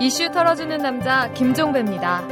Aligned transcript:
이슈 0.00 0.30
털어주는 0.30 0.78
남자 0.78 1.28
김종배입니다. 1.32 2.22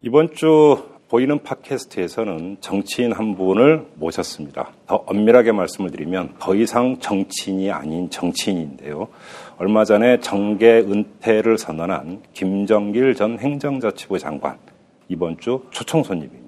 이번 0.00 0.32
주 0.32 0.84
보이는 1.08 1.42
팟캐스트에서는 1.42 2.58
정치인 2.60 3.12
한 3.12 3.34
분을 3.34 3.88
모셨습니다. 3.96 4.70
더 4.86 5.02
엄밀하게 5.06 5.50
말씀을 5.50 5.90
드리면 5.90 6.34
더 6.38 6.54
이상 6.54 7.00
정치인이 7.00 7.72
아닌 7.72 8.08
정치인인데요. 8.10 9.08
얼마 9.56 9.84
전에 9.84 10.20
정계 10.20 10.84
은퇴를 10.88 11.58
선언한 11.58 12.22
김정길 12.32 13.16
전 13.16 13.40
행정자치부 13.40 14.20
장관 14.20 14.56
이번 15.08 15.36
주 15.40 15.64
초청 15.70 16.04
손님입니다. 16.04 16.47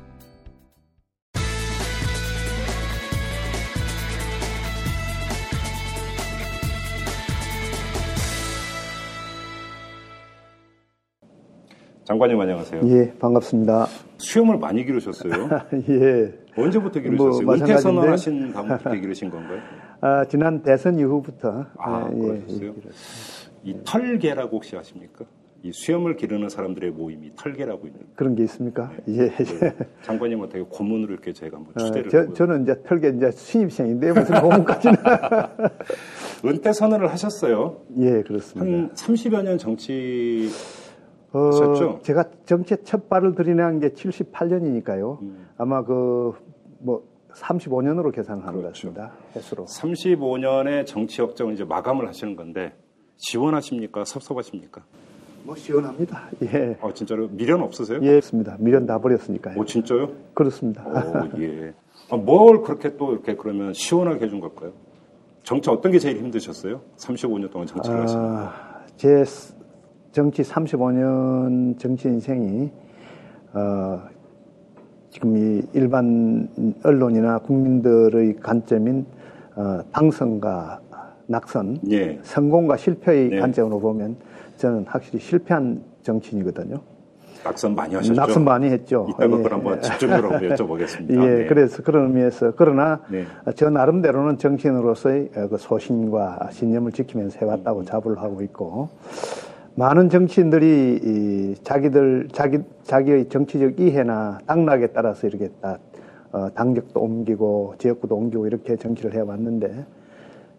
장관님 12.11 12.37
안녕하세요. 12.41 12.81
예, 12.87 13.13
반갑습니다. 13.19 13.87
수염을 14.17 14.57
많이 14.57 14.83
기르셨어요. 14.83 15.31
예. 15.87 16.33
언제부터 16.57 16.99
기르셨어요? 16.99 17.45
뭐, 17.45 17.55
은퇴. 17.55 17.77
선언하신 17.77 18.51
다음부터 18.51 18.91
기르신 18.95 19.29
건가요? 19.29 19.59
아, 20.01 20.25
지난 20.25 20.61
대선 20.61 20.99
이후부터 20.99 21.67
아, 21.77 22.09
예, 22.13 22.17
예, 22.17 22.21
그러셨어요? 22.21 22.67
예. 22.67 22.89
이 23.63 23.77
털개라고 23.85 24.57
혹시 24.57 24.75
아십니까? 24.75 25.23
이 25.63 25.71
수염을 25.71 26.17
기르는 26.17 26.49
사람들의 26.49 26.91
모임이 26.91 27.31
털개라고 27.37 27.87
있는. 27.87 28.01
그런 28.15 28.35
게 28.35 28.43
있습니까? 28.43 28.91
예. 29.07 29.29
그 29.29 29.71
장관님 30.01 30.41
어떻게 30.41 30.63
고문으로 30.63 31.13
이렇게 31.13 31.31
제가 31.31 31.59
한번 31.59 31.73
어, 31.81 31.85
추대를 31.87 32.09
저, 32.09 32.17
해보고요. 32.17 32.35
저는 32.35 32.63
이제 32.63 32.75
털게 32.83 33.13
이제 33.15 33.31
신입생인데 33.31 34.11
무슨 34.11 34.41
고문까지는. 34.41 34.97
은퇴 36.43 36.73
선언을 36.73 37.09
하셨어요. 37.09 37.83
예, 37.99 38.21
그렇습니다. 38.23 38.59
한 38.59 38.89
30여 38.95 39.43
년 39.43 39.57
정치 39.57 40.49
어? 41.33 41.99
제가 42.03 42.25
정치에 42.45 42.77
첫 42.83 43.07
발을 43.09 43.35
들이난 43.35 43.79
게 43.79 43.89
78년이니까요. 43.89 45.21
음. 45.21 45.47
아마 45.57 45.83
그, 45.83 46.33
뭐, 46.79 47.03
35년으로 47.33 48.13
계산을 48.13 48.41
하는 48.45 48.55
것 48.55 48.61
그렇죠. 48.63 48.93
같습니다. 48.93 49.11
횟수로. 49.35 49.65
35년의 49.65 50.85
정치 50.85 51.21
역정을 51.21 51.53
이제 51.53 51.63
마감을 51.63 52.07
하시는 52.07 52.35
건데 52.35 52.73
지원하십니까? 53.17 54.03
섭섭하십니까? 54.03 54.81
뭐, 55.43 55.55
시원합니다. 55.55 56.29
예. 56.43 56.77
아 56.81 56.91
진짜로 56.93 57.27
미련 57.29 57.61
없으세요? 57.61 57.99
예, 58.03 58.07
그렇습니다. 58.09 58.57
미련 58.59 58.85
다 58.85 58.99
버렸으니까요. 58.99 59.57
오 59.57 59.65
진짜요? 59.65 60.09
그렇습니다. 60.33 60.83
오 60.85 61.41
예. 61.41 61.73
아, 62.11 62.17
뭘 62.17 62.61
그렇게 62.61 62.97
또 62.97 63.13
이렇게 63.13 63.35
그러면 63.35 63.73
시원하게 63.73 64.25
해준 64.25 64.39
걸까요? 64.41 64.73
정치 65.43 65.69
어떤 65.69 65.91
게 65.93 65.99
제일 65.99 66.17
힘드셨어요? 66.17 66.81
35년 66.97 67.49
동안 67.49 67.65
정치를 67.65 68.01
하시는. 68.01 68.23
아, 68.23 68.81
제 68.97 69.23
스- 69.23 69.55
정치 70.11 70.41
35년 70.41 71.79
정치 71.79 72.09
인생이 72.09 72.69
어, 73.53 74.01
지금 75.09 75.37
이 75.37 75.61
일반 75.73 76.47
언론이나 76.83 77.39
국민들의 77.39 78.37
관점인 78.37 79.05
어, 79.55 79.81
당선과 79.91 80.81
낙선, 81.27 81.79
예. 81.91 82.19
성공과 82.23 82.75
실패의 82.75 83.29
네. 83.29 83.39
관점으로 83.39 83.79
보면 83.79 84.17
저는 84.57 84.85
확실히 84.87 85.19
실패한 85.19 85.81
정치인이거든요. 86.03 86.77
낙선 87.43 87.73
많이 87.73 87.95
하셨죠? 87.95 88.13
낙선 88.13 88.43
많이 88.43 88.67
했죠. 88.67 89.07
이따가 89.15 89.25
예. 89.25 89.29
그걸 89.29 89.53
한번 89.53 89.81
집중적으로 89.81 90.29
여쭤보겠습니다. 90.29 91.09
예, 91.23 91.35
네. 91.39 91.45
그래서 91.47 91.81
그런 91.83 92.07
의미에서 92.07 92.53
그러나 92.55 92.99
네. 93.09 93.25
저 93.55 93.69
나름대로는 93.69 94.37
정치인으로서의 94.37 95.31
어, 95.35 95.47
그 95.47 95.57
소신과 95.57 96.49
신념을 96.51 96.91
지키면서 96.91 97.39
음. 97.39 97.41
해왔다고 97.47 97.85
자부를 97.85 98.21
하고 98.21 98.41
있고 98.41 98.89
많은 99.75 100.09
정치인들이 100.09 100.99
이 101.03 101.55
자기들 101.63 102.27
자기 102.31 102.59
자기의 102.83 103.29
정치적 103.29 103.79
이해나 103.79 104.39
당락에 104.45 104.87
따라서 104.87 105.27
이렇게 105.27 105.49
딱 105.61 105.79
어, 106.31 106.49
당적도 106.53 106.99
옮기고 106.99 107.75
지역구도 107.77 108.15
옮기고 108.15 108.47
이렇게 108.47 108.75
정치를 108.75 109.13
해왔는데 109.13 109.85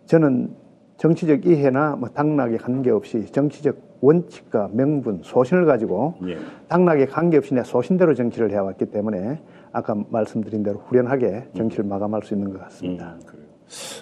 저는 0.06 0.50
정치적 0.96 1.46
이해나 1.46 1.96
뭐 1.96 2.08
당락에 2.08 2.56
관계없이 2.56 3.26
정치적 3.26 3.92
원칙과 4.00 4.70
명분, 4.72 5.20
소신을 5.22 5.64
가지고 5.64 6.14
예. 6.26 6.36
당락에 6.68 7.06
관계없이 7.06 7.54
내 7.54 7.62
소신대로 7.62 8.14
정치를 8.14 8.50
해왔기 8.50 8.86
때문에 8.86 9.40
아까 9.72 9.94
말씀드린 10.10 10.62
대로 10.62 10.78
후련하게 10.86 11.48
정치를 11.56 11.84
마감할 11.84 12.22
수 12.22 12.34
있는 12.34 12.52
것 12.52 12.60
같습니다. 12.62 13.14
음, 13.14 13.20
그래요. 13.24 13.41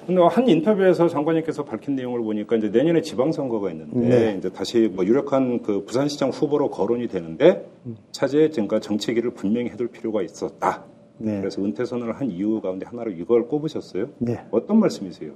근데 0.06 0.20
한 0.22 0.48
인터뷰에서 0.48 1.08
장관님께서 1.08 1.64
밝힌 1.64 1.94
내용을 1.94 2.20
보니까 2.22 2.56
이제 2.56 2.68
내년에 2.68 3.02
지방선거가 3.02 3.70
있는데 3.70 4.08
네. 4.08 4.36
이제 4.38 4.50
다시 4.50 4.90
뭐 4.92 5.04
유력한 5.04 5.62
그 5.62 5.84
부산시장 5.84 6.30
후보로 6.30 6.70
거론이 6.70 7.08
되는데 7.08 7.66
차제에 8.12 8.50
지금까 8.50 8.80
정치기를 8.80 9.32
분명히 9.32 9.68
해둘 9.70 9.88
필요가 9.88 10.22
있었다. 10.22 10.84
네. 11.18 11.38
그래서 11.38 11.62
은퇴 11.62 11.84
선언을 11.84 12.14
한 12.14 12.30
이유 12.30 12.60
가운데 12.60 12.86
하나로 12.86 13.10
이걸 13.10 13.46
꼽으셨어요. 13.46 14.08
네. 14.18 14.40
어떤 14.50 14.80
말씀이세요? 14.80 15.32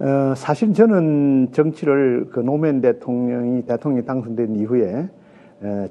어, 0.00 0.34
사실 0.36 0.74
저는 0.74 1.52
정치를 1.52 2.28
그 2.32 2.40
노무현 2.40 2.80
대통령이 2.80 3.64
대통령이 3.66 4.04
당선된 4.04 4.56
이후에 4.56 4.88
에, 4.88 5.08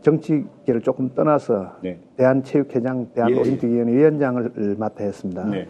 정치계를 0.02 0.82
조금 0.82 1.14
떠나서 1.16 1.78
네. 1.82 2.00
대한체육회장, 2.18 3.12
대한올림픽위원회 3.14 3.94
위원장을 3.94 4.76
맡아 4.78 5.04
했습니다. 5.04 5.46
네. 5.46 5.68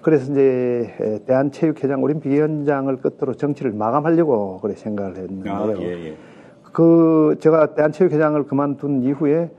그래서 0.00 0.32
이제 0.32 0.94
에, 1.00 1.18
대한체육회장, 1.24 2.02
올림픽위원장을 2.02 2.94
끝으로 2.96 3.34
정치를 3.34 3.72
마감하려고 3.72 4.58
그래 4.60 4.74
생각을 4.74 5.16
했는데요. 5.16 5.54
아, 5.54 5.74
예, 5.78 6.08
예. 6.08 6.16
그 6.72 7.36
제가 7.40 7.74
대한체육회장을 7.74 8.42
그만둔 8.44 9.02
이후에 9.02 9.50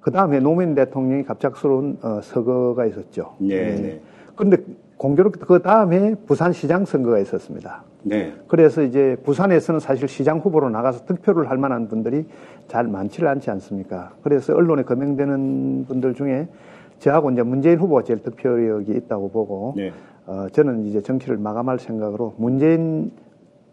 그 0.00 0.10
다음에 0.10 0.40
노무현 0.40 0.74
대통령이 0.74 1.24
갑작스러운 1.24 1.98
어, 2.02 2.20
서거가 2.22 2.86
있었죠. 2.86 3.34
네, 3.38 3.76
네. 3.76 4.00
그런데 4.34 4.58
공교롭게 4.96 5.40
그 5.46 5.60
다음에 5.60 6.14
부산시장 6.26 6.84
선거가 6.84 7.18
있었습니다. 7.18 7.84
네. 8.02 8.34
그래서 8.48 8.82
이제 8.82 9.16
부산에서는 9.24 9.80
사실 9.80 10.08
시장 10.08 10.38
후보로 10.38 10.70
나가서 10.70 11.04
득표를 11.06 11.50
할 11.50 11.58
만한 11.58 11.88
분들이 11.88 12.26
잘 12.68 12.86
많지를 12.86 13.28
않지 13.28 13.50
않습니까? 13.50 14.12
그래서 14.22 14.54
언론에 14.54 14.82
거명되는 14.82 15.86
분들 15.86 16.14
중에 16.14 16.48
저하고 16.98 17.30
이제 17.30 17.42
문재인 17.42 17.78
후보가 17.78 18.02
제일 18.02 18.22
득표력이 18.22 18.92
있다고 18.92 19.30
보고 19.30 19.74
네. 19.76 19.92
어, 20.26 20.46
저는 20.52 20.86
이제 20.86 21.00
정치를 21.00 21.38
마감할 21.38 21.78
생각으로 21.78 22.34
문재인 22.36 23.10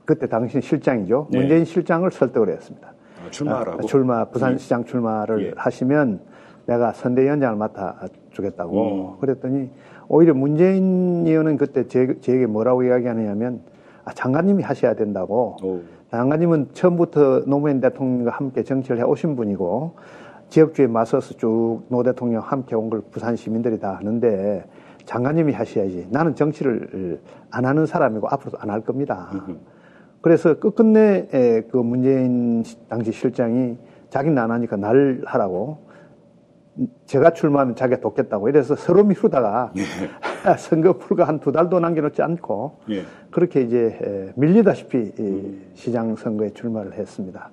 그때 0.06 0.28
당시 0.28 0.62
실장이죠. 0.62 1.28
네. 1.32 1.40
문재인 1.40 1.66
실장을 1.66 2.10
설득을 2.10 2.50
했습니다. 2.50 2.94
아, 3.26 3.30
출마하라고? 3.30 3.80
아, 3.80 3.82
출마 3.82 4.26
부산시장 4.26 4.86
출마를 4.86 5.48
예. 5.48 5.52
하시면 5.56 6.22
내가 6.66 6.94
선대위원장을 6.94 7.58
맡아 7.58 8.08
주겠다고 8.32 9.16
음. 9.16 9.20
그랬더니 9.20 9.70
오히려 10.08 10.34
문재인 10.34 11.26
의원은 11.28 11.58
그때 11.58 11.88
제, 11.88 12.18
제게 12.22 12.46
뭐라고 12.46 12.84
이야기하느냐면 12.84 13.62
아, 14.08 14.14
장관님이 14.14 14.64
하셔야 14.64 14.94
된다고. 14.96 15.58
오. 15.62 15.82
장관님은 16.12 16.70
처음부터 16.72 17.44
노무현 17.46 17.82
대통령과 17.82 18.32
함께 18.32 18.64
정치를 18.64 19.00
해 19.00 19.04
오신 19.04 19.36
분이고 19.36 19.96
지역주에 20.48 20.88
맞서서 20.88 21.34
쭉 21.36 21.82
노 21.90 22.04
대통령 22.04 22.42
함께 22.42 22.74
온 22.76 22.90
걸 22.90 23.02
부산 23.12 23.36
시민들이 23.36 23.78
다 23.80 23.98
아는데 24.00 24.64
장관님이 25.04 25.52
하셔야지. 25.52 26.08
나는 26.10 26.36
정치를 26.36 27.20
안 27.52 27.66
하는 27.66 27.86
사람이고 27.86 28.28
앞으로도 28.30 28.58
안 28.62 28.70
할 28.70 28.80
겁니다. 28.82 29.30
그래서 30.22 30.58
끝끝내 30.58 31.28
에, 31.34 31.62
그 31.70 31.76
문재인 31.78 32.64
시- 32.64 32.78
당시 32.88 33.12
실장이 33.12 33.78
자기는 34.10 34.38
안 34.38 34.52
하니까 34.52 34.78
날 34.78 35.22
하라고. 35.26 35.80
제가 37.08 37.32
출마하면 37.32 37.76
자기가 37.76 38.00
돕겠다고. 38.02 38.48
이래서 38.50 38.76
서로 38.76 39.04
미루다가 39.04 39.72
선거 40.56 40.94
불과 40.94 41.26
한 41.28 41.40
두 41.40 41.52
달도 41.52 41.80
남겨놓지 41.80 42.22
않고 42.22 42.78
예. 42.92 43.04
그렇게 43.32 43.62
이제 43.62 43.98
에, 44.02 44.32
밀리다시피 44.36 45.12
이 45.20 45.58
시장 45.74 46.16
선거에 46.16 46.52
출마를 46.52 46.94
했습니다. 46.94 47.50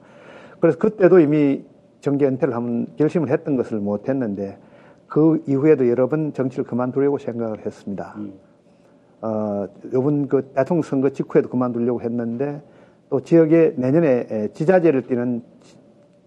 그래서 0.61 0.79
그때도 0.79 1.19
이미 1.21 1.65
정계 2.01 2.27
은퇴를 2.27 2.55
한번 2.55 2.87
결심을 2.97 3.31
했던 3.31 3.57
것을 3.57 3.79
못했는데 3.79 4.59
그 5.09 5.43
이후에도 5.49 5.89
여러 5.89 6.09
번 6.09 6.33
정치를 6.33 6.65
그만두려고 6.65 7.19
생각을 7.19 7.65
했습니다. 7.65 8.15
어, 9.23 9.67
이번 9.87 10.29
그 10.29 10.51
대통령 10.55 10.83
선거 10.83 11.11
직후에도 11.11 11.49
그만두려고 11.49 12.03
했는데 12.03 12.61
또 13.11 13.21
지역에 13.21 13.75
내년에 13.77 14.27
에, 14.31 14.49
지자체를 14.53 15.03
뛰는 15.03 15.43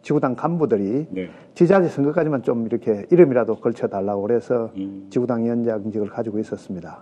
지- 0.02 0.08
지구당 0.08 0.36
간부들이 0.36 1.08
네. 1.12 1.30
지자체 1.54 1.90
선거까지만 1.90 2.44
좀 2.44 2.66
이렇게 2.66 3.06
이름이라도 3.12 3.56
걸쳐달라고 3.56 4.22
그래서 4.22 4.72
음. 4.78 5.08
지구당 5.10 5.44
위원장직을 5.44 6.10
가지고 6.10 6.40
있었습니다. 6.40 7.00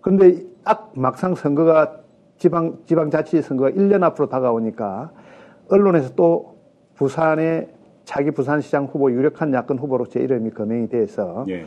그런데 0.00 0.42
딱 0.64 0.92
막상 0.94 1.34
선거가 1.34 1.98
지방, 2.36 2.78
지방자치 2.86 3.42
선거가 3.42 3.70
1년 3.70 4.02
앞으로 4.02 4.28
다가오니까 4.28 5.10
언론에서 5.70 6.14
또 6.14 6.56
부산에 6.94 7.68
자기 8.04 8.30
부산시장 8.30 8.84
후보 8.84 9.10
유력한 9.10 9.52
야권 9.54 9.78
후보로 9.78 10.06
제 10.06 10.20
이름이 10.20 10.50
거명이 10.50 10.88
돼서 10.88 11.46
예. 11.48 11.64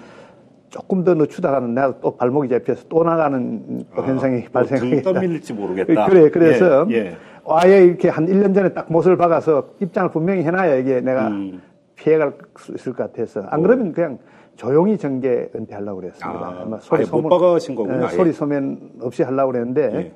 조금 0.70 1.04
더 1.04 1.16
늦추다가는 1.16 1.74
내가 1.74 2.00
또 2.00 2.16
발목이 2.16 2.50
잡혀서 2.50 2.86
또 2.90 3.04
나가는 3.04 3.84
또 3.96 4.04
현상이 4.04 4.44
아, 4.48 4.52
발생하겠다. 4.52 5.02
등 5.02 5.14
떠밀릴지 5.14 5.54
모르겠다. 5.54 6.06
그래, 6.08 6.30
그래서 6.30 6.86
예, 6.92 6.96
예. 6.96 7.16
아예 7.50 7.86
이렇게 7.86 8.10
한 8.10 8.28
1년 8.28 8.54
전에 8.54 8.74
딱 8.74 8.92
못을 8.92 9.18
박아서 9.18 9.70
입장을 9.82 10.12
분명히 10.12 10.44
해놔야 10.44 10.76
이게 10.76 11.02
내가 11.02 11.28
음. 11.28 11.62
피해갈 11.96 12.34
수 12.58 12.74
있을 12.74 12.94
것 12.94 13.12
같아서 13.12 13.42
안 13.50 13.62
그러면 13.64 13.92
그냥 13.92 14.20
조용히 14.56 14.98
정계 14.98 15.52
은퇴하려고 15.56 16.02
그랬습니다. 16.02 16.40
아, 16.40 16.62
아마 16.64 16.80
아예 16.90 17.06
못 17.06 17.30
박아신 17.30 17.76
거군요, 17.76 18.02
예, 18.02 18.06
아예. 18.06 18.16
소리 18.16 18.34
소면 18.34 18.92
없이 19.02 19.24
하려고 19.24 19.52
그랬는데 19.52 19.92
예. 19.94 20.12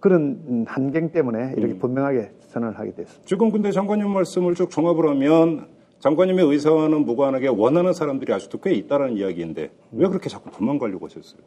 그런 0.00 0.38
음, 0.48 0.64
한경 0.68 1.10
때문에 1.10 1.54
이렇게 1.56 1.74
음. 1.74 1.78
분명하게 1.78 2.30
선언을 2.48 2.78
하게 2.78 2.92
됐습니다. 2.94 3.26
지금 3.26 3.50
근데 3.50 3.72
장관님 3.72 4.10
말씀을 4.10 4.54
쭉 4.54 4.70
종합을 4.70 5.08
하면 5.10 5.66
장관님의 6.00 6.44
의사와는 6.46 7.04
무관하게 7.04 7.48
원하는 7.48 7.92
사람들이 7.94 8.32
아직도 8.32 8.58
꽤 8.60 8.72
있다는 8.72 9.16
이야기인데 9.16 9.70
왜 9.92 10.08
그렇게 10.08 10.28
자꾸 10.28 10.50
도망가려고 10.50 11.06
하셨어요? 11.06 11.40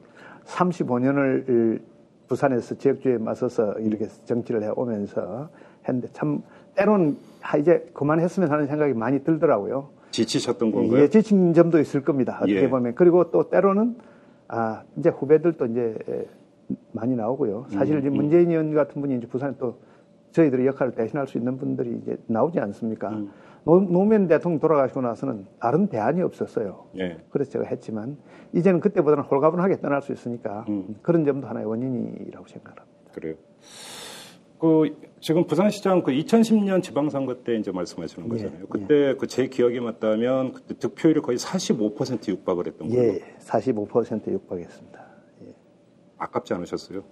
35년을 0.46 1.82
부산에서 2.30 2.76
지역주의에 2.76 3.18
맞서서 3.18 3.74
이렇게 3.80 4.08
정치를 4.26 4.64
해오면서 4.64 5.50
했는데 5.88 6.08
참 6.14 6.42
때로는 6.76 7.18
아, 7.42 7.58
이제 7.58 7.90
그만했으면 7.94 8.52
하는 8.52 8.68
생각이 8.68 8.94
많이 8.94 9.24
들더라고요. 9.24 9.90
지치셨던 10.12 10.72
건가요? 10.72 11.02
예, 11.02 11.10
지친 11.10 11.54
점도 11.54 11.80
있을 11.80 12.04
겁니다. 12.04 12.38
어떻게 12.38 12.64
예. 12.64 12.70
보면. 12.70 12.96
그리고 12.96 13.32
또 13.32 13.50
때로는 13.50 13.98
아, 14.48 14.84
이제 14.98 15.10
후배들도 15.10 15.66
이제 15.66 16.28
많이 16.92 17.16
나오고요. 17.16 17.66
사실 17.70 17.96
음, 17.96 18.00
이제 18.00 18.10
문재인 18.10 18.52
의원 18.52 18.74
같은 18.74 19.02
분이 19.02 19.18
이제 19.18 19.28
부산에 19.28 19.54
또 19.58 19.80
저희들의 20.32 20.66
역할을 20.68 20.94
대신할 20.94 21.28
수 21.28 21.38
있는 21.38 21.58
분들이 21.58 21.98
이제 22.02 22.18
나오지 22.28 22.60
않습니까? 22.60 23.10
음. 23.10 23.32
노, 23.66 23.80
노무현 23.80 24.28
대통령 24.28 24.60
돌아가시고 24.60 25.02
나서는 25.02 25.46
다른 25.60 25.88
대안이 25.88 26.22
없었어요. 26.22 26.88
예. 26.98 27.18
그래서 27.30 27.52
제가 27.52 27.66
했지만 27.66 28.18
이제는 28.54 28.80
그때보다는 28.80 29.24
홀가분하게 29.26 29.80
떠날 29.82 30.02
수 30.02 30.12
있으니까 30.12 30.66
음. 30.70 30.96
그런 31.02 31.26
점도 31.26 31.48
하나의 31.48 31.66
원인이라고 31.66 32.48
생각합니다. 32.48 32.86
그래요. 33.14 33.36
그 34.60 34.94
지금 35.22 35.46
부산시장 35.48 36.04
그 36.04 36.12
2010년 36.12 36.84
지방선거 36.84 37.44
때 37.44 37.56
이제 37.56 37.72
말씀하시는 37.72 38.28
예, 38.28 38.30
거잖아요. 38.30 38.68
그때 38.68 39.16
그제 39.16 39.48
기억에 39.48 39.80
맞다면 39.80 40.52
그때 40.52 40.78
득표율이 40.78 41.22
거의 41.22 41.38
45% 41.38 42.28
육박을 42.28 42.68
했던 42.68 42.90
걸로 42.90 43.02
예, 43.02 43.20
45% 43.40 44.32
육박했습니다. 44.32 45.00
아깝지 46.18 46.54
않으셨어요? 46.54 47.04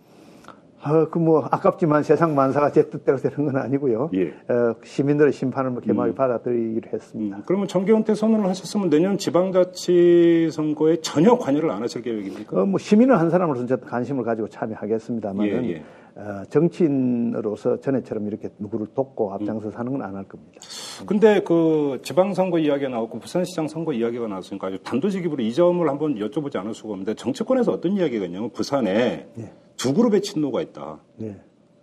어, 0.83 1.09
그 1.09 1.19
뭐 1.19 1.47
아깝지만 1.51 2.03
세상 2.03 2.35
만사가 2.35 2.71
제 2.71 2.89
뜻대로 2.89 3.17
되는 3.17 3.45
건 3.45 3.57
아니고요. 3.57 4.09
예. 4.13 4.27
어, 4.53 4.75
시민들의 4.83 5.33
심판을 5.33 5.71
뭐 5.71 5.81
개막에 5.81 6.13
받아들이기로 6.13 6.89
했습니다. 6.93 7.37
음, 7.37 7.43
그러면 7.45 7.67
정계 7.67 7.91
은퇴 7.91 8.13
선언을 8.13 8.47
하셨으면 8.47 8.89
내년 8.89 9.17
지방자치 9.17 10.49
선거에 10.51 10.97
전혀 11.01 11.37
관여를 11.37 11.71
안 11.71 11.81
하실 11.81 12.01
계획입니까? 12.03 12.61
어, 12.61 12.65
뭐 12.65 12.77
시민을 12.79 13.19
한 13.19 13.29
사람으로서 13.29 13.75
관심을 13.77 14.23
가지고 14.23 14.47
참여하겠습니다만은 14.49 15.65
예, 15.65 15.69
예. 15.71 15.83
어, 16.19 16.43
정치인으로서 16.49 17.79
전에처럼 17.79 18.27
이렇게 18.27 18.49
누구를 18.57 18.87
돕고 18.95 19.33
앞장서 19.33 19.69
사는 19.71 19.91
건 19.91 20.01
안 20.01 20.15
할 20.15 20.23
겁니다. 20.27 20.59
근데 21.05 21.41
그 21.41 21.99
지방선거 22.03 22.57
이야기가 22.57 22.89
나왔고 22.89 23.19
부산시장 23.19 23.67
선거 23.67 23.93
이야기가 23.93 24.27
나왔으니까 24.27 24.67
아주 24.67 24.79
단도직입으로 24.83 25.43
이 25.43 25.53
점을 25.53 25.87
한번 25.87 26.15
여쭤보지 26.15 26.55
않을 26.55 26.73
수가 26.73 26.89
없는데 26.93 27.13
정치권에서 27.13 27.71
어떤 27.71 27.93
이야기가 27.97 28.25
있냐면 28.25 28.49
부산에 28.49 29.27
예. 29.37 29.51
두 29.77 29.93
그룹의 29.93 30.21
친노가 30.21 30.61
있다. 30.63 30.99
예. 31.21 31.35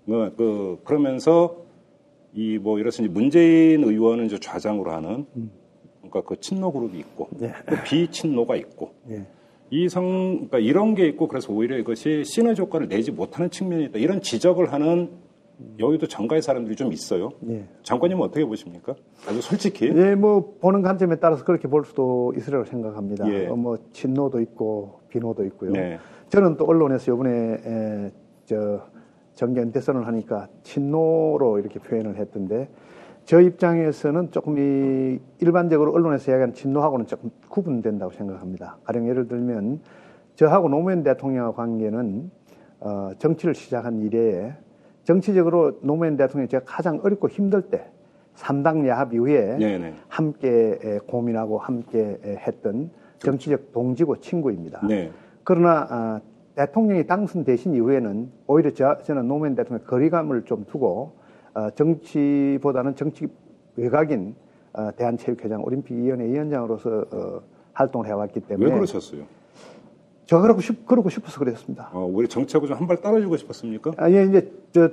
뭐, 0.05 0.31
그, 0.37 0.81
그러면서 0.85 1.57
이 2.35 2.59
뭐 2.61 2.81
이렇듯이 2.81 3.03
문재인 3.03 3.85
의원은 3.85 4.27
이제 4.27 4.41
좌장으로 4.41 4.91
하는 4.91 5.27
그러니까 5.99 6.23
그 6.23 6.41
친노 6.41 6.73
그룹이 6.73 6.99
있고 6.99 7.29
예. 7.41 7.53
또 7.71 7.77
비친노가 7.85 8.57
있고 8.57 8.91
예. 9.11 9.25
이성 9.83 10.35
그러니까 10.35 10.59
이런 10.59 10.95
게 10.95 11.07
있고 11.09 11.27
그래서 11.27 11.53
오히려 11.53 11.77
이것이 11.77 12.23
시너지 12.25 12.63
효과를 12.63 12.89
내지 12.89 13.11
못하는 13.11 13.51
측면이 13.51 13.87
있다. 13.87 13.99
이런 13.99 14.21
지적을 14.21 14.73
하는 14.73 15.11
여기도 15.79 16.07
정가의 16.07 16.43
사람들이 16.43 16.77
좀 16.77 16.93
있어요. 16.93 17.31
예. 17.49 17.65
장관님은 17.83 18.25
어떻게 18.25 18.45
보십니까? 18.45 18.95
아주 19.29 19.41
솔직히. 19.41 19.87
예, 19.87 20.15
뭐 20.15 20.57
보는 20.61 20.83
관점에 20.83 21.17
따라서 21.17 21.45
그렇게 21.45 21.69
볼 21.69 21.85
수도 21.85 22.33
있으리라고 22.37 22.65
생각합니다. 22.65 23.29
예. 23.33 23.47
어, 23.47 23.57
뭐 23.57 23.79
친노도 23.93 24.41
있고 24.41 25.01
비노도 25.09 25.45
있고요. 25.47 25.73
네. 25.73 25.99
저는 26.29 26.57
또 26.57 26.65
언론에서 26.67 27.13
이번에 27.13 27.31
에, 27.31 28.11
저 28.47 28.87
정계 29.35 29.61
은퇴선을 29.61 30.07
하니까 30.07 30.49
친노로 30.63 31.59
이렇게 31.59 31.79
표현을 31.79 32.17
했던데 32.19 32.69
저 33.25 33.41
입장에서는 33.41 34.31
조금 34.33 34.59
이 34.59 35.19
일반적으로 35.41 35.93
언론에서 35.93 36.31
이야기하는 36.31 36.55
친노하고는 36.55 37.07
조금 37.07 37.31
구분된다고 37.49 38.13
생각합니다. 38.13 38.77
가령 38.85 39.09
예를 39.09 39.29
들면 39.29 39.81
저하고 40.35 40.69
노무현 40.69 41.03
대통령의 41.03 41.55
관계는 41.55 42.31
어, 42.81 43.13
정치를 43.19 43.55
시작한 43.55 44.01
이래에 44.01 44.53
정치적으로 45.05 45.79
노무현 45.81 46.17
대통령이 46.17 46.49
제가 46.49 46.65
가장 46.67 47.01
어렵고 47.03 47.29
힘들 47.29 47.63
때 47.63 47.87
삼당 48.35 48.87
야합 48.89 49.15
이후에 49.15 49.57
네네. 49.57 49.95
함께 50.09 50.79
에, 50.83 50.99
고민하고 50.99 51.59
함께 51.59 52.19
에, 52.23 52.37
했던 52.37 52.91
정치적 53.19 53.73
동지고 53.73 54.21
친구입니다. 54.21 54.87
네. 54.87 55.11
그러나 55.45 55.87
아, 55.89 56.21
대통령이 56.57 57.07
당선되신 57.07 57.75
이후에는 57.75 58.31
오히려 58.47 58.71
저, 58.73 58.99
저는 58.99 59.27
노무현 59.29 59.55
대통령 59.55 59.87
거리감을 59.87 60.43
좀 60.45 60.65
두고 60.67 60.91
어, 60.91 61.24
정치보다는 61.75 62.97
정치 62.97 63.27
외곽인 63.77 64.35
어, 64.73 64.91
대한체육회장 64.97 65.63
올림픽위원회 65.65 66.27
위원장으로서 66.27 67.05
어, 67.11 67.41
활동을 67.73 68.07
해왔기 68.09 68.41
때문에 68.41 68.69
왜 68.71 68.75
그러셨어요? 68.75 69.23
저 70.27 70.41
그러고 70.41 70.61
싶 70.61 70.87
그러고 70.87 71.11
싶어서 71.11 71.39
그랬습니다. 71.39 71.91
어, 71.93 72.05
우리 72.13 72.27
정치하고 72.29 72.67
좀 72.67 72.77
한 72.79 72.87
발 72.89 73.01
따라주고 73.01 73.37
싶었습니까? 73.37 73.93
아, 73.97 74.11
예, 74.11 74.25
이제 74.25 74.51
저 74.73 74.91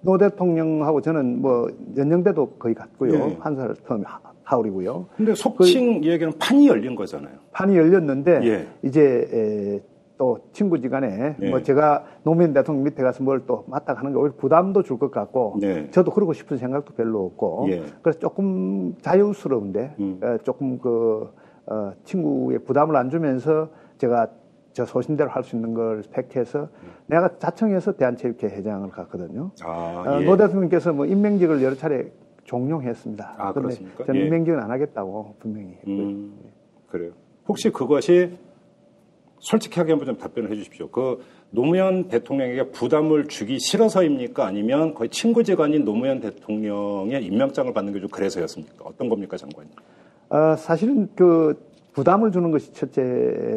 노 0.00 0.16
대통령하고 0.16 1.00
저는 1.00 1.42
뭐 1.42 1.66
연령대도 1.96 2.50
거의 2.60 2.72
같고요. 2.72 3.14
예. 3.14 3.36
한살 3.40 3.74
텀 3.84 4.04
터울이고요. 4.44 5.06
근데 5.16 5.34
속칭 5.34 6.04
이야기는 6.04 6.34
판이 6.38 6.68
열린 6.68 6.94
거잖아요. 6.94 7.34
판이 7.50 7.76
열렸는데 7.76 8.40
예. 8.44 8.68
이제 8.84 9.28
에, 9.32 9.82
또 10.18 10.38
친구지간에 10.52 11.36
네. 11.38 11.50
뭐 11.50 11.62
제가 11.62 12.04
노무현 12.24 12.52
대통령 12.52 12.84
밑에 12.84 13.02
가서 13.02 13.22
뭘 13.22 13.38
또 13.46 13.64
맡아 13.68 13.94
가는 13.94 14.12
게 14.12 14.18
오히려 14.18 14.34
부담도 14.36 14.82
줄 14.82 14.98
것 14.98 15.10
같고 15.12 15.56
네. 15.60 15.88
저도 15.90 16.10
그러고 16.10 16.32
싶은 16.32 16.56
생각도 16.58 16.92
별로 16.94 17.24
없고 17.26 17.66
예. 17.70 17.82
그래서 18.02 18.18
조금 18.18 18.94
자유스러운데 19.00 19.94
음. 20.00 20.20
에, 20.22 20.38
조금 20.42 20.78
그 20.78 21.30
어, 21.66 21.92
친구의 22.04 22.58
부담을 22.64 22.96
안 22.96 23.10
주면서 23.10 23.68
제가 23.98 24.26
저 24.72 24.84
소신대로 24.84 25.30
할 25.30 25.42
수 25.44 25.54
있는 25.56 25.72
걸 25.74 26.02
팩해서 26.10 26.68
내가 27.06 27.38
자청해서 27.38 27.92
대한체육회 27.92 28.48
회장을 28.48 28.88
갔거든요. 28.90 29.52
아, 29.62 30.04
어, 30.06 30.20
예. 30.20 30.24
노 30.24 30.36
대통령께서 30.36 30.92
뭐 30.92 31.06
임명직을 31.06 31.62
여러 31.62 31.74
차례 31.76 32.10
종용했습니다. 32.44 33.34
아, 33.38 33.52
그런데? 33.52 33.76
저는 34.06 34.20
예. 34.20 34.24
임명직은 34.26 34.58
안 34.58 34.70
하겠다고 34.70 35.34
분명히 35.38 35.74
했고요. 35.76 35.94
음, 35.96 36.38
그래요. 36.88 37.12
혹시 37.46 37.70
그것이 37.70 38.36
솔직하게 39.40 39.92
한번 39.92 40.06
좀 40.06 40.18
답변을 40.18 40.50
해 40.50 40.56
주십시오. 40.56 40.88
그 40.88 41.22
노무현 41.50 42.08
대통령에게 42.08 42.70
부담을 42.70 43.26
주기 43.28 43.58
싫어서입니까? 43.58 44.44
아니면 44.44 44.94
거의 44.94 45.08
친구지간인 45.10 45.84
노무현 45.84 46.20
대통령의 46.20 47.24
임명장을 47.24 47.72
받는 47.72 47.92
게 47.92 48.00
좀 48.00 48.08
그래서였습니까? 48.10 48.84
어떤 48.84 49.08
겁니까, 49.08 49.36
장관님? 49.36 49.72
어, 50.30 50.56
사실은 50.56 51.08
그 51.14 51.66
부담을 51.92 52.30
주는 52.32 52.50
것이 52.50 52.72
첫째 52.72 53.00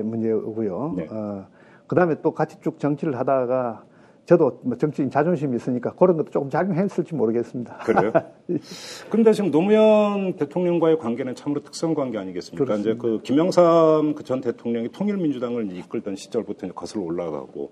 문제고요. 0.03 0.93
네. 0.97 1.07
어, 1.11 1.45
그 1.87 1.95
다음에 1.95 2.15
또 2.21 2.31
같이 2.31 2.57
쭉 2.61 2.79
정치를 2.79 3.19
하다가 3.19 3.83
저도 4.25 4.61
뭐 4.63 4.77
정치인 4.77 5.09
자존심이 5.09 5.55
있으니까 5.55 5.93
그런 5.93 6.15
것도 6.15 6.29
조금 6.29 6.49
작용했을지 6.49 7.15
모르겠습니다. 7.15 7.77
그래요? 7.79 8.11
그런데 9.09 9.33
지금 9.33 9.51
노무현 9.51 10.35
대통령과의 10.35 10.97
관계는 10.99 11.35
참으로 11.35 11.61
특성 11.63 11.93
관계 11.93 12.17
아니겠습니까? 12.17 12.63
그렇습니다. 12.63 12.91
이제 12.91 12.97
그 12.99 13.19
김영삼 13.23 14.13
그 14.15 14.23
전 14.23 14.39
대통령이 14.41 14.89
통일민주당을 14.89 15.75
이끌던 15.75 16.15
시절부터 16.15 16.67
이제 16.67 16.73
거슬러 16.73 17.03
올라가고 17.03 17.71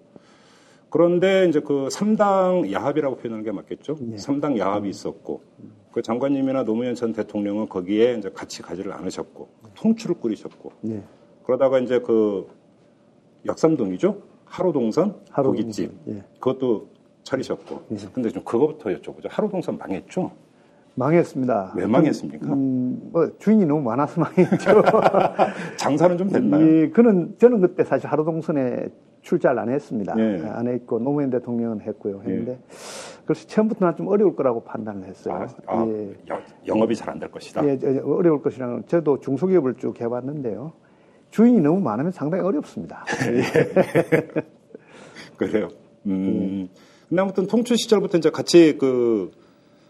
그런데 0.89 1.47
이제 1.47 1.59
그 1.59 1.87
3당 1.89 2.71
야합이라고 2.71 3.17
표현하는 3.17 3.45
게 3.45 3.51
맞겠죠? 3.51 3.95
네. 4.01 4.15
3당 4.17 4.57
야합이 4.57 4.89
있었고 4.89 5.41
그 5.91 6.01
장관님이나 6.01 6.63
노무현 6.65 6.95
전 6.95 7.13
대통령은 7.13 7.69
거기에 7.69 8.15
이제 8.15 8.29
같이 8.31 8.61
가지를 8.63 8.91
않으셨고 8.93 9.47
통추를 9.75 10.15
꾸리셨고 10.19 10.71
네. 10.81 11.03
그러다가 11.43 11.79
이제 11.79 11.99
그 11.99 12.47
역삼동이죠? 13.45 14.28
하루동선 14.49 15.15
하루동선, 15.31 15.63
고깃집 15.65 15.91
예. 16.09 16.23
그것도 16.39 16.87
차리셨고 17.23 17.81
예. 17.91 17.97
근데 18.13 18.29
좀 18.29 18.43
그거부터 18.43 18.89
여쭤보죠. 18.89 19.27
하루동선 19.29 19.77
망했죠? 19.77 20.31
망했습니다. 20.95 21.73
왜 21.77 21.85
망했습니까? 21.85 22.47
음, 22.53 23.09
뭐 23.13 23.29
주인이 23.37 23.65
너무 23.65 23.81
많아서 23.81 24.19
망했죠. 24.19 24.83
장사는 25.77 26.17
좀 26.17 26.29
됐나요? 26.29 26.65
예, 26.65 26.89
그는 26.89 27.35
저는 27.37 27.61
그때 27.61 27.83
사실 27.83 28.07
하루 28.09 28.25
동선에 28.25 28.87
출자를 29.21 29.59
안 29.59 29.69
했습니다. 29.69 30.15
예. 30.17 30.43
안 30.49 30.67
했고 30.67 30.99
노무현 30.99 31.29
대통령은 31.29 31.81
했고요. 31.81 32.21
했는데 32.25 32.59
그래서 33.25 33.47
처음부터 33.47 33.85
는 33.85 33.95
좀 33.95 34.07
어려울 34.07 34.35
거라고 34.35 34.63
판단을 34.63 35.07
했어요. 35.07 35.47
아, 35.67 35.73
아, 35.77 35.85
예. 35.87 36.09
여- 36.29 36.41
영업이 36.67 36.95
잘 36.95 37.09
안 37.11 37.19
될 37.19 37.29
것이다. 37.31 37.65
예, 37.65 37.77
어려울 38.03 38.41
것이라는 38.41 38.83
저도 38.87 39.19
중소기업을 39.19 39.75
쭉 39.75 39.99
해봤는데요. 40.01 40.73
주인이 41.31 41.61
너무 41.61 41.79
많으면 41.79 42.11
상당히 42.11 42.43
어렵습니다. 42.43 43.05
그래요. 45.37 45.69
음. 46.05 46.67
근데 47.07 47.21
아무튼 47.21 47.47
통치 47.47 47.77
시절부터 47.77 48.17
이제 48.17 48.29
같이 48.29 48.77
그 48.77 49.31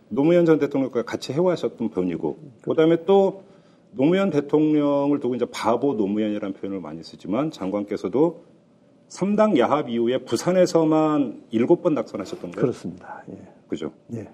노무현 0.10 0.46
전 0.46 0.60
대통령과 0.60 1.04
같이 1.04 1.34
해와셨던 1.34 1.90
분이고, 1.90 2.38
그 2.62 2.76
다음에 2.76 3.04
또 3.06 3.44
노무현 3.92 4.30
대통령을 4.30 5.20
두고 5.20 5.36
이제 5.36 5.46
바보 5.52 5.94
노무현이라는 5.94 6.54
표현을 6.54 6.80
많이 6.80 7.04
쓰지만 7.04 7.52
장관께서도 7.52 8.44
3당 9.10 9.58
야합 9.58 9.90
이후에 9.90 10.20
부산에서만 10.20 11.44
7번 11.52 11.94
낙선하셨던 11.94 12.52
거예요. 12.52 12.62
그렇습니다. 12.62 13.24
예. 13.30 13.38
그죠? 13.68 13.92
예. 14.14 14.30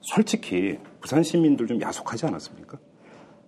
솔직히 0.00 0.78
부산 1.00 1.22
시민들 1.22 1.66
좀 1.66 1.80
야속하지 1.80 2.26
않았습니까? 2.26 2.78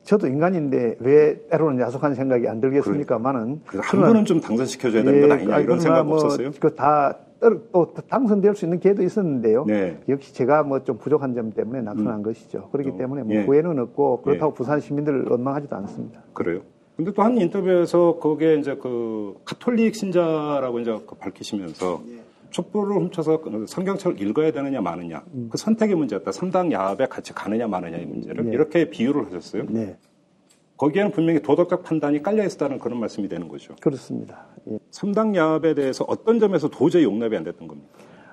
저도 0.05 0.27
인간인데 0.27 0.97
왜 1.01 1.41
때로는 1.51 1.81
야속한 1.81 2.15
생각이 2.15 2.47
안 2.47 2.61
들겠습니까만은 2.61 3.63
그래서 3.67 3.83
한 3.87 4.01
번은 4.01 4.25
좀 4.27 4.41
당선시켜줘야 4.41 5.03
되는 5.03 5.21
건 5.23 5.33
아니냐 5.33 5.59
이런 5.61 5.81
생각 5.81 6.09
없었어요? 6.09 6.49
뭐 6.51 6.59
그다 6.61 7.19
또 7.73 7.93
당선될 8.09 8.55
수 8.55 8.65
있는 8.65 8.81
기회도 8.81 9.03
있었는데요. 9.03 9.65
네. 9.67 9.99
역시 10.09 10.33
제가 10.35 10.63
뭐 10.63 10.81
좀 10.81 10.97
부족한 10.99 11.35
점 11.35 11.53
때문에 11.53 11.81
낙선한 11.83 12.23
것이죠. 12.23 12.69
그렇기 12.73 12.91
어, 12.91 12.97
때문에 12.99 13.23
뭐 13.23 13.35
예. 13.35 13.45
후회는 13.45 13.79
없고 13.79 14.23
그렇다고 14.23 14.53
예. 14.53 14.55
부산 14.57 14.81
시민들을 14.81 15.27
원망하지도 15.29 15.75
않습니다. 15.77 16.21
그래요. 16.33 16.61
근데 16.97 17.13
또 17.13 17.23
한 17.23 17.37
인터뷰에서 17.37 18.19
그게 18.23 18.55
이제 18.57 18.77
그 18.77 19.35
카톨릭 19.45 19.95
신자라고 19.95 20.81
이제 20.81 20.97
그 21.07 21.17
밝히시면서 21.17 22.03
촛불을 22.55 22.97
훔쳐서 22.97 23.41
그 23.41 23.67
성경책을 23.67 24.21
읽어야 24.21 24.53
되느냐 24.53 24.81
마느냐 24.81 25.25
그 25.51 25.59
선택의 25.59 25.97
문제였다. 25.97 26.31
삼당 26.31 26.71
야합에 26.71 27.07
같이 27.07 27.33
가느냐 27.33 27.67
마느냐의 27.67 28.07
문제를 28.07 28.45
네. 28.45 28.53
이렇게 28.53 28.89
비유를 28.91 29.27
하셨어요. 29.27 29.65
네, 29.69 29.97
거기에는 30.77 31.11
분명히 31.11 31.43
도덕적 31.43 31.83
판단이 31.83 32.23
깔려 32.23 32.45
있다는 32.45 32.79
그런 32.79 33.01
말씀이 33.01 33.29
되는 33.29 33.49
거죠. 33.49 33.75
그렇습니다. 33.81 34.47
예. 34.71 34.79
삼당 34.93 35.35
야합에 35.35 35.75
대해서 35.75 36.05
어떤 36.07 36.39
점에서 36.39 36.69
도저히 36.69 37.03
용납이 37.03 37.37
안 37.37 37.43
됐던 37.43 37.67
겁니까? 37.67 37.89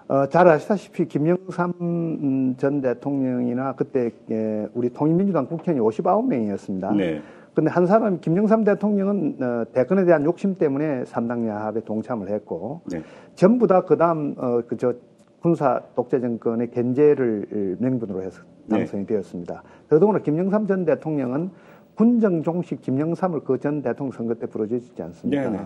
어, 0.08 0.28
잘 0.28 0.48
아시다시피 0.48 1.08
김영삼 1.08 1.74
음, 1.82 2.56
전 2.58 2.80
대통령이나 2.80 3.74
그때 3.74 4.12
예, 4.30 4.68
우리 4.76 4.92
통일민주당 4.92 5.48
국회의원이 5.48 5.98
59명이었습니다. 5.98 6.96
네. 6.96 7.22
근데 7.54 7.70
한 7.70 7.86
사람 7.86 8.20
김영삼 8.22 8.64
대통령은 8.64 9.38
어, 9.42 9.66
대권에 9.74 10.06
대한 10.06 10.24
욕심 10.24 10.56
때문에 10.58 11.04
삼당 11.06 11.48
야합에 11.48 11.82
동참을 11.82 12.30
했고 12.30 12.82
네. 12.90 13.02
전부 13.36 13.68
다 13.68 13.82
그다음 13.82 14.36
어, 14.38 14.62
그저 14.68 14.94
군사 15.42 15.82
독재 15.96 16.20
정권의 16.22 16.72
견제를 16.72 17.78
명분으로 17.80 18.22
해서 18.22 18.44
네. 18.68 18.78
당선이 18.78 19.06
되었습니다. 19.08 19.64
더더구나 19.90 20.20
김영삼 20.20 20.68
전 20.68 20.86
대통령은 20.86 21.50
군정 21.96 22.44
종식 22.44 22.82
김영삼을 22.82 23.42
그 23.42 23.58
전 23.58 23.82
대통령 23.82 24.12
선거 24.12 24.34
때 24.36 24.46
부러져주지 24.48 25.02
않습니까? 25.02 25.50
네, 25.50 25.58
네. 25.58 25.66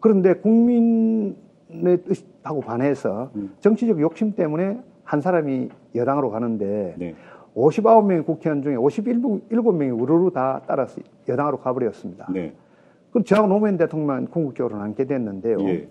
그런데 0.00 0.34
국민의 0.34 2.02
뜻하고 2.04 2.60
반해서 2.60 3.30
음. 3.36 3.54
정치적 3.60 4.00
욕심 4.00 4.34
때문에 4.34 4.80
한 5.04 5.20
사람이 5.20 5.68
여당으로 5.94 6.30
가는데 6.30 6.94
네. 6.98 7.14
59명의 7.54 8.24
국회의원 8.24 8.62
중에 8.62 8.76
57명이 8.76 10.00
우르르 10.00 10.30
다 10.30 10.62
따라서 10.66 11.00
여당으로 11.28 11.58
가버렸습니다. 11.58 12.28
네. 12.32 12.54
그럼 13.10 13.24
저하고 13.24 13.46
노무현 13.46 13.76
대통령만 13.76 14.26
궁극적으로 14.28 14.78
남게 14.78 15.04
됐는데요. 15.04 15.58
예. 15.68 15.88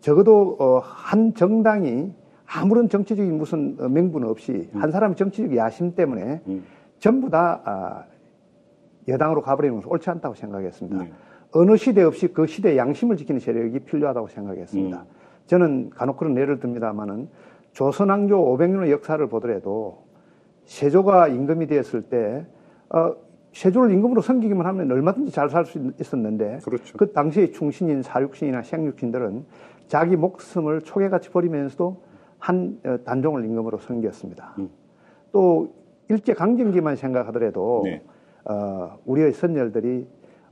적어도 0.00 0.56
어, 0.58 0.80
한 0.80 1.34
정당이 1.34 2.12
아무런 2.44 2.88
정치적인 2.88 3.38
무슨 3.38 3.76
어, 3.80 3.88
명분 3.88 4.24
없이 4.24 4.68
한 4.74 4.90
사람의 4.90 5.16
정치적 5.16 5.56
야심 5.56 5.94
때문에 5.94 6.42
음. 6.46 6.64
전부 6.98 7.30
다 7.30 7.62
아, 7.64 8.04
여당으로 9.08 9.40
가버리는 9.40 9.74
것은 9.76 9.90
옳지 9.90 10.10
않다고 10.10 10.34
생각했습니다. 10.34 11.04
네. 11.04 11.12
어느 11.52 11.76
시대 11.76 12.02
없이 12.02 12.28
그 12.28 12.46
시대의 12.46 12.76
양심을 12.76 13.16
지키는 13.16 13.40
세력이 13.40 13.80
필요하다고 13.80 14.28
생각했습니다. 14.28 14.98
음. 14.98 15.06
저는 15.46 15.90
간혹 15.90 16.18
그런 16.18 16.36
예를 16.36 16.60
듭니다만은 16.60 17.28
조선왕조 17.72 18.36
500년의 18.36 18.90
역사를 18.90 19.26
보더라도 19.26 20.02
세조가 20.72 21.28
임금이 21.28 21.66
되었을 21.66 22.02
때 22.02 22.46
어, 22.88 23.14
세조를 23.52 23.90
임금으로 23.92 24.22
섬기기만 24.22 24.64
하면 24.64 24.90
얼마든지 24.90 25.30
잘 25.30 25.50
살 25.50 25.66
수 25.66 25.92
있었는데 26.00 26.60
그렇죠. 26.64 26.96
그 26.96 27.12
당시에 27.12 27.50
충신인 27.50 28.02
사육신이나 28.02 28.62
생육신들은 28.62 29.44
자기 29.88 30.16
목숨을 30.16 30.80
초계같이 30.80 31.28
버리면서도 31.28 32.00
한 32.38 32.78
어, 32.86 32.96
단종을 33.04 33.44
임금으로 33.44 33.78
섬겼습니다. 33.78 34.54
음. 34.60 34.70
또 35.30 35.74
일제 36.08 36.32
강점기만 36.32 36.96
생각하더라도 36.96 37.82
네. 37.84 38.02
어, 38.46 38.98
우리의 39.04 39.32
선열들이 39.34 40.06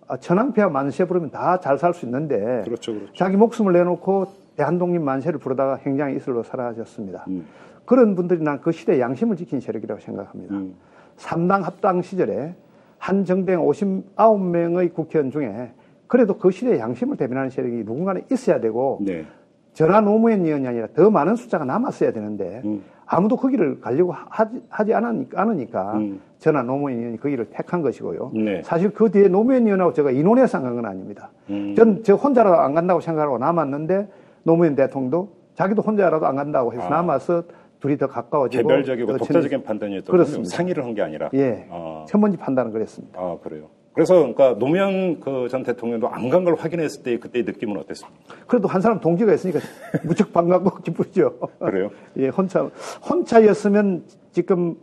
어, 0.09 0.17
천황폐하 0.19 0.69
만세 0.69 1.07
부르면 1.07 1.31
다 1.31 1.59
잘 1.61 1.79
살 1.79 1.95
수 1.95 2.05
있는데 2.05 2.61
그렇죠, 2.67 2.93
그렇죠. 2.93 3.13
자기 3.15 3.39
목숨을 3.39 3.73
내놓고 3.73 4.27
대한독립 4.65 5.01
만세를 5.01 5.39
부르다가 5.39 5.77
행장의 5.77 6.17
이슬로 6.17 6.43
사라졌습니다. 6.43 7.25
음. 7.29 7.47
그런 7.87 8.15
분들이 8.15 8.43
난 8.43 8.61
그 8.61 8.73
시대의 8.73 9.01
양심을 9.01 9.37
지킨 9.37 9.59
세력이라고 9.61 10.01
생각합니다. 10.03 10.55
음. 10.55 10.75
삼당 11.17 11.63
합당 11.65 12.03
시절에 12.03 12.55
한 12.99 13.25
정당 13.25 13.65
59명의 13.65 14.93
국회의원 14.93 15.31
중에 15.31 15.73
그래도 16.07 16.37
그 16.37 16.51
시대의 16.51 16.79
양심을 16.79 17.17
대변하는 17.17 17.49
세력이 17.51 17.85
누군가는 17.85 18.23
있어야 18.31 18.61
되고 18.61 18.99
네. 19.01 19.25
전하 19.73 20.01
노무현 20.03 20.45
의원이 20.45 20.67
아니라 20.67 20.89
더 20.95 21.09
많은 21.11 21.37
숫자가 21.37 21.65
남았어야 21.65 22.13
되는데 22.13 22.61
음. 22.67 22.83
아무도 23.07 23.37
거기를 23.37 23.81
가려고 23.81 24.13
하지, 24.13 24.63
하지 24.69 24.93
않으니까, 24.95 25.41
않으니까 25.41 25.93
음. 25.95 26.21
전하 26.39 26.63
노무현 26.63 26.99
의원이 26.99 27.17
거기를 27.19 27.47
택한 27.51 27.81
것이고요. 27.81 28.33
네. 28.35 28.63
사실 28.63 28.91
그 28.91 29.11
뒤에 29.11 29.29
노무현 29.29 29.65
의원하고 29.65 29.93
제가 29.95 30.11
인원해서 30.11 30.59
안 30.59 30.65
간 30.65 30.75
건 30.77 30.85
아닙니다. 30.87 31.31
음. 31.49 31.75
전저 31.75 32.15
혼자라도 32.15 32.57
안 32.57 32.75
간다고 32.75 33.01
생각하고 33.01 33.39
남았는데 33.39 34.09
노무현 34.43 34.75
대통령도 34.75 35.31
자기도 35.55 35.83
혼자라도 35.83 36.27
안 36.27 36.37
간다고 36.37 36.73
해서 36.73 36.83
아. 36.85 36.89
남아서 36.91 37.45
둘이 37.81 37.97
더 37.97 38.07
가까워지고 38.07 38.63
개별적이고 38.69 39.13
더 39.13 39.19
독자적인 39.19 39.63
판단이었던 39.63 40.11
그렇습니다. 40.13 40.51
상의를 40.55 40.85
한 40.85 40.95
게 40.95 41.03
아니라. 41.03 41.31
예. 41.35 41.67
아, 41.71 42.05
첫 42.09 42.21
번째 42.21 42.37
판단은 42.39 42.73
그랬습니다. 42.73 43.19
아, 43.21 43.39
그래요. 43.43 43.69
그래서 43.93 44.15
그러니까 44.15 44.57
노무현 44.59 45.21
그 45.21 45.49
전 45.49 45.63
대통령도 45.63 46.09
안 46.09 46.31
간 46.31 46.45
걸 46.45 46.55
확인했을 46.55 47.03
때 47.03 47.19
그때의 47.19 47.45
느낌은 47.45 47.77
어땠습니까? 47.79 48.19
그래도 48.47 48.69
한 48.69 48.81
사람 48.81 49.01
동지가 49.01 49.33
있으니까 49.35 49.61
무척 50.05 50.33
반갑고 50.33 50.83
기쁘죠. 50.83 51.39
그래요? 51.59 51.91
예, 52.19 52.29
혼자, 52.29 52.71
혼자였으면 53.09 54.05
지금, 54.33 54.77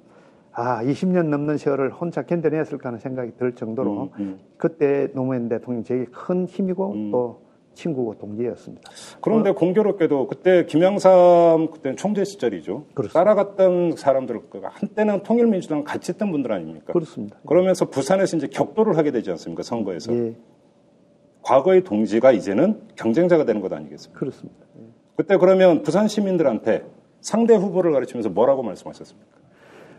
아, 0.51 0.83
20년 0.83 1.27
넘는 1.29 1.57
세월을 1.57 1.91
혼자 1.91 2.23
견뎌냈을까 2.23 2.89
하는 2.89 2.99
생각이 2.99 3.31
들 3.37 3.53
정도로 3.53 4.09
음, 4.17 4.23
음. 4.23 4.39
그때 4.57 5.07
노무현 5.13 5.49
대통령이 5.49 5.83
제게 5.85 6.05
큰 6.05 6.45
힘이고 6.47 6.91
음. 6.93 7.11
또 7.11 7.41
친구고 7.77 8.15
동지였습니다. 8.15 8.91
그런데 9.21 9.51
공교롭게도 9.51 10.27
그때 10.27 10.65
김영삼 10.65 11.69
그때 11.71 11.95
총재 11.95 12.25
시절이죠. 12.25 12.85
그렇습니다. 12.93 13.19
따라갔던 13.19 13.95
사람들 13.95 14.41
그 14.49 14.61
한때는 14.63 15.23
통일민주당 15.23 15.83
같이 15.83 16.11
했던 16.11 16.31
분들 16.31 16.51
아닙니까? 16.51 16.91
그렇습니다. 16.91 17.37
그러면서 17.47 17.85
부산에서 17.85 18.37
이제 18.37 18.47
격돌을 18.47 18.97
하게 18.97 19.11
되지 19.11 19.29
않습니까? 19.31 19.63
선거에서. 19.63 20.13
예, 20.13 20.35
과거의 21.43 21.83
동지가 21.83 22.31
이제는 22.31 22.81
경쟁자가 22.95 23.45
되는 23.45 23.61
것 23.61 23.71
아니겠습니까? 23.71 24.19
그렇습니다. 24.19 24.65
그때 25.15 25.37
그러면 25.37 25.81
부산 25.83 26.07
시민들한테 26.07 26.83
상대 27.21 27.55
후보를 27.55 27.91
가르치면서 27.91 28.29
뭐라고 28.29 28.63
말씀하셨습니까? 28.63 29.37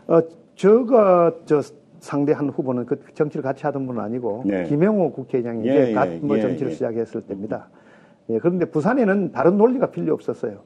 어, 0.09 0.21
저가 0.57 1.35
저 1.47 1.63
상대한 2.01 2.49
후보는 2.51 2.87
그 2.87 3.01
정치를 3.15 3.43
같이 3.43 3.65
하던 3.67 3.87
분은 3.87 4.01
아니고 4.01 4.43
네. 4.47 4.65
김영호 4.65 5.13
국회의장이 5.13 5.67
예, 5.67 5.83
이제 5.83 5.93
갓 5.93 6.09
예, 6.09 6.19
뭐 6.19 6.37
예, 6.37 6.43
정치를 6.43 6.71
예. 6.71 6.75
시작했을 6.75 7.23
때입니다. 7.23 7.69
예, 8.31 8.39
그런데 8.39 8.67
부산에는 8.67 9.33
다른 9.33 9.57
논리가 9.57 9.91
필요 9.91 10.15
없었어요. 10.15 10.61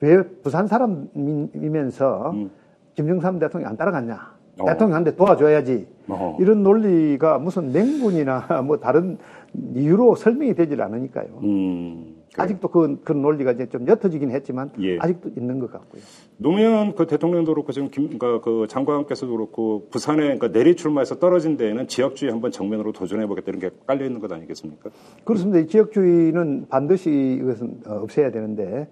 왜 0.00 0.22
부산 0.42 0.66
사람이면서 0.66 2.30
음. 2.30 2.50
김정삼 2.94 3.38
대통령이 3.38 3.70
안 3.70 3.76
따라갔냐? 3.76 4.36
어. 4.58 4.64
대통령한테 4.66 5.16
도와줘야지. 5.16 5.86
어허. 6.08 6.36
이런 6.40 6.62
논리가 6.62 7.38
무슨 7.38 7.72
맹분이나 7.72 8.62
뭐 8.64 8.78
다른 8.78 9.18
이유로 9.74 10.14
설명이 10.14 10.54
되질 10.54 10.80
않으니까요. 10.80 11.26
음, 11.42 12.15
그래요. 12.32 12.44
아직도 12.44 12.68
그, 12.68 13.00
그 13.02 13.12
논리가 13.12 13.52
이제 13.52 13.66
좀 13.68 13.86
옅어지긴 13.86 14.30
했지만 14.30 14.70
예. 14.80 14.98
아직도 14.98 15.30
있는 15.36 15.58
것 15.58 15.72
같고요. 15.72 16.02
노무현 16.38 16.94
그 16.94 17.06
대통령도 17.06 17.54
그렇고 17.54 17.72
지금 17.72 17.90
김, 17.90 18.18
그러니까 18.18 18.40
그 18.40 18.66
장관께서도 18.68 19.32
그렇고 19.32 19.88
부산에 19.90 20.22
그러니까 20.22 20.52
내리 20.52 20.76
출마해서 20.76 21.18
떨어진 21.18 21.56
데에는 21.56 21.88
지역주의 21.88 22.30
한번 22.30 22.50
정면으로 22.50 22.92
도전해 22.92 23.26
보겠다 23.26 23.50
이런 23.50 23.60
게 23.60 23.70
깔려 23.86 24.04
있는 24.04 24.20
것 24.20 24.30
아니겠습니까? 24.30 24.90
그렇습니다. 25.24 25.60
이 25.60 25.66
지역주의는 25.66 26.66
반드시 26.68 27.38
이것은 27.40 27.80
어, 27.86 27.94
없애야 28.02 28.30
되는데 28.30 28.64
예, 28.72 28.88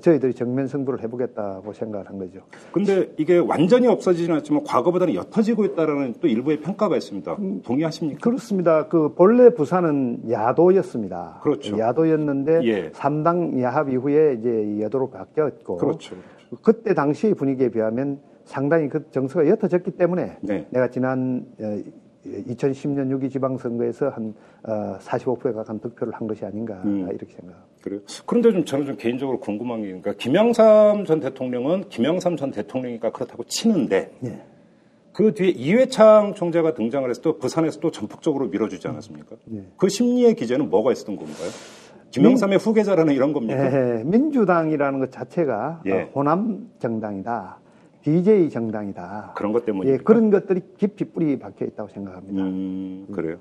저희들이 0.00 0.34
정면 0.34 0.66
승부를 0.66 1.02
해보겠다고 1.02 1.72
생각을 1.72 2.08
한 2.08 2.18
거죠. 2.18 2.40
근데 2.72 3.10
이게 3.16 3.38
완전히 3.38 3.86
없어지지는 3.86 4.36
않지만 4.36 4.64
과거보다는 4.64 5.14
옅어지고 5.14 5.64
있다라는 5.64 6.14
또 6.20 6.28
일부의 6.28 6.60
평가가 6.60 6.96
있습니다. 6.96 7.36
음. 7.38 7.62
동의하십니까? 7.64 8.20
그렇습니다. 8.20 8.88
그 8.88 9.14
본래 9.14 9.50
부산은 9.50 10.30
야도였습니다. 10.30 11.40
그렇죠. 11.42 11.78
야도였는데 11.78 12.60
예. 12.64 12.90
삼 12.92 13.18
3당 13.18 13.60
야합 13.62 13.90
이후에 13.90 14.36
이제 14.38 14.80
여도로 14.80 15.10
바뀌었고 15.10 15.76
그렇죠. 15.76 16.16
그때 16.62 16.94
당시 16.94 17.34
분위기에 17.34 17.70
비하면 17.70 18.20
상당히 18.44 18.88
그 18.88 19.10
정서가 19.10 19.46
옅어졌기 19.46 19.92
때문에 19.92 20.38
네. 20.40 20.66
내가 20.70 20.88
지난 20.88 21.44
어, 21.60 21.78
2010년 22.26 23.10
6.2 23.10 23.30
지방선거에서 23.30 24.08
한 24.10 24.34
어, 24.64 24.98
45%에 24.98 25.52
가까운 25.52 25.80
득표를 25.80 26.12
한 26.14 26.26
것이 26.26 26.44
아닌가 26.44 26.74
음. 26.84 27.08
이렇게 27.08 27.26
생각합니다. 27.26 27.68
그래요. 27.80 28.00
그런데 28.26 28.52
좀 28.52 28.64
저는 28.64 28.86
좀 28.86 28.96
개인적으로 28.96 29.38
궁금한 29.38 29.82
게, 29.82 29.86
그러니까 29.86 30.12
김영삼 30.14 31.04
전 31.04 31.20
대통령은 31.20 31.88
김영삼 31.88 32.36
전 32.36 32.50
대통령이니까 32.50 33.12
그렇다고 33.12 33.44
치는데 33.44 34.12
예. 34.24 34.42
그 35.12 35.34
뒤에 35.34 35.48
이회창 35.50 36.34
총재가 36.34 36.74
등장을 36.74 37.08
해서 37.08 37.20
또 37.22 37.38
부산에서 37.38 37.80
또 37.80 37.90
전폭적으로 37.90 38.48
밀어주지 38.48 38.86
않았습니까? 38.88 39.36
예. 39.52 39.64
그 39.76 39.88
심리의 39.88 40.34
기제는 40.34 40.70
뭐가 40.70 40.92
있었던 40.92 41.16
건가요? 41.16 41.48
김영삼의 42.10 42.58
후계자라는 42.58 43.14
이런 43.14 43.32
겁니까? 43.32 43.64
예, 43.64 44.02
민주당이라는 44.04 44.98
것 44.98 45.12
자체가 45.12 45.82
예. 45.86 45.92
어, 45.92 46.08
호남 46.14 46.70
정당이다. 46.78 47.58
DJ 48.02 48.50
정당이다. 48.50 49.32
그런 49.36 49.52
것 49.52 49.62
예, 49.62 49.66
때문입니까? 49.66 50.04
그런 50.04 50.30
것들이 50.30 50.60
깊이 50.76 51.04
뿌리 51.04 51.38
박혀 51.38 51.64
있다고 51.64 51.88
생각합니다. 51.88 52.42
음, 52.42 53.06
그래요. 53.12 53.38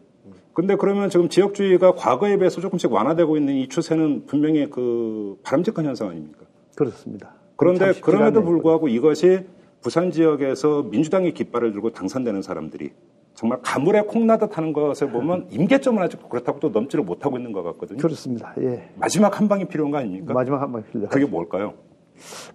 근데 0.53 0.75
그러면 0.75 1.09
지금 1.09 1.29
지역주의가 1.29 1.93
과거에 1.95 2.37
비해서 2.37 2.59
조금씩 2.61 2.91
완화되고 2.91 3.37
있는 3.37 3.53
이 3.55 3.67
추세는 3.67 4.25
분명히 4.25 4.69
그 4.69 5.37
바람직한 5.43 5.85
현상 5.85 6.09
아닙니까? 6.09 6.39
그렇습니다. 6.75 7.35
그런데 7.55 7.91
그럼에도. 8.01 8.43
불구하고 8.43 8.87
이것이 8.87 9.45
부산 9.81 10.11
지역에서 10.11 10.83
민주당의 10.83 11.33
깃발을 11.33 11.71
들고 11.71 11.91
당선되는 11.91 12.41
사람들이 12.41 12.91
정말 13.35 13.59
가물에 13.61 14.01
콩나듯 14.01 14.57
하는 14.57 14.73
것을 14.73 15.11
보면 15.11 15.47
임계점은 15.51 16.01
아직 16.01 16.27
그렇다고 16.27 16.59
또 16.59 16.69
넘지를 16.69 17.05
못하고 17.05 17.37
있는 17.37 17.51
것 17.51 17.61
같거든요. 17.63 17.99
그렇습니다. 17.99 18.53
예. 18.59 18.89
마지막 18.95 19.39
한 19.39 19.47
방이 19.47 19.65
필요한 19.65 19.91
거 19.91 19.99
아닙니까? 19.99 20.33
마지막 20.33 20.59
한번 20.61 20.83
빌려. 20.91 21.07
그게 21.07 21.25
뭘까요? 21.25 21.75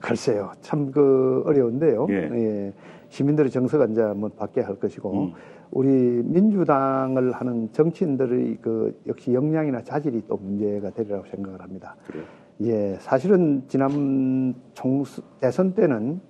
글쎄요. 0.01 0.53
참 0.61 0.91
그 0.93 1.43
어려운데요. 1.47 2.07
예. 2.11 2.15
예. 2.15 2.73
시민들의 3.09 3.51
정서가 3.51 3.87
이제 3.87 4.01
한번 4.03 4.31
바뀌어야 4.37 4.67
할 4.67 4.77
것이고 4.77 5.13
음. 5.13 5.33
우리 5.71 5.89
민주당을 5.89 7.33
하는 7.33 7.71
정치인들의 7.73 8.59
그 8.61 8.99
역시 9.07 9.33
역량이나 9.33 9.83
자질이 9.83 10.23
또 10.29 10.37
문제가 10.37 10.91
되리라고 10.91 11.25
생각을 11.27 11.61
합니다. 11.63 11.97
그래요. 12.07 12.25
예, 12.63 12.97
사실은 13.01 13.63
지난 13.69 14.55
총 14.75 15.05
대선 15.41 15.75
때는 15.75 16.21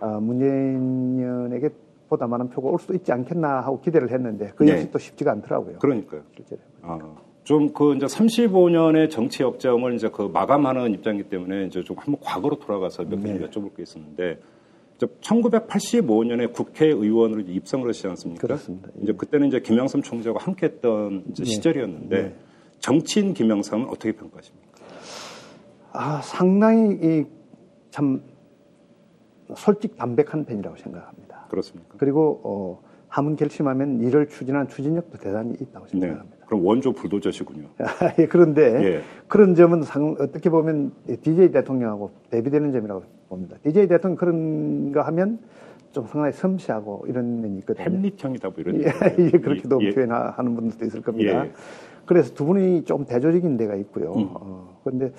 어, 0.00 0.20
문재인에게 0.20 1.70
보다 2.08 2.26
많은 2.26 2.50
표가 2.50 2.68
올 2.68 2.78
수도 2.78 2.94
있지 2.94 3.12
않겠나 3.12 3.60
하고 3.60 3.80
기대를 3.80 4.10
했는데 4.10 4.52
그 4.54 4.68
역시 4.68 4.84
네. 4.84 4.90
또 4.90 4.98
쉽지가 4.98 5.32
않더라고요. 5.32 5.78
그러니까요. 5.78 6.22
실제로. 6.36 6.60
아, 6.82 6.98
좀 7.44 7.72
그 7.72 7.94
이제 7.96 8.06
35년의 8.06 9.10
정치 9.10 9.42
역정을 9.42 9.94
이제 9.94 10.08
그 10.08 10.22
마감하는 10.22 10.92
입장이기 10.94 11.28
때문에 11.28 11.66
이제 11.66 11.82
좀 11.82 11.96
한번 11.98 12.20
과거로 12.20 12.58
돌아가서 12.58 13.04
몇 13.04 13.16
가지 13.16 13.34
네. 13.34 13.46
여쭤볼 13.46 13.74
게 13.76 13.82
있었는데 13.82 14.38
1985년에 15.20 16.52
국회의원으로 16.52 17.40
입성을 17.40 17.88
하시지 17.88 18.06
않습니까? 18.08 18.46
그렇습니다. 18.46 18.88
예. 18.98 19.02
이제 19.02 19.12
그때는 19.12 19.48
이제 19.48 19.60
김영삼 19.60 20.02
총재와 20.02 20.36
함께했던 20.38 21.24
네. 21.34 21.44
시절이었는데 21.44 22.22
네. 22.22 22.34
정치인 22.78 23.34
김영삼은 23.34 23.86
어떻게 23.88 24.12
평가하십니까? 24.12 24.68
아, 25.92 26.20
상당히 26.22 27.26
이참 27.90 28.22
솔직 29.56 29.96
담백한 29.96 30.44
편이라고 30.44 30.76
생각합니다. 30.76 31.46
그렇습니까? 31.50 31.94
그리고 31.98 32.40
어, 32.44 32.82
한번 33.08 33.36
결심하면 33.36 34.00
일을 34.00 34.28
추진한 34.28 34.68
추진력도 34.68 35.18
대단히 35.18 35.54
있다고 35.60 35.86
네. 35.86 36.00
생각합니다. 36.00 36.31
그럼 36.52 36.66
원조 36.66 36.92
불도저시군요. 36.92 37.66
예, 38.18 38.26
그런데 38.26 38.62
예. 38.84 39.02
그런 39.26 39.54
점은 39.54 39.82
상, 39.84 40.14
어떻게 40.20 40.50
보면 40.50 40.92
DJ 41.22 41.50
대통령하고 41.50 42.10
대비되는 42.28 42.72
점이라고 42.72 43.04
봅니다. 43.30 43.56
DJ 43.62 43.88
대통령 43.88 44.16
그런 44.16 44.92
거 44.92 45.00
하면 45.00 45.38
좀 45.92 46.06
상당히 46.06 46.34
섬세하고 46.34 47.06
이런 47.08 47.40
면이 47.40 47.58
있거든요. 47.60 47.86
햄릿형이다 47.86 48.50
뭐 48.50 48.56
이런. 48.58 48.82
예. 48.82 48.84
예, 49.18 49.30
그렇게도 49.30 49.82
예. 49.82 49.90
표현하는 49.94 50.54
분들도 50.54 50.84
있을 50.84 51.00
겁니다. 51.00 51.46
예. 51.46 51.52
그래서 52.04 52.34
두 52.34 52.44
분이 52.44 52.84
좀 52.84 53.06
대조적인 53.06 53.56
데가 53.56 53.74
있고요. 53.76 54.12
음. 54.12 54.28
어, 54.34 54.78
그런데 54.84 55.10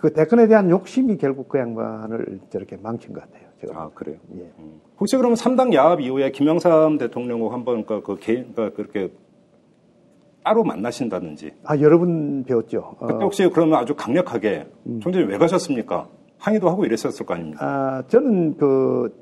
그 0.00 0.12
대권에 0.12 0.46
대한 0.46 0.70
욕심이 0.70 1.16
결국 1.16 1.48
그 1.48 1.58
양반을 1.58 2.38
저렇게 2.50 2.76
망친 2.80 3.14
것 3.14 3.22
같아요. 3.22 3.48
제가. 3.62 3.82
아 3.82 3.90
그래요. 3.94 4.18
예. 4.36 4.48
음. 4.60 4.80
혹시 5.00 5.16
그러면 5.16 5.34
3당 5.34 5.74
야합 5.74 6.00
이후에 6.00 6.30
김영삼 6.30 6.98
대통령하고 6.98 7.50
한번 7.50 7.84
그, 7.84 8.00
그 8.00 8.16
개인 8.20 8.52
그 8.54 8.72
그렇게 8.74 9.10
따로 10.48 10.64
만나신다든지 10.64 11.52
아, 11.64 11.78
여러 11.78 11.98
분 11.98 12.42
배웠죠. 12.44 12.96
어, 12.98 13.06
그때 13.06 13.22
혹시 13.22 13.50
그러면 13.52 13.78
아주 13.78 13.94
강력하게 13.94 14.66
음. 14.86 14.98
총재님 15.00 15.28
왜 15.28 15.36
가셨습니까? 15.36 16.08
항의도 16.38 16.70
하고 16.70 16.86
이랬었을 16.86 17.26
거 17.26 17.34
아닙니까? 17.34 17.66
아, 17.66 18.02
저는 18.08 18.56
그, 18.56 19.14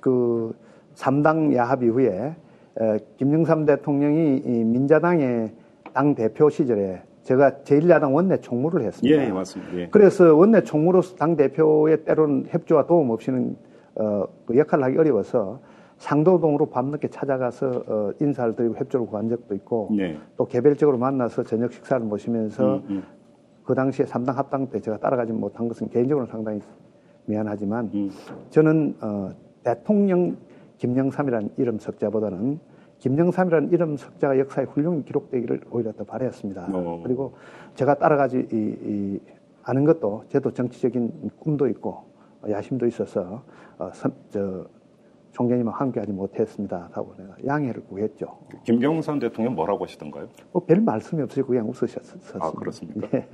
그, 0.00 0.54
3당 0.94 1.54
야합 1.54 1.82
이후에, 1.82 2.08
에, 2.08 2.98
김영삼 3.18 3.66
대통령이 3.66 4.38
이 4.38 4.64
민자당의 4.64 5.52
당 5.92 6.14
대표 6.14 6.48
시절에 6.48 7.02
제가 7.24 7.58
제1야당 7.64 8.14
원내 8.14 8.40
총무를 8.40 8.82
했습니다. 8.82 9.22
예, 9.22 9.26
예, 9.26 9.30
맞습니다. 9.30 9.76
예. 9.76 9.88
그래서 9.90 10.34
원내 10.34 10.62
총무로서 10.62 11.16
당 11.16 11.36
대표의 11.36 12.04
때로는 12.04 12.46
협조와 12.48 12.86
도움 12.86 13.10
없이는 13.10 13.54
어, 13.96 14.24
그 14.46 14.56
역할을 14.56 14.84
하기 14.84 14.96
어려워서 14.96 15.60
상도동으로 16.00 16.66
밤늦게 16.66 17.08
찾아가서 17.08 17.84
어, 17.86 18.12
인사를 18.20 18.56
드리고 18.56 18.74
협조를 18.76 19.06
구한 19.06 19.28
적도 19.28 19.54
있고 19.54 19.90
네. 19.92 20.18
또 20.36 20.46
개별적으로 20.46 20.96
만나서 20.96 21.42
저녁 21.42 21.72
식사를 21.72 22.04
모시면서 22.06 22.76
음, 22.76 22.82
음. 22.88 23.02
그 23.64 23.74
당시에 23.74 24.06
3당 24.06 24.34
합당 24.34 24.68
때 24.70 24.80
제가 24.80 24.96
따라가지 24.96 25.32
못한 25.32 25.68
것은 25.68 25.90
개인적으로 25.90 26.26
상당히 26.26 26.60
미안하지만 27.26 27.90
음. 27.92 28.10
저는 28.48 28.96
어, 29.02 29.30
대통령 29.62 30.36
김영삼이라는 30.78 31.50
이름 31.58 31.78
석자보다는 31.78 32.58
김영삼이라는 32.98 33.70
이름 33.70 33.96
석자가 33.98 34.38
역사에 34.38 34.64
훌륭히 34.64 35.04
기록되기를 35.04 35.60
오히려 35.70 35.92
더 35.92 36.04
바랬습니다. 36.04 36.66
어. 36.72 37.02
그리고 37.04 37.34
제가 37.74 37.96
따라가지 37.96 38.48
이, 38.50 38.56
이, 38.56 39.20
아는 39.64 39.84
것도 39.84 40.24
저도 40.30 40.50
정치적인 40.52 41.30
꿈도 41.38 41.68
있고 41.68 42.04
야심도 42.48 42.86
있어서 42.86 43.42
어, 43.78 43.90
선, 43.92 44.12
저, 44.30 44.66
총장님과 45.32 45.72
함께하지 45.72 46.12
못했습니다. 46.12 46.88
하고 46.92 47.14
내가 47.16 47.34
양해를 47.46 47.84
구했죠. 47.84 48.38
김경삼 48.64 49.18
대통령 49.20 49.54
뭐라고 49.54 49.84
하시던가요? 49.84 50.28
뭐 50.52 50.64
별 50.66 50.80
말씀이 50.80 51.22
없이 51.22 51.40
그냥 51.42 51.68
웃으셨습니다. 51.68 52.38
아, 52.40 52.50
그렇습니까? 52.52 53.08
예, 53.14 53.26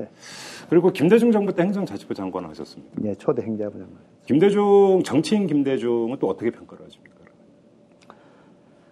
그리고 0.69 0.91
김대중 0.91 1.33
정부 1.33 1.55
때 1.55 1.63
행정자치부 1.63 2.15
장관을 2.15 2.51
하셨습니다. 2.51 2.95
예, 3.05 3.15
초대 3.15 3.43
행자부장. 3.43 3.89
김대중 4.27 5.03
정치인 5.05 5.47
김대중은 5.47 6.19
또 6.19 6.29
어떻게 6.29 6.51
평가를 6.51 6.85
하십니까? 6.85 7.17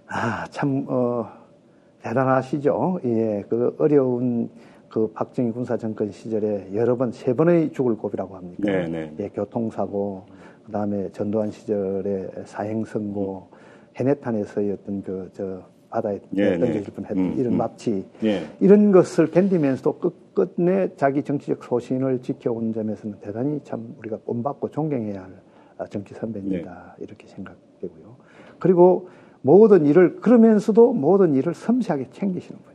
아, 0.06 0.46
참, 0.50 0.84
어, 0.88 1.26
대단하시죠. 2.02 3.00
예, 3.04 3.44
그 3.48 3.74
어려운 3.78 4.50
그 4.88 5.08
박정희 5.12 5.50
군사 5.50 5.76
정권 5.76 6.10
시절에 6.12 6.68
여러 6.74 6.96
번, 6.96 7.10
세 7.10 7.34
번의 7.34 7.72
죽을 7.72 7.96
고비라고 7.96 8.36
합니까? 8.36 8.62
네, 8.62 8.86
네. 8.86 9.14
예, 9.18 9.28
교통사고, 9.28 10.26
그 10.64 10.72
다음에 10.72 11.10
전두환 11.12 11.50
시절에 11.50 12.28
사행선고, 12.44 13.48
해내탄에서의 13.96 14.72
어떤 14.72 15.02
그, 15.02 15.30
저, 15.32 15.62
바다에 15.94 16.20
네, 16.30 16.58
던져질 16.58 16.82
네. 16.82 16.92
뻔했던 16.92 17.18
음, 17.18 17.34
이런 17.38 17.52
음. 17.52 17.58
납치. 17.58 18.04
예. 18.24 18.42
이런 18.58 18.90
것을 18.90 19.30
견디면서도 19.30 19.98
끝 20.00 20.24
끝내 20.34 20.90
자기 20.96 21.22
정치적 21.22 21.62
소신을 21.62 22.20
지켜온 22.20 22.72
점에서는 22.72 23.18
대단히 23.20 23.60
참 23.62 23.94
우리가 23.98 24.18
본받고 24.24 24.70
존경해야 24.70 25.22
할 25.22 25.30
아, 25.78 25.86
정치 25.86 26.14
선배입니다. 26.14 26.96
네. 26.98 27.04
이렇게 27.04 27.28
생각되고요. 27.28 28.16
그리고 28.58 29.08
모든 29.42 29.86
일을 29.86 30.16
그러면서도 30.16 30.92
모든 30.92 31.34
일을 31.34 31.54
섬세하게 31.54 32.08
챙기시는 32.10 32.60
분입니다. 32.60 32.73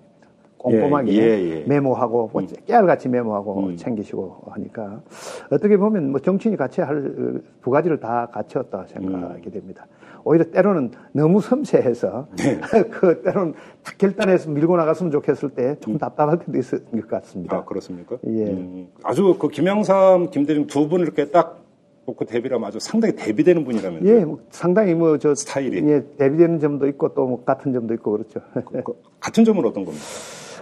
꼼꼼하게 0.59 1.13
예, 1.13 1.17
예, 1.21 1.49
예. 1.61 1.63
메모하고 1.65 2.29
뭐 2.31 2.41
깨알같이 2.67 3.07
메모하고 3.09 3.67
음. 3.67 3.75
챙기시고 3.77 4.43
하니까 4.51 5.01
어떻게 5.49 5.77
보면 5.77 6.11
뭐 6.11 6.19
정치인이 6.19 6.55
같이 6.57 6.81
할 6.81 7.41
두 7.61 7.69
가지를 7.71 7.99
다 7.99 8.27
갖췄다 8.31 8.79
음. 8.81 8.85
생각하게 8.87 9.49
됩니다. 9.49 9.87
오히려 10.25 10.43
때로는 10.51 10.91
너무 11.13 11.39
섬세해서 11.41 12.27
네. 12.37 12.59
그 12.91 13.21
때로는 13.21 13.53
탁 13.83 13.97
결단해서 13.97 14.49
밀고 14.51 14.75
나갔으면 14.77 15.11
좋겠을 15.11 15.49
때 15.51 15.75
좀 15.79 15.97
답답할 15.97 16.39
때도 16.39 16.57
있을 16.57 16.83
것 16.85 17.07
같습니다. 17.07 17.55
음. 17.55 17.59
아, 17.59 17.63
그렇습니까? 17.65 18.17
예. 18.27 18.43
음, 18.51 18.87
아주 19.03 19.35
그 19.39 19.47
김영삼, 19.47 20.29
김대중 20.31 20.67
두 20.67 20.89
분을 20.89 21.05
이렇게 21.05 21.31
딱 21.31 21.63
놓고 22.05 22.25
대비를 22.25 22.55
하면 22.55 22.67
아주 22.67 22.79
상당히 22.81 23.15
대비되는 23.15 23.63
분이라면서요. 23.63 24.13
예, 24.13 24.25
뭐 24.25 24.39
상당히 24.49 24.93
뭐 24.93 25.17
저 25.19 25.33
스타일이. 25.35 25.77
예, 25.89 26.03
대비되는 26.17 26.59
점도 26.59 26.87
있고 26.89 27.13
또 27.13 27.25
뭐 27.27 27.43
같은 27.45 27.71
점도 27.71 27.93
있고 27.93 28.11
그렇죠. 28.11 28.41
그 28.83 28.93
같은 29.21 29.45
점은 29.45 29.63
어떤 29.65 29.85
겁니까? 29.85 30.03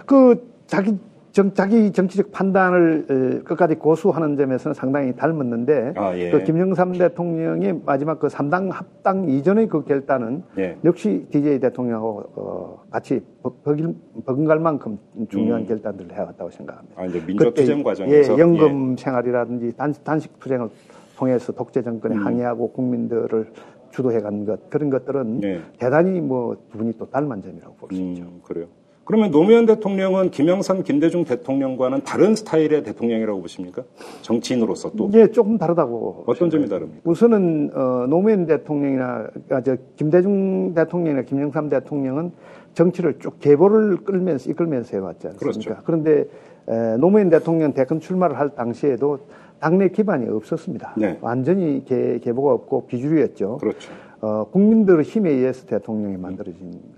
그 0.08 0.50
자기 0.66 0.96
정, 1.30 1.52
자기 1.54 1.92
정치적 1.92 2.32
판단을 2.32 3.42
끝까지 3.44 3.76
고수하는 3.76 4.36
점에서는 4.36 4.74
상당히 4.74 5.14
닮았는데 5.14 5.92
아, 5.96 6.16
예. 6.16 6.30
그 6.30 6.42
김영삼 6.42 6.92
대통령의 6.92 7.80
마지막 7.84 8.18
그 8.18 8.26
3당 8.26 8.70
합당 8.72 9.28
이전의 9.28 9.68
그 9.68 9.84
결단은 9.84 10.42
예. 10.58 10.76
역시 10.84 11.26
DJ 11.30 11.60
대통령하고 11.60 12.24
어, 12.34 12.82
같이 12.90 13.20
버길, 13.42 13.94
버금갈 14.24 14.58
만큼 14.58 14.98
중요한 15.28 15.62
음. 15.62 15.66
결단들을 15.66 16.12
해왔다고 16.12 16.50
생각합니다. 16.50 17.00
아, 17.00 17.04
이제 17.04 17.22
민주투쟁 17.24 17.82
과정에서 17.84 18.34
예, 18.34 18.38
연금 18.38 18.96
생활이라든지 18.96 19.76
단, 19.76 19.94
단식 20.02 20.40
투쟁을 20.40 20.70
통해서 21.18 21.52
독재 21.52 21.82
정권에 21.82 22.16
음. 22.16 22.26
항의하고 22.26 22.72
국민들을 22.72 23.52
주도해 23.90 24.20
간 24.20 24.44
것, 24.44 24.68
그런 24.70 24.90
것들은 24.90 25.42
예. 25.44 25.60
대단히 25.78 26.20
뭐 26.20 26.56
두 26.72 26.78
분이 26.78 26.94
또 26.98 27.08
닮은 27.10 27.42
점이라고 27.42 27.74
볼 27.76 27.90
수 27.92 28.00
있죠. 28.02 28.22
음, 28.22 28.40
그래요. 28.42 28.66
그러면 29.08 29.30
노무현 29.30 29.64
대통령은 29.64 30.30
김영삼, 30.30 30.82
김대중 30.82 31.24
대통령과는 31.24 32.02
다른 32.02 32.34
스타일의 32.34 32.82
대통령이라고 32.82 33.40
보십니까? 33.40 33.82
정치인으로서 34.20 34.90
또 34.98 35.08
이게 35.08 35.30
조금 35.30 35.56
다르다고. 35.56 36.24
어떤 36.26 36.50
점이. 36.50 36.68
다릅니까? 36.68 37.00
우선은 37.04 37.70
어, 37.74 38.06
노무현 38.06 38.44
대통령이나 38.44 39.28
아, 39.48 39.62
저 39.62 39.78
김대중 39.96 40.74
대통령이나 40.74 41.22
김영삼 41.22 41.70
대통령은 41.70 42.32
정치를 42.74 43.18
쭉 43.18 43.40
계보를 43.40 44.04
끌면서 44.04 44.50
이끌면서 44.50 44.98
해왔지 44.98 45.28
않습니까? 45.28 45.38
그렇죠. 45.38 45.82
그런데 45.86 46.26
에, 46.68 46.96
노무현 46.98 47.30
대통령 47.30 47.72
대권 47.72 48.00
출마를 48.00 48.38
할 48.38 48.50
당시에도 48.50 49.20
당내 49.58 49.88
기반이 49.88 50.28
없었습니다. 50.28 50.96
네. 50.98 51.16
완전히 51.22 51.82
개, 51.86 52.18
계보가 52.18 52.52
없고 52.52 52.84
비주류였죠. 52.88 53.56
그렇죠. 53.56 53.90
어, 54.20 54.44
국민들의 54.50 55.02
힘에 55.04 55.30
의해서 55.30 55.64
대통령이 55.64 56.18
만들어진 56.18 56.72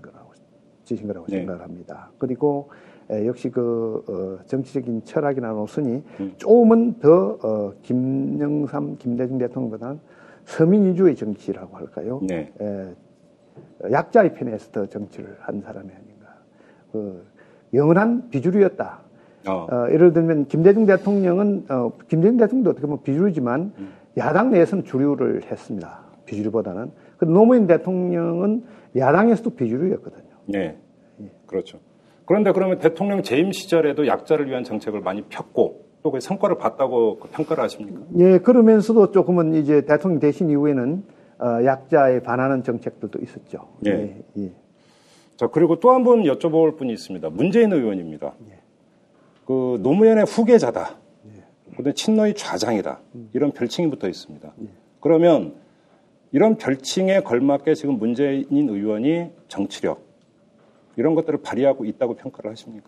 지신 0.91 1.07
거라고 1.07 1.25
네. 1.27 1.37
생각을 1.37 1.61
합니다. 1.61 2.09
그리고 2.17 2.69
에, 3.09 3.25
역시 3.25 3.49
그 3.49 4.03
어, 4.07 4.43
정치적인 4.45 5.03
철학이나 5.05 5.51
노선이 5.51 6.03
음. 6.19 6.33
조금은 6.37 6.99
더 6.99 7.37
어, 7.41 7.73
김영삼, 7.81 8.97
김대중 8.97 9.37
대통령보다는 9.37 9.99
서민 10.45 10.85
위주의 10.85 11.15
정치라고 11.15 11.77
할까요? 11.77 12.19
네. 12.23 12.51
에, 12.59 13.91
약자의 13.91 14.33
편에서 14.33 14.71
더 14.71 14.85
정치를 14.85 15.37
한 15.39 15.61
사람이 15.61 15.89
아닌가. 15.89 16.35
그 16.91 17.25
영원한 17.73 18.29
비주류였다. 18.29 18.99
어, 19.47 19.51
어, 19.51 19.87
예를 19.91 20.13
들면 20.13 20.47
김대중 20.47 20.85
대통령은 20.85 21.65
어, 21.69 21.91
김대중 22.07 22.37
대통령도 22.37 22.69
어떻게 22.71 22.85
보면 22.85 23.01
비주류지만 23.03 23.73
음. 23.77 23.89
야당 24.17 24.51
내에서는 24.51 24.83
주류를 24.83 25.43
했습니다. 25.49 25.99
비주류보다는. 26.25 26.91
그 27.17 27.25
노무현 27.25 27.67
대통령은 27.67 28.63
야당에서도 28.95 29.51
비주류였거든요. 29.51 30.30
네. 30.51 30.77
그렇죠. 31.45 31.79
그런데 32.25 32.51
그러면 32.51 32.79
대통령 32.79 33.23
재임 33.23 33.51
시절에도 33.51 34.07
약자를 34.07 34.47
위한 34.47 34.63
정책을 34.63 35.01
많이 35.01 35.23
폈고 35.23 35.91
또 36.03 36.11
그 36.11 36.19
성과를 36.19 36.57
봤다고 36.57 37.19
그 37.19 37.29
평가를 37.29 37.63
하십니까? 37.63 38.01
예, 38.19 38.39
그러면서도 38.39 39.11
조금은 39.11 39.53
이제 39.53 39.81
대통령 39.81 40.19
되신 40.19 40.49
이후에는 40.49 41.03
어, 41.39 41.65
약자에 41.65 42.21
반하는 42.21 42.63
정책들도 42.63 43.19
있었죠. 43.21 43.67
예. 43.85 43.91
예, 43.91 44.23
예. 44.37 44.51
자, 45.37 45.47
그리고 45.47 45.79
또한분 45.79 46.23
여쭤볼 46.23 46.77
분이 46.77 46.93
있습니다. 46.93 47.29
문재인 47.31 47.71
의원입니다. 47.71 48.33
그 49.45 49.79
노무현의 49.81 50.25
후계자다. 50.25 50.97
근데 51.75 51.93
친노의 51.93 52.35
좌장이다. 52.35 52.99
이런 53.33 53.51
별칭이 53.51 53.89
붙어 53.89 54.07
있습니다. 54.07 54.53
그러면 54.99 55.55
이런 56.31 56.57
별칭에 56.57 57.21
걸맞게 57.21 57.73
지금 57.73 57.97
문재인 57.97 58.45
의원이 58.51 59.31
정치력 59.47 60.03
이런 61.01 61.15
것들을 61.15 61.39
발휘하고 61.41 61.83
있다고 61.85 62.13
평가를 62.13 62.51
하십니까? 62.51 62.85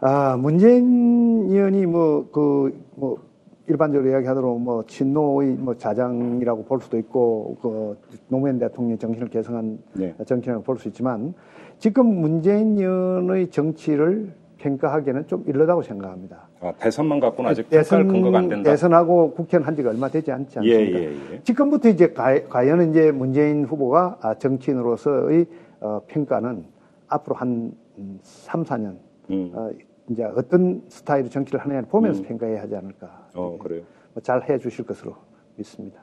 아, 0.00 0.36
문재인 0.36 1.46
의원이 1.48 1.86
뭐, 1.86 2.28
그, 2.30 2.78
뭐, 2.94 3.18
일반적으로 3.66 4.08
이야기하도록 4.10 4.60
뭐, 4.60 4.84
친노의 4.86 5.52
뭐, 5.54 5.74
자장이라고 5.76 6.64
볼 6.64 6.80
수도 6.80 6.98
있고, 6.98 7.56
그, 7.62 7.96
노무현 8.28 8.58
대통령의 8.58 8.98
정신을 8.98 9.28
개성한 9.28 9.78
네. 9.94 10.14
정치라고 10.26 10.62
볼 10.62 10.76
수 10.78 10.88
있지만, 10.88 11.32
지금 11.78 12.06
문재인 12.20 12.76
의원의 12.78 13.48
정치를 13.50 14.30
평가하기에는 14.58 15.26
좀 15.26 15.44
이르다고 15.46 15.82
생각합니다. 15.82 16.48
아, 16.60 16.72
대선만 16.78 17.18
갖고는 17.20 17.50
아직 17.50 17.68
평가할 17.70 18.06
근거가 18.08 18.38
안 18.38 18.48
된다. 18.48 18.70
대선하고 18.70 19.30
국회는 19.32 19.64
한 19.66 19.74
지가 19.76 19.90
얼마 19.90 20.08
되지 20.08 20.32
않지 20.32 20.58
예, 20.64 20.74
않습니까? 20.74 20.98
예, 20.98 21.34
예. 21.34 21.40
지금부터 21.44 21.88
이제 21.88 22.12
가- 22.12 22.42
과연 22.48 22.90
이제 22.90 23.10
문재인 23.12 23.64
후보가 23.64 24.18
아, 24.20 24.34
정치인으로서의 24.34 25.46
어, 25.80 26.00
평가는 26.08 26.64
앞으로 27.08 27.36
한 27.36 27.72
음, 27.98 28.18
3, 28.22 28.64
4년 28.64 28.96
음. 29.30 29.50
어, 29.54 29.70
이제 30.10 30.24
어떤 30.24 30.82
스타일의 30.88 31.30
정치를 31.30 31.60
하느냐를 31.60 31.88
보면서 31.88 32.22
평가해야 32.22 32.62
하지 32.62 32.74
않을까. 32.76 33.28
어, 33.34 33.58
그래요. 33.60 33.82
뭐 34.14 34.22
잘 34.22 34.42
해 34.48 34.58
주실 34.58 34.84
것으로 34.86 35.14
믿습니다. 35.56 36.02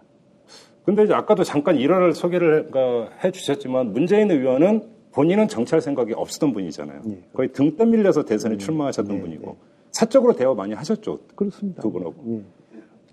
근데 0.83 1.03
이제 1.03 1.13
아까도 1.13 1.43
잠깐 1.43 1.75
일화를 1.77 2.13
소개를 2.13 2.69
그, 2.71 3.07
해 3.23 3.31
주셨지만 3.31 3.91
문재인 3.93 4.29
의원은 4.29 4.83
본인은 5.11 5.47
정치할 5.47 5.81
생각이 5.81 6.13
없었던 6.13 6.53
분이잖아요. 6.53 7.01
예. 7.07 7.23
거의 7.33 7.51
등 7.51 7.75
떠밀려서 7.75 8.25
대선에 8.25 8.57
출마하셨던 8.57 9.15
네, 9.15 9.21
분이고 9.21 9.45
네. 9.51 9.57
사적으로 9.91 10.33
대화 10.33 10.53
많이 10.53 10.73
하셨죠. 10.73 11.19
그렇습니다. 11.35 11.81
두 11.81 11.91
분하고. 11.91 12.13
예. 12.27 12.43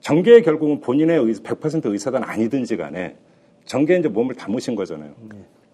정계에 0.00 0.42
결국은 0.42 0.81
본인의 0.81 1.16
의, 1.18 1.33
100% 1.35 1.87
의사단 1.87 2.24
아니든지 2.24 2.76
간에 2.76 3.16
정계에 3.64 3.98
이제 4.00 4.09
몸을 4.09 4.35
담으신 4.35 4.74
거잖아요. 4.74 5.12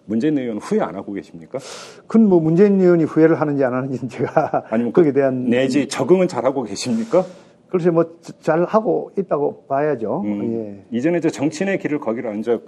네. 0.09 0.15
문재인 0.15 0.37
의원은 0.37 0.61
후회 0.61 0.81
안 0.81 0.95
하고 0.95 1.13
계십니까? 1.13 1.59
그건 2.07 2.27
뭐 2.27 2.39
문재인 2.39 2.81
의원이 2.81 3.03
후회를 3.03 3.39
하는지 3.39 3.63
안 3.63 3.73
하는지는 3.73 4.09
제가 4.09 4.65
아니면 4.71 4.91
거기에 4.91 5.11
그 5.11 5.19
대한 5.19 5.45
내지 5.45 5.87
적응은 5.87 6.27
잘 6.27 6.45
하고 6.45 6.63
계십니까? 6.63 7.23
글쎄 7.69 7.91
뭐 7.91 8.19
잘 8.41 8.65
하고 8.65 9.11
있다고 9.17 9.65
봐야죠. 9.67 10.21
음, 10.25 10.53
예. 10.91 10.97
이제는 10.97 11.19
이제 11.19 11.29
정치인의 11.29 11.77
길을 11.79 11.99
거기를 11.99 12.39
이제 12.39 12.59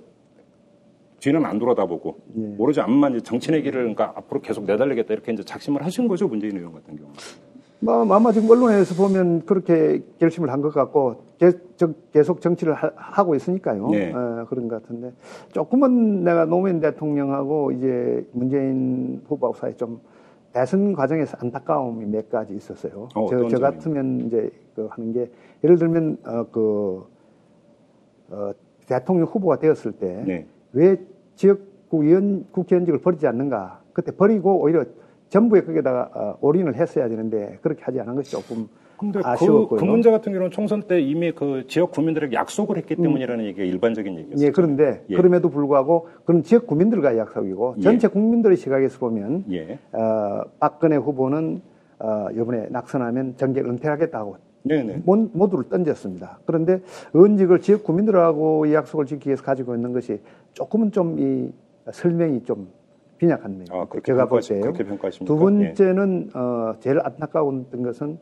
뒤는 1.19 1.43
안 1.45 1.57
돌아다보고 1.57 2.17
예. 2.37 2.55
오로지 2.59 2.81
앞만 2.81 3.15
이제 3.15 3.23
정치인의 3.23 3.63
길을 3.63 3.79
그러니까 3.81 4.13
앞으로 4.15 4.41
계속 4.41 4.65
내달리겠다 4.65 5.13
이렇게 5.13 5.31
이제 5.33 5.43
작심을 5.43 5.83
하신 5.83 6.07
거죠 6.07 6.27
문재인 6.27 6.55
의원 6.57 6.73
같은 6.73 6.95
경우. 6.95 7.09
뭐 7.83 8.13
아마 8.13 8.31
지금 8.31 8.49
언론에서 8.49 8.93
보면 8.95 9.45
그렇게 9.45 10.03
결심을 10.19 10.51
한 10.51 10.61
것 10.61 10.71
같고 10.73 11.23
계- 11.39 11.51
계속 12.11 12.39
정치를 12.41 12.73
하, 12.75 13.23
고 13.23 13.33
있으니까요. 13.33 13.87
네. 13.89 14.13
어, 14.13 14.45
그런 14.47 14.67
것 14.67 14.81
같은데 14.83 15.11
조금은 15.51 16.23
내가 16.23 16.45
노무현 16.45 16.79
대통령하고 16.79 17.71
이제 17.71 18.27
문재인 18.33 19.21
후보하고 19.27 19.57
사이 19.57 19.75
좀 19.75 19.99
대선 20.53 20.93
과정에서 20.93 21.37
안타까움이 21.41 22.05
몇 22.05 22.29
가지 22.29 22.53
있었어요. 22.53 23.07
어, 23.15 23.25
저, 23.27 23.47
저? 23.47 23.57
같으면 23.57 24.21
이제 24.27 24.51
그 24.75 24.87
하는 24.91 25.13
게 25.13 25.31
예를 25.63 25.77
들면 25.79 26.17
어, 26.25 26.45
그 26.51 27.03
어, 28.29 28.51
대통령 28.85 29.25
후보가 29.25 29.57
되었을 29.57 29.93
때 29.93 30.23
네. 30.27 30.45
왜 30.73 30.97
지역구 31.35 32.03
의원 32.03 32.45
국회의원직을 32.51 32.99
버리지 33.01 33.25
않는가? 33.25 33.81
그때 33.93 34.11
버리고 34.11 34.61
오히려 34.61 34.85
전부에 35.31 35.61
거기다가 35.61 36.09
어, 36.13 36.37
올인을 36.41 36.75
했어야 36.75 37.07
되는데 37.07 37.57
그렇게 37.61 37.83
하지 37.83 37.99
않은 38.01 38.15
것이 38.15 38.31
조금 38.31 38.67
근데 38.97 39.19
그, 39.19 39.27
아쉬웠고요. 39.27 39.79
그 39.79 39.85
문제 39.85 40.11
같은 40.11 40.31
경우는 40.31 40.51
총선 40.51 40.83
때 40.83 40.99
이미 41.01 41.31
그 41.31 41.63
지역 41.67 41.91
구민들에게 41.91 42.35
약속을 42.35 42.77
했기 42.77 42.95
때문이라는 42.97 43.45
얘기가 43.45 43.63
일반적인 43.63 44.15
얘기였어요. 44.19 44.45
예, 44.45 44.51
그런데 44.51 45.03
예. 45.09 45.15
그럼에도 45.15 45.49
불구하고 45.49 46.09
그런 46.25 46.43
지역 46.43 46.67
구민들과의 46.67 47.17
약속이고 47.17 47.75
예. 47.77 47.81
전체 47.81 48.07
국민들의 48.09 48.57
시각에서 48.57 48.99
보면 48.99 49.45
예. 49.51 49.79
어, 49.93 50.43
박근혜 50.59 50.97
후보는 50.97 51.61
어, 51.99 52.27
이번에 52.33 52.67
낙선하면 52.69 53.37
정계를 53.37 53.69
은퇴하겠다고 53.71 54.35
네네. 54.63 55.01
모- 55.05 55.29
모두를 55.33 55.67
던졌습니다. 55.69 56.39
그런데 56.45 56.81
의원직을 57.13 57.61
지역 57.61 57.83
구민들하고 57.83 58.65
이 58.67 58.73
약속을 58.75 59.05
지키기 59.07 59.29
위해서 59.29 59.41
가지고 59.43 59.73
있는 59.75 59.93
것이 59.93 60.19
조금은 60.53 60.91
좀 60.91 61.17
이 61.17 61.49
설명이 61.91 62.43
좀 62.43 62.67
빈약한 63.21 63.51
면이 63.51 63.65
아, 63.71 63.85
그렇게 63.85 64.11
제가 64.11 64.25
평가하십니까? 64.25 65.25
두 65.25 65.39
번째는 65.39 66.31
어, 66.33 66.73
제일 66.79 66.99
안타까웠던 67.03 67.83
것은 67.83 68.17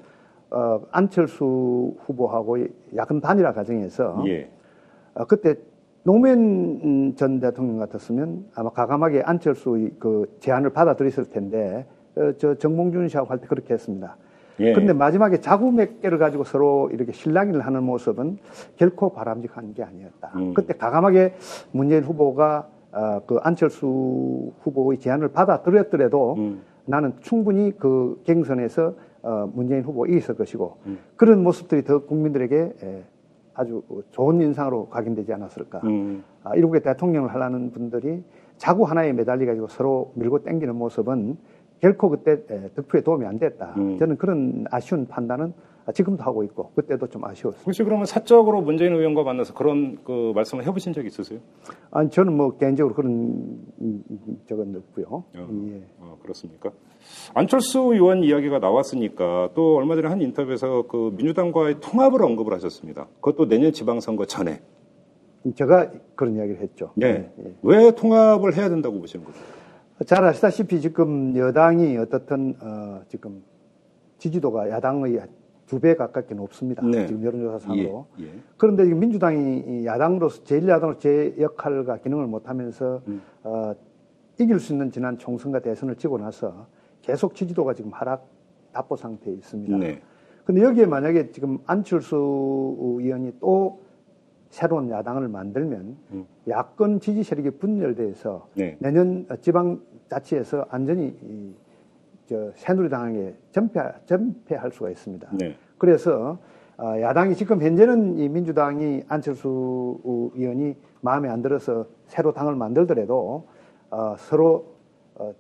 어, 0.52 0.82
안철수 0.92 1.96
후보하고 2.06 2.58
야권 2.94 3.22
단일화 3.22 3.54
과정에서 3.54 4.22
예. 4.28 4.50
어, 5.14 5.24
그때 5.24 5.56
노무현 6.04 7.16
전 7.16 7.40
대통령 7.40 7.78
같았으면 7.78 8.48
아마 8.56 8.72
가감하게 8.72 9.22
안철수의 9.22 9.92
그 10.00 10.36
제안을 10.42 10.72
받아들였을 10.72 11.30
텐데 11.30 11.86
어, 12.18 12.34
저 12.38 12.56
정몽준 12.56 13.08
씨하고 13.08 13.30
할 13.30 13.38
때 13.40 13.48
그렇게 13.48 13.74
했습니다. 13.76 14.18
예. 14.60 14.74
그런데 14.74 14.92
마지막에 14.92 15.40
자구 15.40 15.72
몇 15.72 16.02
개를 16.02 16.18
가지고 16.18 16.44
서로 16.44 16.90
이렇게 16.92 17.14
실랑이를 17.14 17.62
하는 17.66 17.84
모습은 17.84 18.38
결코 18.76 19.14
바람직한 19.14 19.74
게 19.76 19.82
아니었다. 19.84 20.34
음. 20.36 20.54
그때 20.54 20.74
가감하게 20.74 21.36
문재인 21.72 22.04
후보가 22.04 22.68
어, 22.92 23.22
그 23.26 23.38
안철수 23.42 24.52
후보의 24.62 25.00
제안을 25.00 25.30
받아들였더라도 25.30 26.36
음. 26.38 26.62
나는 26.86 27.14
충분히 27.20 27.72
그 27.78 28.22
경선에서 28.26 28.94
어, 29.22 29.52
문재인 29.54 29.84
후보가 29.84 30.08
이겼을 30.08 30.36
것이고 30.36 30.78
음. 30.88 31.00
그런 31.16 31.44
모습들이 31.44 31.84
더 31.84 32.06
국민들에게 32.06 32.74
에, 32.84 33.04
아주 33.54 33.84
좋은 34.12 34.42
인상으로 34.42 34.88
각인되지 34.88 35.34
않았을까. 35.34 35.82
음. 35.84 36.24
아, 36.44 36.56
이렇게 36.56 36.80
대통령을 36.80 37.34
하려는 37.34 37.72
분들이 37.72 38.24
자구 38.58 38.86
하나에 38.86 39.14
매달려 39.14 39.46
가지고 39.46 39.68
서로 39.68 40.12
밀고 40.16 40.44
땡기는 40.44 40.76
모습은 40.76 41.38
결코 41.80 42.10
그때 42.10 42.46
득표에 42.76 43.02
도움이 43.02 43.26
안 43.26 43.38
됐다. 43.40 43.74
음. 43.78 43.98
저는 43.98 44.18
그런 44.18 44.66
아쉬운 44.72 45.08
판단은 45.08 45.54
지금도 45.94 46.24
하고 46.24 46.44
있고 46.44 46.72
그때도 46.76 47.08
좀 47.08 47.26
아쉬웠어요. 47.26 47.64
혹시 47.66 47.84
그러면 47.84 48.06
사적으로 48.06 48.62
문재인 48.62 48.94
의원과 48.94 49.24
만나서 49.24 49.54
그런 49.54 49.98
그 50.04 50.32
말씀을 50.36 50.66
해보신 50.66 50.94
적 50.94 51.06
있으세요? 51.06 51.40
아니 51.92 52.10
저는 52.10 52.36
뭐 52.36 52.58
개인적으로 52.58 52.94
그런 52.94 53.60
적은 54.48 54.76
없고요. 54.76 55.06
어, 55.10 55.26
예. 55.72 55.84
어, 56.00 56.18
그렇습니까? 56.22 56.72
안철수 57.34 57.80
의원 57.80 58.24
이야기가 58.24 58.60
나왔으니까 58.60 59.50
또 59.56 59.78
얼마 59.78 59.96
전에 59.96 60.08
한 60.08 60.22
인터뷰에서 60.22 60.84
그 60.88 61.14
민주당과의 61.18 61.80
통합을 61.80 62.24
언급을 62.24 62.54
하셨습니다. 62.54 63.08
그것도 63.22 63.48
내년 63.48 63.72
지방선거 63.72 64.26
전에. 64.26 64.62
제가 65.56 65.92
그런 66.16 66.36
이야기를 66.36 66.62
했죠. 66.62 66.92
네. 66.96 67.32
네. 67.36 67.56
왜 67.64 67.92
통합을 67.92 68.56
해야 68.56 68.70
된다고 68.70 69.00
보시는 69.00 69.26
거죠? 69.26 69.40
잘 70.06 70.24
아시다시피 70.24 70.80
지금 70.80 71.36
여당이 71.36 71.98
어떻든 71.98 72.56
어, 72.62 73.02
지금 73.08 73.44
지지도가 74.18 74.70
야당의 74.70 75.20
두 75.70 75.80
배 75.80 75.94
가깝게 75.96 76.34
높습니다. 76.34 76.84
네. 76.84 77.06
지금 77.06 77.24
여론조사상으로. 77.24 78.08
예, 78.20 78.24
예. 78.24 78.30
그런데 78.58 78.86
지금 78.86 79.00
민주당이 79.00 79.86
야당으로서 79.86 80.44
제1야당으로 80.44 80.98
제 81.00 81.36
역할과 81.40 81.98
기능을 81.98 82.26
못하면서 82.26 83.02
음. 83.08 83.22
어, 83.44 83.74
이길 84.40 84.60
수 84.60 84.74
있는 84.74 84.90
지난 84.92 85.18
총선과 85.20 85.60
대선을 85.60 85.96
지고 85.96 86.18
나서 86.18 86.66
계속 87.04 87.36
지지도가 87.36 87.76
지금 87.76 87.92
하락 87.94 88.26
답보 88.74 88.96
상태에 88.96 89.32
있습니다. 89.34 89.78
네. 89.78 90.02
근데 90.44 90.64
여기에 90.64 90.88
만약에 90.88 91.30
지금 91.32 91.60
안철수 91.68 92.16
의원이 92.80 93.34
또 93.40 93.82
새로운 94.50 94.90
야당을 94.90 95.28
만들면 95.28 95.98
음. 96.14 96.26
야권 96.48 97.00
지지 97.00 97.22
세력이 97.22 97.52
분열돼서 97.60 98.48
네. 98.56 98.76
내년 98.80 99.28
지방 99.42 99.82
자치에서 100.10 100.66
안전히 100.70 101.16
이, 101.22 101.54
저 102.30 102.52
새누리당에게 102.54 103.34
전패 103.52 103.82
전패할 104.06 104.72
수가 104.72 104.92
있습니다. 104.92 105.30
네. 105.32 105.56
그래서 105.80 106.38
어, 106.78 107.02
야당이 107.02 107.34
지금 107.34 107.60
현재는 107.60 108.20
이 108.20 108.30
민주당이 108.30 109.04
안철수 109.08 110.00
의원이 110.36 110.76
마음에 111.02 111.28
안 111.28 111.42
들어서 111.42 111.88
새로 112.06 112.32
당을 112.32 112.56
만들더라도 112.56 113.48
어, 113.90 114.16
서로 114.20 114.76
어, 115.16 115.34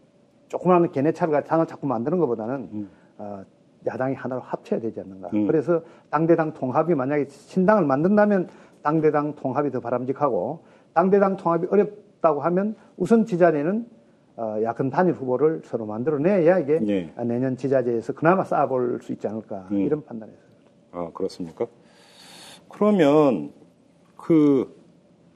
조그마한 0.48 0.92
개내차를 0.92 1.44
당을 1.44 1.68
자꾸 1.68 1.86
만드는 1.86 2.18
것보다는 2.18 2.56
음. 2.74 2.90
어, 3.20 3.44
야당이 3.86 4.16
하나로 4.16 4.42
합쳐야 4.42 4.80
되지 4.80 5.00
않는가. 5.00 5.30
음. 5.36 5.46
그래서 5.46 5.84
당대당 6.10 6.56
통합이 6.56 6.96
만약에 6.96 7.26
신당을 7.30 7.86
만든다면 7.86 8.50
당대당 8.82 9.36
통합이 9.36 9.70
더 9.70 9.80
바람직하고 9.80 10.64
당대당 10.94 11.38
통합이 11.38 11.68
어렵다고 11.70 12.42
하면 12.42 12.76
우선 12.98 13.26
지자리는 13.26 13.99
어, 14.40 14.64
야권 14.64 14.90
단일 14.90 15.14
후보를 15.16 15.62
서로 15.66 15.86
만들어내야 15.86 16.60
이게 16.60 16.80
네. 16.80 17.14
내년 17.26 17.58
지자체에서 17.58 18.14
그나마 18.14 18.46
쌓아볼 18.46 19.00
수 19.02 19.12
있지 19.12 19.28
않을까 19.28 19.68
음. 19.72 19.82
이런 19.82 20.06
판단에서. 20.06 20.40
아 20.94 21.10
그렇습니까? 21.14 21.68
그러면 22.70 23.52
그 24.16 24.74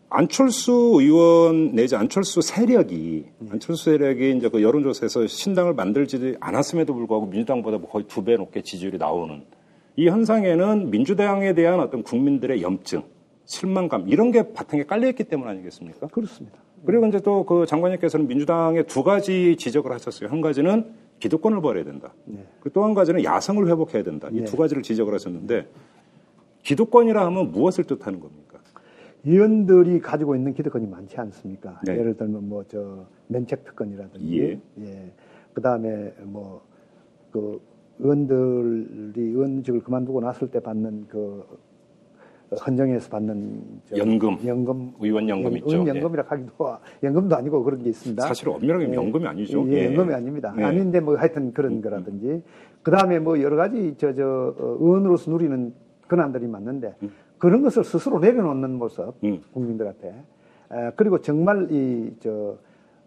안철수 0.09 0.71
의원 1.01 1.73
내지 1.75 1.97
안철수 1.97 2.41
세력이 2.41 3.25
네. 3.39 3.49
안철수 3.51 3.83
세력이 3.85 4.37
이제 4.37 4.47
그 4.47 4.61
여론조사에서 4.61 5.27
신당을 5.27 5.73
만들지 5.73 6.37
않았음에도 6.39 6.93
불구하고 6.93 7.25
민주당보다 7.25 7.79
뭐 7.79 7.89
거의 7.89 8.05
두 8.07 8.23
배 8.23 8.35
높게 8.37 8.61
지지율이 8.61 8.99
나오는 8.99 9.43
이 9.97 10.07
현상에는 10.07 10.91
민주당에 10.91 11.53
대한 11.53 11.79
어떤 11.81 12.03
국민들의 12.03 12.61
염증, 12.61 13.03
실망감 13.45 14.07
이런 14.07 14.31
게 14.31 14.53
바탕에 14.53 14.83
깔려 14.83 15.07
있기 15.09 15.23
때문 15.25 15.47
아니겠습니까? 15.47 16.07
그렇습니다. 16.07 16.57
그리고 16.85 17.05
이제 17.07 17.19
또 17.19 17.45
그 17.45 17.65
장관님께서는 17.65 18.27
민주당의 18.27 18.85
두 18.87 19.03
가지 19.03 19.55
지적을 19.57 19.91
하셨어요. 19.91 20.29
한 20.29 20.41
가지는 20.41 20.93
기득권을 21.19 21.61
버려야 21.61 21.83
된다. 21.85 22.13
네. 22.25 22.45
또한 22.73 22.93
가지는 22.93 23.23
야성을 23.23 23.65
회복해야 23.67 24.03
된다. 24.03 24.27
이두 24.31 24.51
네. 24.51 24.57
가지를 24.57 24.83
지적을 24.83 25.13
하셨는데 25.13 25.67
기득권이라 26.63 27.25
하면 27.27 27.51
무엇을 27.51 27.85
뜻하는 27.85 28.19
겁니까? 28.19 28.59
의원들이 29.25 30.01
가지고 30.01 30.35
있는 30.35 30.53
기득권이 30.53 30.85
많지 30.87 31.17
않습니까? 31.17 31.79
네. 31.85 31.97
예를 31.97 32.17
들면 32.17 32.49
뭐 32.49 32.63
저 32.67 33.05
면책 33.27 33.63
특권이라든지, 33.63 34.39
예. 34.41 34.59
예. 34.81 35.11
그 35.53 35.61
다음에 35.61 36.13
뭐 36.23 36.61
그 37.31 37.59
의원들이 37.99 39.21
의원직을 39.21 39.81
그만두고 39.81 40.21
났을 40.21 40.49
때 40.51 40.59
받는 40.59 41.07
그 41.07 41.43
헌정에서 42.55 43.09
받는 43.09 43.61
연금, 43.97 44.37
연금, 44.45 44.93
의원 44.99 45.27
연금 45.29 45.57
있죠. 45.57 45.69
의원 45.69 45.87
연금이라 45.87 46.23
하기도 46.27 46.51
연금도 47.01 47.35
아니고 47.35 47.63
그런 47.63 47.81
게 47.83 47.89
있습니다. 47.89 48.27
사실 48.27 48.49
엄밀하게 48.49 48.89
예. 48.89 48.93
연금이 48.93 49.27
아니죠. 49.27 49.65
예, 49.69 49.73
예. 49.73 49.85
연금이 49.85 50.13
아닙니다. 50.13 50.53
예. 50.57 50.63
아닌데 50.63 50.99
뭐 50.99 51.15
하여튼 51.17 51.53
그런 51.53 51.73
음, 51.73 51.77
음. 51.77 51.81
거라든지 51.81 52.43
그 52.81 52.91
다음에 52.91 53.19
뭐 53.19 53.41
여러 53.41 53.55
가지 53.55 53.95
저저 53.97 54.55
어, 54.57 54.77
의원으로서 54.79 55.31
누리는 55.31 55.73
권한들이 56.07 56.47
맞는데 56.47 56.95
음. 57.03 57.11
그런 57.37 57.61
것을 57.61 57.83
스스로 57.83 58.19
내려놓는 58.19 58.71
모습 58.77 59.13
음. 59.23 59.41
국민들한테 59.53 60.09
에, 60.71 60.91
그리고 60.95 61.19
정말 61.19 61.67
이저 61.71 62.57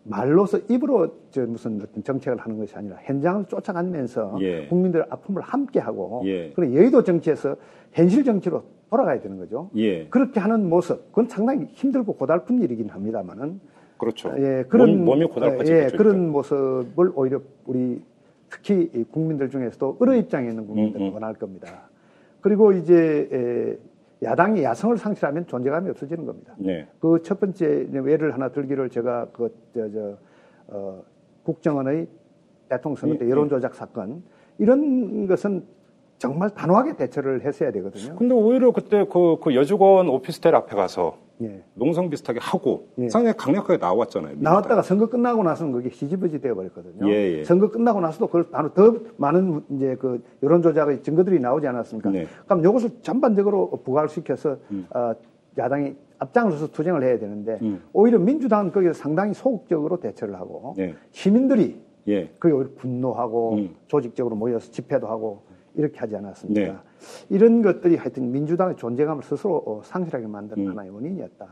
말로서 0.08 0.58
입으로 0.68 1.08
저 1.30 1.44
무슨 1.46 1.80
어떤 1.82 2.02
정책을 2.02 2.38
하는 2.38 2.58
것이 2.58 2.74
아니라 2.76 2.96
현장을 3.02 3.44
쫓아가면서 3.46 4.38
예. 4.40 4.66
국민들의 4.68 5.06
아픔을 5.10 5.42
함께하고 5.42 6.22
예. 6.26 6.52
그리고 6.54 6.74
여의도 6.76 7.02
정치에서 7.02 7.56
현실 7.92 8.24
정치로 8.24 8.62
돌아가야 8.90 9.20
되는 9.20 9.38
거죠. 9.38 9.70
예. 9.76 10.06
그렇게 10.08 10.40
하는 10.40 10.68
모습, 10.68 11.08
그건 11.10 11.28
상당히 11.28 11.66
힘들고 11.72 12.14
고달픈 12.14 12.60
일이긴 12.62 12.88
합니다만은. 12.88 13.60
그렇죠. 13.98 14.32
예, 14.36 14.64
그런 14.68 15.04
몸, 15.04 15.22
이 15.22 15.24
고달파지. 15.26 15.72
예, 15.72 15.88
그런 15.96 16.30
모습을 16.30 17.12
오히려 17.14 17.40
우리 17.64 18.02
특히 18.50 18.90
국민들 19.10 19.48
중에서도 19.50 19.96
의료 20.00 20.14
입장에 20.14 20.48
있는 20.48 20.66
국민들은 20.66 21.06
음, 21.06 21.08
음. 21.08 21.14
원할 21.14 21.34
겁니다. 21.34 21.88
그리고 22.40 22.72
이제 22.72 23.28
에, 23.32 23.78
야당이 24.22 24.62
야성을 24.62 24.96
상실하면 24.98 25.46
존재감이 25.46 25.90
없어지는 25.90 26.24
겁니다. 26.26 26.54
네. 26.58 26.86
그첫 27.00 27.40
번째 27.40 27.88
예를 27.92 28.34
하나 28.34 28.50
들기를 28.50 28.90
제가 28.90 29.28
그 29.32 29.48
저 29.74 29.88
저 29.90 30.16
어, 30.68 31.02
국정원의 31.44 32.06
대통령 32.68 32.96
선거 32.96 33.16
때 33.18 33.26
예, 33.26 33.30
여론 33.30 33.48
조작 33.48 33.74
사건 33.74 34.22
이런 34.58 35.26
것은 35.26 35.64
정말 36.18 36.50
단호하게 36.50 36.96
대처를 36.96 37.44
했어야 37.44 37.70
되거든요. 37.72 38.16
근데 38.16 38.34
오히려 38.34 38.72
그때 38.72 39.04
그, 39.10 39.36
그 39.42 39.54
여직원 39.54 40.08
오피스텔 40.08 40.54
앞에 40.54 40.74
가서 40.74 41.18
예. 41.42 41.62
농성 41.74 42.08
비슷하게 42.08 42.38
하고 42.40 42.88
예. 42.98 43.08
상당히 43.10 43.36
강력하게 43.36 43.76
나왔잖아요. 43.76 44.36
나왔다가 44.38 44.80
선거 44.80 45.08
끝나고 45.08 45.42
나서는 45.42 45.72
그게 45.72 45.90
시지부지 45.90 46.40
되어버렸거든요. 46.40 47.06
예, 47.10 47.32
예, 47.32 47.38
그서 47.40 47.68
끝나고 47.68 48.00
나서도 48.00 48.26
그걸 48.28 48.48
바로 48.50 48.72
더 48.72 48.94
많은 49.18 49.62
이제 49.70 49.96
그 49.96 50.22
여론 50.42 50.62
조작의 50.62 51.02
증거들이 51.02 51.38
나오지 51.40 51.66
않았습니까? 51.66 52.10
네. 52.10 52.26
그럼 52.46 52.60
이것을 52.60 52.90
전반적으로 53.02 53.70
부활시켜서 53.84 54.56
음. 54.70 54.86
어, 54.94 55.12
야당이 55.58 55.94
앞장을 56.18 56.52
서서 56.52 56.68
투쟁을 56.68 57.02
해야 57.02 57.18
되는데 57.18 57.58
음. 57.60 57.82
오히려 57.92 58.18
민주당은 58.18 58.72
거기서 58.72 58.94
상당히 58.94 59.34
소극적으로 59.34 60.00
대처를 60.00 60.36
하고 60.36 60.74
네. 60.78 60.94
시민들이 61.10 61.78
예. 62.08 62.30
그게 62.38 62.54
오히려 62.54 62.70
분노하고 62.76 63.54
음. 63.54 63.74
조직적으로 63.88 64.36
모여서 64.36 64.70
집회도 64.70 65.06
하고 65.06 65.42
이렇게 65.76 65.98
하지 65.98 66.16
않았습니까? 66.16 66.60
네. 66.60 66.76
이런 67.28 67.62
것들이 67.62 67.96
하여튼 67.96 68.32
민주당의 68.32 68.76
존재감을 68.76 69.22
스스로 69.22 69.62
어, 69.66 69.80
상실하게 69.84 70.26
만든 70.26 70.58
음. 70.58 70.70
하나의 70.70 70.90
원인이었다. 70.90 71.46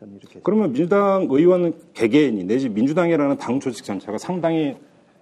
저는 0.00 0.16
이렇게. 0.16 0.40
그러면 0.42 0.72
민주당 0.72 1.26
의원 1.30 1.72
개개인이 1.94 2.44
내지 2.44 2.68
민주당이라는 2.68 3.36
당 3.38 3.60
조직 3.60 3.84
전체가 3.84 4.18
상당히 4.18 4.76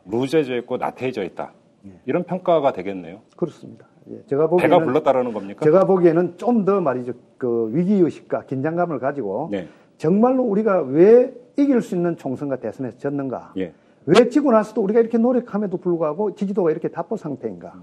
루즈해져 0.07 0.57
있고 0.57 0.77
나태해져 0.77 1.23
있다. 1.25 1.53
예. 1.87 1.93
이런 2.07 2.25
평가가 2.25 2.73
되겠네요. 2.73 3.21
그렇습니다. 3.37 3.87
예. 4.11 4.23
제가 4.27 4.49
보기에는 4.49 4.77
배가 4.77 4.85
불렀다라는 4.85 5.33
겁니까? 5.33 5.65
제가 5.65 5.85
보기에는 5.85 6.37
좀 6.37 6.65
더 6.65 6.81
말이죠. 6.81 7.13
그 7.39 7.71
위기 7.73 7.95
의식과 7.95 8.47
긴장감을 8.47 8.99
가지고 8.99 9.49
네. 9.53 9.69
정말로 9.99 10.43
우리가 10.43 10.83
왜 10.83 11.33
이길 11.57 11.81
수 11.83 11.95
있는 11.95 12.17
총선과 12.17 12.57
대선에서 12.57 12.99
졌는가? 12.99 13.53
예. 13.59 13.73
왜 14.07 14.29
지고 14.29 14.51
나서도 14.51 14.81
우리가 14.83 14.99
이렇게 15.01 15.19
노력함에도 15.19 15.77
불구하고 15.77 16.35
지지도가 16.35 16.73
이렇게 16.73 16.89
답보 16.89 17.17
상태인가? 17.17 17.73
음. 17.77 17.83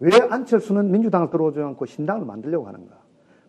왜 0.00 0.10
안철수는 0.30 0.90
민주당을 0.90 1.30
들어오지 1.30 1.60
않고 1.60 1.86
신당을 1.86 2.26
만들려고 2.26 2.66
하는가? 2.66 2.96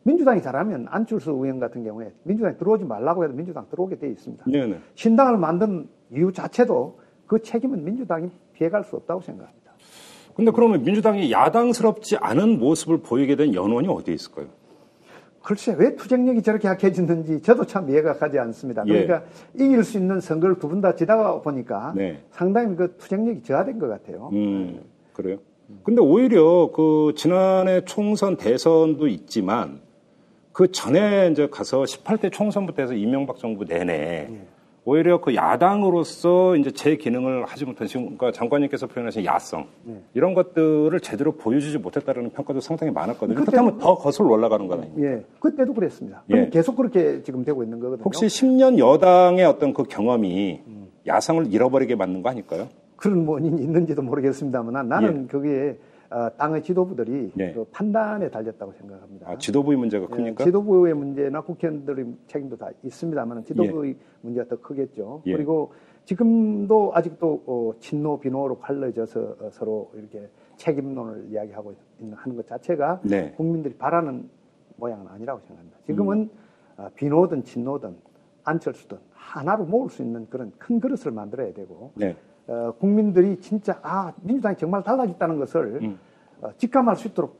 민주당이 0.03 0.41
잘하면 0.41 0.87
안철수 0.89 1.31
의원 1.31 1.59
같은 1.59 1.83
경우에 1.83 2.13
민주당이 2.23 2.57
들어오지 2.57 2.85
말라고 2.85 3.23
해도 3.25 3.33
민주당 3.33 3.65
들어오게 3.69 3.97
돼 3.99 4.07
있습니다. 4.09 4.45
네네. 4.49 4.79
신당을 4.95 5.37
만든 5.37 5.87
이유 6.11 6.31
자체도 6.31 6.99
그 7.25 7.41
책임은 7.41 7.83
민주당이 7.83 8.29
피해갈 8.53 8.85
수 8.85 8.95
없다고 8.95 9.19
생각합니다. 9.21 9.73
근데 10.35 10.51
그러면 10.51 10.83
민주당이 10.83 11.31
야당스럽지 11.31 12.17
않은 12.17 12.59
모습을 12.59 12.99
보이게 13.01 13.35
된 13.35 13.53
연원이 13.53 13.87
어디에 13.89 14.13
있을까요? 14.13 14.47
글쎄 15.43 15.75
왜 15.77 15.95
투쟁력이 15.95 16.41
저렇게 16.41 16.67
약해졌는지 16.67 17.41
저도 17.41 17.65
참 17.65 17.89
이해가 17.89 18.13
가지 18.13 18.37
않습니다. 18.39 18.83
예. 18.87 19.05
그러니까 19.05 19.27
이길 19.55 19.83
수 19.83 19.97
있는 19.97 20.19
선거를 20.21 20.59
두 20.59 20.67
분 20.69 20.79
다 20.81 20.95
지다가 20.95 21.41
보니까 21.41 21.93
네. 21.95 22.21
상당히 22.31 22.75
그 22.75 22.95
투쟁력이 22.97 23.43
저하된 23.43 23.79
것 23.79 23.87
같아요. 23.87 24.29
음, 24.33 24.81
그래요? 25.13 25.37
근데 25.83 26.01
오히려 26.01 26.71
그 26.73 27.13
지난해 27.15 27.81
총선 27.85 28.37
대선도 28.37 29.07
있지만 29.07 29.81
그 30.51 30.71
전에 30.71 31.29
이제 31.31 31.47
가서 31.47 31.83
18대 31.83 32.31
총선부터 32.31 32.81
해서 32.81 32.93
이명박 32.93 33.37
정부 33.37 33.65
내내 33.65 34.27
예. 34.29 34.47
오히려 34.85 35.19
그 35.19 35.35
야당으로서 35.35 36.55
이제 36.55 36.71
제 36.71 36.95
기능을 36.95 37.43
하지 37.43 37.65
못한 37.65 37.87
지금 37.87 38.17
그러니까 38.17 38.31
장관님께서 38.31 38.87
표현하신 38.87 39.25
야성 39.25 39.67
네. 39.83 40.01
이런 40.13 40.33
것들을 40.33 40.97
제대로 41.01 41.33
보여주지 41.33 41.77
못했다는 41.77 42.29
평가도 42.29 42.61
상당히 42.61 42.93
많았거든요. 42.93 43.37
그렇다면 43.37 43.79
더 43.79 43.95
거슬러 43.95 44.29
올라가는 44.29 44.65
거 44.65 44.75
아닙니까? 44.75 45.01
예, 45.01 45.25
그때도 45.41 45.73
그랬습니다. 45.73 46.23
예. 46.29 46.49
계속 46.49 46.77
그렇게 46.77 47.21
지금 47.21 47.43
되고 47.43 47.63
있는 47.63 47.81
거거든요. 47.81 48.05
혹시 48.05 48.27
10년 48.27 48.77
여당의 48.77 49.43
어떤 49.43 49.73
그 49.73 49.83
경험이 49.83 50.61
음. 50.65 50.87
야성을 51.05 51.53
잃어버리게 51.53 51.95
만든 51.95 52.21
거 52.23 52.29
아닐까요? 52.29 52.69
그런 52.97 53.25
원인이 53.25 53.61
있는지도 53.61 54.01
모르겠습니다만 54.01 54.89
나는 54.89 55.23
예. 55.23 55.27
그게 55.27 55.79
어, 56.09 56.29
당의 56.37 56.63
지도부들이 56.63 57.31
네. 57.35 57.53
그 57.53 57.65
판단에 57.65 58.29
달렸다고 58.29 58.71
생각합니다. 58.73 59.29
아, 59.29 59.37
지도부의 59.37 59.77
문제가 59.77 60.07
예, 60.09 60.15
크니까? 60.15 60.43
네, 60.43 60.43
지도부의 60.45 60.93
문제나 60.93 61.41
국회의원들의 61.41 62.05
책임도 62.27 62.57
다 62.57 62.69
있습니다만 62.83 63.43
지도부의 63.43 63.91
예. 63.91 63.97
문제가 64.21 64.47
더 64.47 64.61
크겠죠. 64.61 65.21
예. 65.25 65.33
그리고 65.33 65.73
지금도 66.05 66.91
아직도 66.93 67.43
어, 67.45 67.71
친노 67.79 68.19
비노로 68.21 68.57
갈라져서 68.59 69.19
어, 69.19 69.49
서로 69.51 69.91
이렇게 69.95 70.29
책임론을 70.55 71.27
이야기하고 71.29 71.73
있는 71.99 72.15
하는 72.15 72.35
것 72.37 72.47
자체가 72.47 73.01
네. 73.03 73.33
국민들이 73.35 73.75
바라는 73.75 74.29
모양은 74.77 75.07
아니라고 75.07 75.41
생각합니다. 75.41 75.77
지금은 75.85 76.17
음. 76.19 76.29
어, 76.77 76.89
비노든 76.95 77.43
친노든 77.43 77.97
안철수든 78.45 78.97
하나로 79.11 79.65
모을 79.65 79.89
수 79.89 80.01
있는 80.01 80.25
그런 80.29 80.53
큰 80.57 80.79
그릇을 80.79 81.11
만들어야 81.11 81.51
되고 81.53 81.91
네. 81.95 82.15
어, 82.47 82.73
국민들이 82.79 83.37
진짜 83.39 83.79
아 83.81 84.13
민주당이 84.21 84.55
정말 84.57 84.83
달라졌다는 84.83 85.37
것을 85.39 85.79
음. 85.81 85.99
어, 86.41 86.49
직감할 86.57 86.95
수 86.95 87.07
있도록 87.09 87.39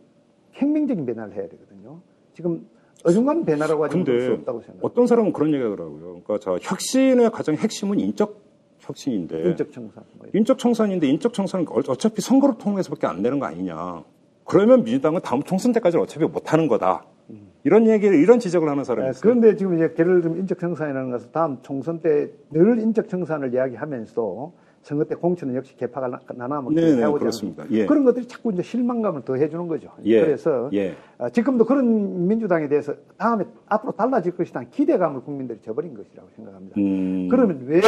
혁명적인 0.52 1.06
변화를 1.06 1.34
해야 1.36 1.48
되거든요. 1.50 2.00
지금 2.34 2.68
어중간 3.06 3.46
변화라고 3.46 3.84
하지 3.86 3.94
수 3.94 4.02
없다고 4.34 4.60
생각합니다. 4.62 4.80
어떤 4.82 5.08
사람은 5.08 5.32
그런 5.34 5.54
얘기하더라고요. 5.54 6.00
그러니까 6.24 6.40
저 6.40 6.58
혁신의 6.62 7.30
가장 7.32 7.56
핵심은 7.56 8.00
인적 8.00 8.42
혁신인데 8.80 9.50
인적 9.50 9.72
청산. 9.72 10.04
뭐 10.18 10.28
인적 10.34 10.58
청산인데 10.58 11.08
인적 11.08 11.34
청산은 11.34 11.66
어차피 11.88 12.22
선거를 12.22 12.58
통해서밖에 12.58 13.08
안 13.08 13.22
되는 13.22 13.40
거 13.40 13.46
아니냐. 13.46 14.04
그러면 14.46 14.84
민주당은 14.84 15.22
다음 15.24 15.44
총선 15.44 15.74
때까지 15.74 15.98
어차피 15.98 16.26
못 16.26 16.52
하는 16.54 16.68
거다. 16.68 17.06
음. 17.30 17.52
이런 17.64 17.88
얘기를 17.88 18.18
이런 18.18 18.40
지적을 18.40 18.68
하는 18.70 18.84
사람이 18.84 19.06
네, 19.06 19.10
있어요. 19.12 19.22
그런데 19.22 19.56
지금 19.56 19.76
이제 19.76 19.94
예를 19.98 20.22
들면 20.22 20.40
인적 20.40 20.60
청산이라는 20.60 21.12
것은 21.12 21.32
다음 21.32 21.60
총선 21.62 22.00
때 22.02 22.32
늘 22.52 22.80
인적 22.80 23.10
청산을 23.10 23.54
이야기하면서 23.54 24.52
선거 24.88 25.04
때 25.04 25.16
공천은 25.16 25.54
역시 25.54 25.76
개파가 25.76 26.22
나눠먹고 26.34 26.74
네, 26.74 26.96
네 26.96 27.12
그렇습니다. 27.12 27.66
예. 27.72 27.86
그런 27.86 28.06
것들이 28.06 28.26
자꾸 28.26 28.54
이제 28.54 28.62
실망감을 28.62 29.24
더해 29.26 29.50
주는 29.50 29.68
거죠. 29.68 29.92
예. 30.06 30.22
그래서 30.22 30.70
예. 30.72 30.96
어, 31.18 31.28
지금도 31.28 31.66
그런 31.66 32.26
민주당에 32.26 32.70
대해서 32.70 32.94
다음에 33.18 33.44
앞으로 33.66 33.92
달라질 33.92 34.34
것이라는 34.38 34.70
기대감을 34.72 35.24
국민들이 35.24 35.60
저버린 35.62 35.94
것이라고 35.94 36.30
생각합니다. 36.38 36.80
음. 36.80 37.28
그러면 37.30 37.64
왜 37.66 37.82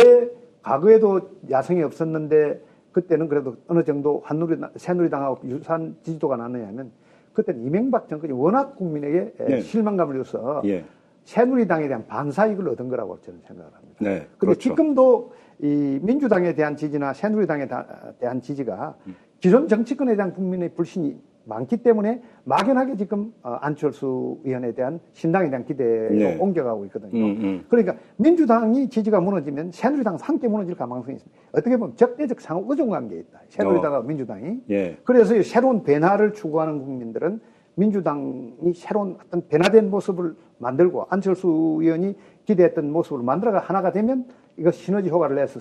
과거에도 0.62 1.22
야성이 1.50 1.84
없었는데 1.84 2.62
그때는 2.92 3.30
그래도 3.30 3.56
어느 3.70 3.86
정도 3.86 4.22
한누리 4.26 4.58
새누리당하고 4.76 5.48
유사한 5.48 5.96
지지도가 6.04 6.36
나느냐면 6.36 6.92
그때는 7.32 7.64
이명박 7.66 8.10
정권이 8.10 8.34
워낙 8.34 8.76
국민에게 8.76 9.36
네. 9.48 9.62
실망감을 9.62 10.18
줘서 10.18 10.62
예. 10.66 10.84
새누리당에 11.30 11.88
대한 11.88 12.08
반사익을 12.08 12.68
얻은 12.70 12.90
거라고 12.90 13.22
저는 13.22 13.40
생각을 13.46 13.72
합니다. 13.72 13.96
네, 14.00 14.10
그런데 14.10 14.36
그렇죠. 14.40 14.60
지금도 14.60 15.32
이 15.60 16.00
민주당에 16.02 16.56
대한 16.56 16.76
지지나 16.76 17.14
새누리당에 17.14 17.68
대한 18.20 18.42
지지가 18.42 18.96
기존 19.40 19.68
정치권에 19.68 20.16
대한 20.16 20.34
국민의 20.34 20.74
불신이 20.74 21.22
많기 21.46 21.78
때문에 21.78 22.22
막연하게 22.46 22.98
지금 22.98 23.32
어, 23.44 23.52
안철수 23.62 24.40
의원에 24.44 24.74
대한 24.74 25.00
신당에 25.14 25.50
대한 25.50 25.66
기대로 25.66 26.16
네. 26.16 26.38
옮겨가고 26.40 26.86
있거든요. 26.86 27.12
음, 27.14 27.40
음. 27.42 27.66
그러니까 27.70 27.96
민주당이 28.18 28.90
지지가 28.90 29.20
무너지면 29.20 29.72
새누리당 29.72 30.18
함께 30.20 30.48
무너질 30.48 30.76
가능성이 30.76 31.16
있습니다. 31.16 31.42
어떻게 31.52 31.78
보면 31.78 31.96
적대적 31.96 32.42
상호 32.42 32.66
의존 32.70 32.90
관계에 32.90 33.20
있다. 33.20 33.40
새누리당과 33.50 34.00
어. 34.00 34.02
민주당이. 34.02 34.62
예. 34.72 34.98
그래서 35.04 35.40
새로운 35.44 35.84
변화를 35.84 36.34
추구하는 36.34 36.80
국민들은 36.80 37.40
민주당이 37.80 38.74
새로운 38.76 39.18
어떤 39.26 39.48
변화된 39.48 39.90
모습을 39.90 40.36
만들고 40.58 41.08
안철수 41.10 41.48
의원이 41.80 42.16
기대했던 42.46 42.92
모습을 42.92 43.24
만들어가 43.24 43.60
하나가 43.60 43.92
되면 43.92 44.26
이거 44.58 44.72
시너지 44.72 45.10
효과를 45.10 45.38
내서 45.38 45.60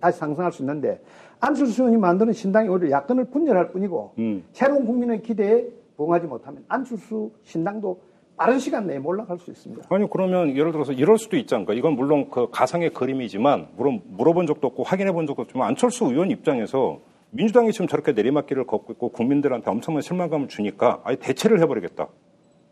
다시 0.00 0.18
상승할 0.18 0.50
수 0.50 0.62
있는데 0.62 1.00
안철수 1.38 1.82
의원이 1.82 1.98
만드는 1.98 2.32
신당이 2.32 2.68
오히려 2.68 2.90
야권을 2.90 3.26
분열할 3.26 3.70
뿐이고 3.72 4.14
음. 4.18 4.44
새로운 4.52 4.86
국민의 4.86 5.22
기대에 5.22 5.66
부응하지 5.96 6.26
못하면 6.26 6.64
안철수 6.68 7.30
신당도 7.44 8.00
빠른 8.36 8.58
시간 8.58 8.86
내에 8.86 9.00
몰락할 9.00 9.38
수 9.38 9.50
있습니다. 9.50 9.88
아니 9.90 10.08
그러면 10.08 10.56
예를 10.56 10.70
들어서 10.70 10.92
이럴 10.92 11.18
수도 11.18 11.36
있지 11.36 11.54
않을까? 11.54 11.74
이건 11.74 11.94
물론 11.94 12.30
그 12.30 12.48
가상의 12.50 12.90
그림이지만 12.90 13.66
물론 13.76 14.00
물어본 14.06 14.46
적도 14.46 14.68
없고 14.68 14.84
확인해 14.84 15.12
본 15.12 15.26
적도 15.26 15.42
없지만 15.42 15.68
안철수 15.68 16.06
의원 16.06 16.30
입장에서 16.30 17.00
민주당이 17.30 17.72
지금 17.72 17.86
저렇게 17.86 18.12
내리막길을 18.12 18.66
걷고 18.66 18.92
있고 18.94 19.10
국민들한테 19.10 19.70
엄청난 19.70 20.02
실망감을 20.02 20.48
주니까 20.48 21.00
아예 21.04 21.16
대체를 21.16 21.60
해버리겠다. 21.60 22.08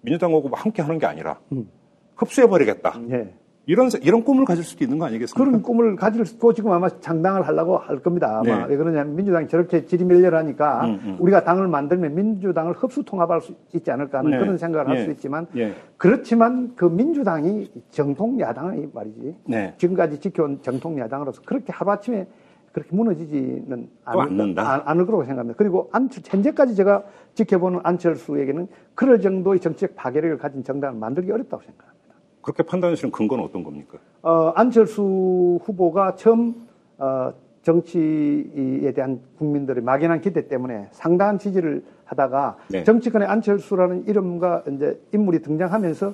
민주당하고 0.00 0.48
함께 0.52 0.82
하는 0.82 0.98
게 0.98 1.06
아니라 1.06 1.38
음. 1.52 1.68
흡수해버리겠다. 2.16 3.00
네. 3.06 3.34
이런 3.68 3.90
이런 4.00 4.22
꿈을 4.22 4.44
가질 4.44 4.62
수도 4.62 4.84
있는 4.84 4.98
거 4.98 5.06
아니겠습니까? 5.06 5.44
그런 5.44 5.60
꿈을 5.60 5.96
가질 5.96 6.24
수도 6.24 6.54
지금 6.54 6.70
아마 6.70 6.88
장당을 6.88 7.48
하려고 7.48 7.76
할 7.78 7.98
겁니다. 7.98 8.38
아마 8.38 8.58
네. 8.58 8.66
왜 8.68 8.76
그러냐면 8.76 9.16
민주당이 9.16 9.48
저렇게 9.48 9.84
지리멸렬하니까 9.84 10.84
음, 10.86 11.00
음. 11.02 11.16
우리가 11.18 11.42
당을 11.42 11.66
만들면 11.66 12.14
민주당을 12.14 12.74
흡수 12.74 13.02
통합할 13.02 13.40
수 13.40 13.54
있지 13.74 13.90
않을까 13.90 14.18
하는 14.18 14.30
네. 14.30 14.38
그런 14.38 14.56
생각을 14.56 14.86
네. 14.86 14.98
할수 14.98 15.10
있지만 15.10 15.48
네. 15.52 15.74
그렇지만 15.96 16.74
그 16.76 16.84
민주당이 16.84 17.72
정통 17.90 18.38
야당이 18.38 18.90
말이지 18.94 19.36
네. 19.48 19.74
지금까지 19.78 20.20
지켜온 20.20 20.62
정통 20.62 20.96
야당으로서 21.00 21.42
그렇게 21.44 21.72
하루 21.72 21.90
아침에 21.90 22.28
그렇게 22.76 22.94
무너지지는 22.94 23.88
않는다. 24.04 24.82
않을 24.84 25.06
거라고 25.06 25.24
생각합니다. 25.24 25.56
그리고 25.56 25.88
안철, 25.92 26.22
현재까지 26.26 26.74
제가 26.74 27.04
지켜보는 27.32 27.80
안철수에게는 27.82 28.68
그럴 28.94 29.18
정도의 29.22 29.60
정치적 29.60 29.96
파괴력을 29.96 30.36
가진 30.36 30.62
정당을 30.62 31.00
만들기 31.00 31.32
어렵다고 31.32 31.62
생각합니다. 31.62 32.14
그렇게 32.42 32.62
판단하시는 32.62 33.10
근거는 33.10 33.44
어떤 33.44 33.64
겁니까? 33.64 33.96
어, 34.20 34.52
안철수 34.54 35.58
후보가 35.64 36.16
처음 36.16 36.66
어, 36.98 37.32
정치에 37.62 38.92
대한 38.92 39.22
국민들의 39.38 39.82
막연한 39.82 40.20
기대 40.20 40.46
때문에 40.46 40.88
상당한 40.90 41.38
지지를 41.38 41.82
하다가 42.04 42.58
네. 42.68 42.84
정치권의 42.84 43.26
안철수라는 43.26 44.06
이름과 44.06 44.64
이제 44.70 45.00
인물이 45.14 45.40
등장하면서 45.40 46.12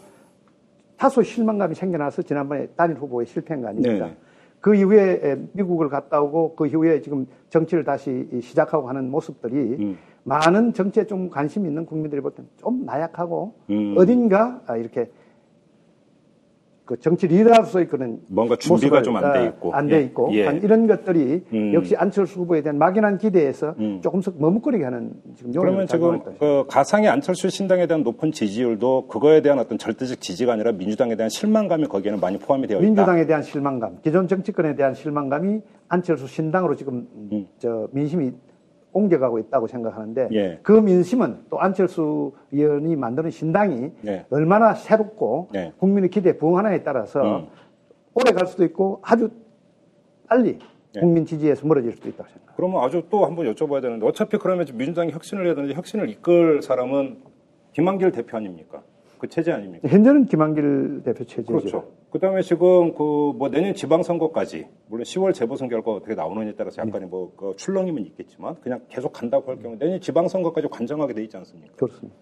다소 0.97 1.25
실망감이 1.25 1.75
생겨나서 1.75 2.23
지난번에 2.23 2.69
단일 2.77 2.99
후보에 2.99 3.25
실패한 3.25 3.63
거 3.63 3.69
아닙니까? 3.69 4.07
네. 4.07 4.17
그 4.63 4.77
이후에 4.77 5.37
미국을 5.53 5.89
갔다 5.89 6.23
오고 6.23 6.55
그 6.55 6.69
이후에 6.69 7.01
지금 7.01 7.27
정치를 7.51 7.83
다시 7.83 8.29
시작하고 8.41 8.89
하는 8.89 9.11
모습들이 9.11 9.57
음. 9.57 9.99
많은 10.23 10.73
정치에 10.73 11.05
좀 11.05 11.29
관심 11.29 11.67
있는 11.67 11.85
국민들이 11.85 12.21
볼 12.21 12.31
때는 12.31 12.49
좀 12.59 12.85
나약하고 12.87 13.55
음. 13.71 13.97
어딘가 13.99 14.63
이렇게 14.79 15.11
그 16.85 16.99
정치 16.99 17.29
리더로서의 17.29 17.87
그런 17.87 18.19
뭔가 18.29 18.57
준비가 18.57 19.03
좀 19.03 19.17
안 19.17 19.33
돼 19.33 19.47
있고 19.47 19.73
안돼 19.73 19.97
예. 19.97 20.01
있고 20.03 20.31
예. 20.35 20.61
이런 20.63 20.87
것들이 20.89 21.45
음. 21.53 21.75
역시 21.75 21.95
안철수 21.97 22.41
후보에 22.41 22.63
대한 22.63 22.77
막연한 22.77 23.19
기대에서 23.19 23.77
음. 23.79 24.01
조금씩 24.03 24.35
머뭇거리게 24.41 24.83
하는 24.85 25.13
지금 25.37 25.53
그러면 25.53 25.87
지금 25.87 26.21
그 26.41 26.65
가상의 26.69 27.09
안철수 27.09 27.51
신당에 27.51 27.87
대한 27.87 28.03
높은 28.03 28.33
지지율도 28.33 29.07
그거에 29.07 29.43
대한 29.43 29.61
어떤 29.61 29.79
절대적 29.79 30.21
지지가 30.21 30.53
아니라 30.53 30.73
민주당에 30.73 31.15
대한 31.15 31.31
실망감이 31.31 31.87
거기에는 31.87 32.21
많이 32.21 32.39
포함이 32.39 32.67
되어 32.67 32.79
있다. 32.79 32.85
민주당에 32.85 33.27
대한 33.27 33.43
실망감, 33.43 33.99
기존 34.03 34.27
정치권에 34.27 34.75
대한 34.75 34.95
실망감이 34.95 35.61
안철수 35.89 36.27
신당으로 36.27 36.75
지금 36.75 37.07
음. 37.15 37.47
저 37.59 37.89
민심이 37.93 38.33
옮겨가고 38.93 39.39
있다고 39.39 39.67
생각하는데 39.67 40.29
예. 40.33 40.59
그 40.63 40.73
민심은 40.73 41.45
또 41.51 41.61
안철수 41.61 42.33
의원이 42.53 42.97
만드는 42.97 43.31
신당이 43.31 43.93
예. 44.07 44.27
얼마나 44.31 44.75
새롭고 44.75 45.49
예. 45.55 45.73
국민의 45.79 46.11
기대에 46.11 46.37
부응하느냐에 46.37 46.83
따라서 46.83 47.41
음. 47.41 47.47
오래 48.15 48.33
갈 48.33 48.47
수도 48.47 48.65
있고 48.65 49.01
아주 49.03 49.31
빨리 50.29 50.59
예. 50.97 51.01
국민 51.01 51.25
지지에서 51.25 51.67
멀어질 51.67 51.93
수도 51.93 52.09
있다고 52.09 52.29
생각합니다. 52.29 52.53
그러면 52.57 52.85
아주 52.85 53.03
또 53.11 53.25
한번 53.25 53.47
여쭤봐야 53.53 53.81
되는데 53.81 54.07
어차피 54.07 54.37
그러면 54.37 54.67
민주당이 54.75 55.13
혁신을 55.13 55.47
해야 55.47 55.55
되는데 55.55 55.75
혁신을 55.75 56.11
이끌 56.11 56.63
사람은 56.63 57.23
김한길 57.73 58.13
대표 58.13 58.37
아닙니까? 58.37 58.83
그 59.23 59.29
체제 59.29 59.53
아닙니까? 59.53 59.87
현재는 59.89 60.27
김한길 60.27 61.03
대표 61.05 61.23
체제죠. 61.23 61.47
그렇죠. 61.53 61.85
그다음에 62.11 62.43
지금 62.43 62.93
그 62.93 63.33
뭐 63.39 63.49
내년 63.51 63.73
지방선거까지 63.73 64.67
물론 64.89 65.05
10월 65.05 65.33
재보선 65.33 65.69
결과 65.69 65.93
어떻게 65.93 66.17
나오느냐에 66.17 66.55
따라서 66.59 66.83
약간의 66.83 67.09
뭐그 67.09 67.55
출렁임은 67.57 68.05
있겠지만 68.07 68.57
그냥 68.61 68.81
계속 68.89 69.13
간다고 69.13 69.53
할 69.53 69.63
경우 69.63 69.77
내년 69.79 70.01
지방선거까지 70.01 70.67
관정하게 70.69 71.15
돼 71.15 71.23
있지 71.23 71.37
않습니까? 71.37 71.73
그렇습니다. 71.77 72.17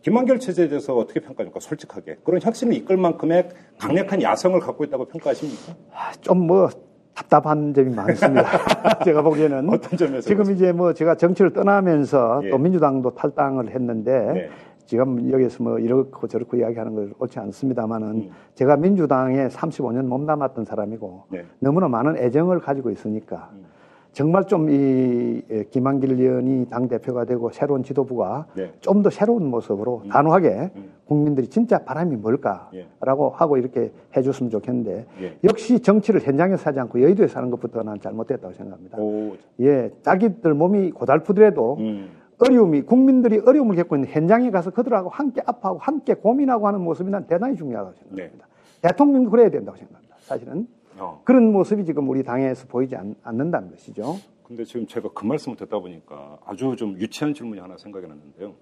김한길 0.00 0.38
체제에 0.38 0.68
대해서 0.68 0.96
어떻게 0.96 1.20
평가합니까? 1.20 1.60
솔직하게 1.60 2.16
그런 2.24 2.40
혁신을 2.40 2.72
이끌 2.72 2.96
만큼의 2.96 3.48
강력한 3.78 4.22
야성을 4.22 4.58
갖고 4.60 4.82
있다고 4.84 5.04
평가하십니까? 5.08 5.74
아, 5.92 6.12
좀뭐 6.22 6.70
답답한 7.14 7.72
점이 7.74 7.94
많습니다. 7.94 8.44
제가 9.04 9.22
보기에는 9.22 9.68
어떤 9.68 9.96
점에서 9.98 10.20
지금 10.28 10.52
이제 10.52 10.72
뭐 10.72 10.92
제가 10.94 11.16
정치를 11.16 11.52
떠나면서 11.52 12.40
예. 12.44 12.50
또 12.50 12.58
민주당도 12.58 13.14
탈당을 13.14 13.74
했는데 13.74 14.32
네. 14.32 14.48
지금 14.86 15.30
여기서 15.30 15.62
뭐 15.62 15.78
이렇고 15.78 16.26
저렇고 16.26 16.56
이야기하는 16.56 16.94
걸 16.94 17.12
옳지 17.18 17.38
않습니다만은 17.38 18.08
음. 18.08 18.30
제가 18.54 18.76
민주당에 18.76 19.48
35년 19.48 20.06
몸담았던 20.06 20.64
사람이고 20.64 21.24
네. 21.30 21.44
너무나 21.58 21.88
많은 21.88 22.16
애정을 22.16 22.60
가지고 22.60 22.90
있으니까 22.90 23.50
음. 23.52 23.66
정말 24.12 24.44
좀 24.46 24.70
이 24.70 25.42
김한길 25.70 26.18
의원이 26.18 26.68
당 26.70 26.88
대표가 26.88 27.24
되고 27.24 27.50
새로운 27.50 27.82
지도부가 27.82 28.46
네. 28.54 28.72
좀더 28.80 29.10
새로운 29.10 29.50
모습으로 29.50 30.02
음. 30.04 30.08
단호하게 30.08 30.70
음. 30.74 30.90
국민들이 31.04 31.46
진짜 31.48 31.84
바람이 31.84 32.16
뭘까라고 32.16 32.74
예. 32.74 32.86
하고 33.34 33.58
이렇게 33.58 33.92
해줬으면 34.16 34.50
좋겠는데 34.50 35.06
예. 35.20 35.38
역시 35.44 35.78
정치를 35.80 36.20
현장에서 36.20 36.70
하지 36.70 36.80
않고 36.80 37.02
여의도에서 37.02 37.38
하는 37.38 37.50
것부터 37.50 37.82
는 37.82 38.00
잘못됐다고 38.00 38.54
생각합니다. 38.54 38.98
오. 38.98 39.36
예, 39.60 39.90
자기들 40.02 40.54
몸이 40.54 40.92
고달프더라도 40.92 41.76
음. 41.78 42.08
어려움이 42.38 42.82
국민들이 42.82 43.38
어려움을 43.38 43.76
겪고 43.76 43.96
있는 43.96 44.08
현장에 44.08 44.50
가서 44.50 44.70
그들하고 44.70 45.08
함께 45.08 45.42
아파하고 45.44 45.78
함께 45.78 46.14
고민하고 46.14 46.66
하는 46.66 46.80
모습이 46.82 47.10
난 47.10 47.26
대단히 47.26 47.56
중요하다고 47.56 47.96
생각합니다. 47.96 48.46
네. 48.46 48.88
대통령도 48.88 49.30
그래야 49.30 49.50
된다고 49.50 49.76
생각합니다. 49.76 50.16
사실은 50.20 50.68
어. 50.98 51.20
그런 51.24 51.52
모습이 51.52 51.84
지금 51.84 52.08
우리 52.08 52.22
당에서 52.22 52.66
보이지 52.66 52.96
않, 52.96 53.14
는다는 53.24 53.70
것이죠. 53.70 54.16
근데 54.42 54.64
지금 54.64 54.86
제가 54.86 55.08
그 55.14 55.24
말씀을 55.24 55.56
듣다 55.56 55.78
보니까 55.78 56.38
아주 56.44 56.76
좀 56.76 56.96
유치한 56.98 57.34
질문이 57.34 57.60
하나 57.60 57.76
생각이 57.76 58.06
났는데요. 58.06 58.54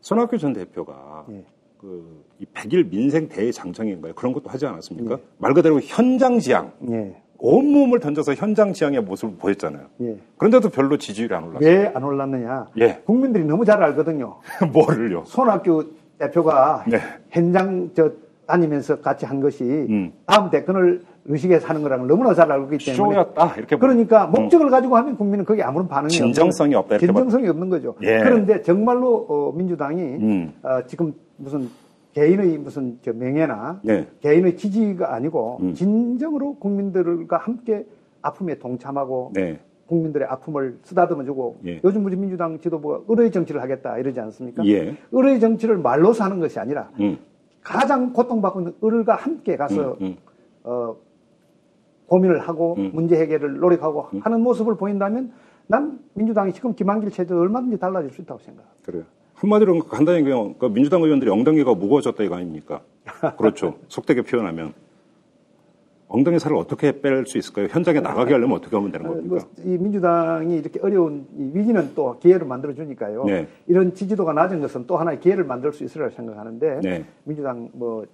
손학규 0.00 0.38
전 0.38 0.52
대표가 0.52 1.26
예. 1.30 1.44
그이 1.78 2.46
100일 2.54 2.90
민생 2.90 3.28
대장정인가요? 3.28 4.14
그런 4.14 4.32
것도 4.32 4.50
하지 4.50 4.66
않았습니까? 4.66 5.14
예. 5.14 5.22
말 5.38 5.54
그대로 5.54 5.80
현장 5.80 6.38
지향. 6.40 6.72
예. 6.90 7.22
온몸을 7.38 8.00
던져서 8.00 8.34
현장 8.34 8.72
지향의 8.72 9.02
모습을 9.02 9.36
보였잖아요. 9.38 9.84
예. 10.02 10.16
그런데도 10.38 10.70
별로 10.70 10.96
지지율이 10.96 11.34
안 11.34 11.44
올랐어요. 11.44 11.68
왜 11.68 11.90
안 11.94 12.02
올랐느냐? 12.02 12.66
예. 12.78 13.00
국민들이 13.04 13.44
너무 13.44 13.64
잘 13.64 13.82
알거든요. 13.82 14.36
뭐를요? 14.72 15.22
손학규 15.26 15.84
대표가 16.18 16.84
네. 16.88 16.98
현장 17.30 17.90
저 17.94 18.10
다니면서 18.46 19.00
같이 19.00 19.24
한 19.26 19.40
것이 19.40 19.62
음. 19.62 20.12
다음 20.26 20.50
대권을 20.50 21.02
의식해서 21.26 21.68
하는 21.68 21.82
거라는 21.82 22.06
걸 22.06 22.16
너무나 22.16 22.34
잘 22.34 22.50
알고 22.50 22.72
있기 22.74 22.86
때문에 22.96 23.14
쇼였다 23.14 23.54
이렇게 23.58 23.76
그러니까 23.76 24.24
음. 24.26 24.30
목적을 24.32 24.70
가지고 24.70 24.96
하면 24.96 25.16
국민은 25.16 25.44
거기에 25.44 25.62
아무런 25.62 25.86
반응이 25.86 26.08
진정성이 26.10 26.74
없다 26.74 26.98
진정성이 26.98 27.44
봐. 27.44 27.50
없는 27.50 27.68
거죠. 27.68 27.94
예. 28.02 28.18
그런데 28.20 28.62
정말로 28.62 29.26
어, 29.28 29.52
민주당이 29.54 30.00
음. 30.02 30.52
어, 30.62 30.80
지금 30.86 31.12
무슨 31.36 31.68
개인의 32.18 32.58
무슨 32.58 32.98
저 33.02 33.12
명예나 33.12 33.80
네. 33.84 34.08
개인의 34.20 34.56
지지가 34.56 35.14
아니고 35.14 35.58
음. 35.62 35.74
진정으로 35.74 36.56
국민들과 36.56 37.36
함께 37.36 37.86
아픔에 38.22 38.58
동참하고 38.58 39.30
네. 39.34 39.60
국민들의 39.86 40.26
아픔을 40.26 40.78
쓰다듬어주고 40.82 41.58
예. 41.66 41.80
요즘 41.84 42.04
우리 42.04 42.16
민주당 42.16 42.58
지도부가 42.58 43.02
의뢰 43.08 43.30
정치를 43.30 43.62
하겠다 43.62 43.98
이러지 43.98 44.18
않습니까? 44.18 44.66
예. 44.66 44.96
의뢰 45.12 45.38
정치를 45.38 45.78
말로서 45.78 46.24
하는 46.24 46.40
것이 46.40 46.58
아니라 46.58 46.90
음. 46.98 47.18
가장 47.62 48.12
고통받고 48.12 48.60
있는 48.60 48.74
을과 48.82 49.14
함께 49.14 49.56
가서 49.56 49.92
음, 50.00 50.06
음. 50.06 50.16
어, 50.64 50.96
고민을 52.06 52.40
하고 52.40 52.74
음. 52.78 52.90
문제 52.92 53.16
해결을 53.16 53.58
노력하고 53.58 54.08
음. 54.14 54.20
하는 54.24 54.40
모습을 54.42 54.76
보인다면 54.76 55.32
난 55.68 56.00
민주당이 56.14 56.52
지금 56.52 56.74
김한길 56.74 57.10
체제도 57.10 57.40
얼마든지 57.40 57.78
달라질 57.78 58.10
수 58.10 58.22
있다고 58.22 58.40
생각합니다. 58.40 58.84
그래요. 58.84 59.04
한마디로 59.40 59.78
간단히 59.84 60.22
그냥 60.22 60.54
그러니까 60.54 60.68
민주당 60.68 61.02
의원들이 61.02 61.30
엉덩이가 61.30 61.74
무거워졌다 61.74 62.22
이거 62.24 62.36
아닙니까? 62.36 62.82
그렇죠. 63.36 63.78
속되게 63.88 64.22
표현하면 64.22 64.74
엉덩이 66.08 66.38
살을 66.38 66.56
어떻게 66.56 67.00
뺄 67.00 67.26
수 67.26 67.38
있을까요? 67.38 67.66
현장에 67.70 68.00
나가게 68.00 68.32
하려면 68.32 68.56
어떻게 68.56 68.74
하면 68.74 68.90
되는 68.90 69.06
어, 69.06 69.10
겁니까? 69.10 69.34
뭐, 69.34 69.64
이 69.64 69.78
민주당이 69.78 70.56
이렇게 70.56 70.80
어려운 70.80 71.26
위기는 71.36 71.94
또 71.94 72.18
기회를 72.18 72.46
만들어 72.46 72.72
주니까요. 72.74 73.24
네. 73.24 73.46
이런 73.66 73.94
지지도가 73.94 74.32
낮은 74.32 74.60
것은 74.60 74.86
또 74.86 74.96
하나의 74.96 75.20
기회를 75.20 75.44
만들 75.44 75.72
수 75.72 75.84
있으리라고 75.84 76.14
생각하는데 76.14 76.80
네. 76.82 77.04
민주당 77.24 77.68
뭐 77.74 78.06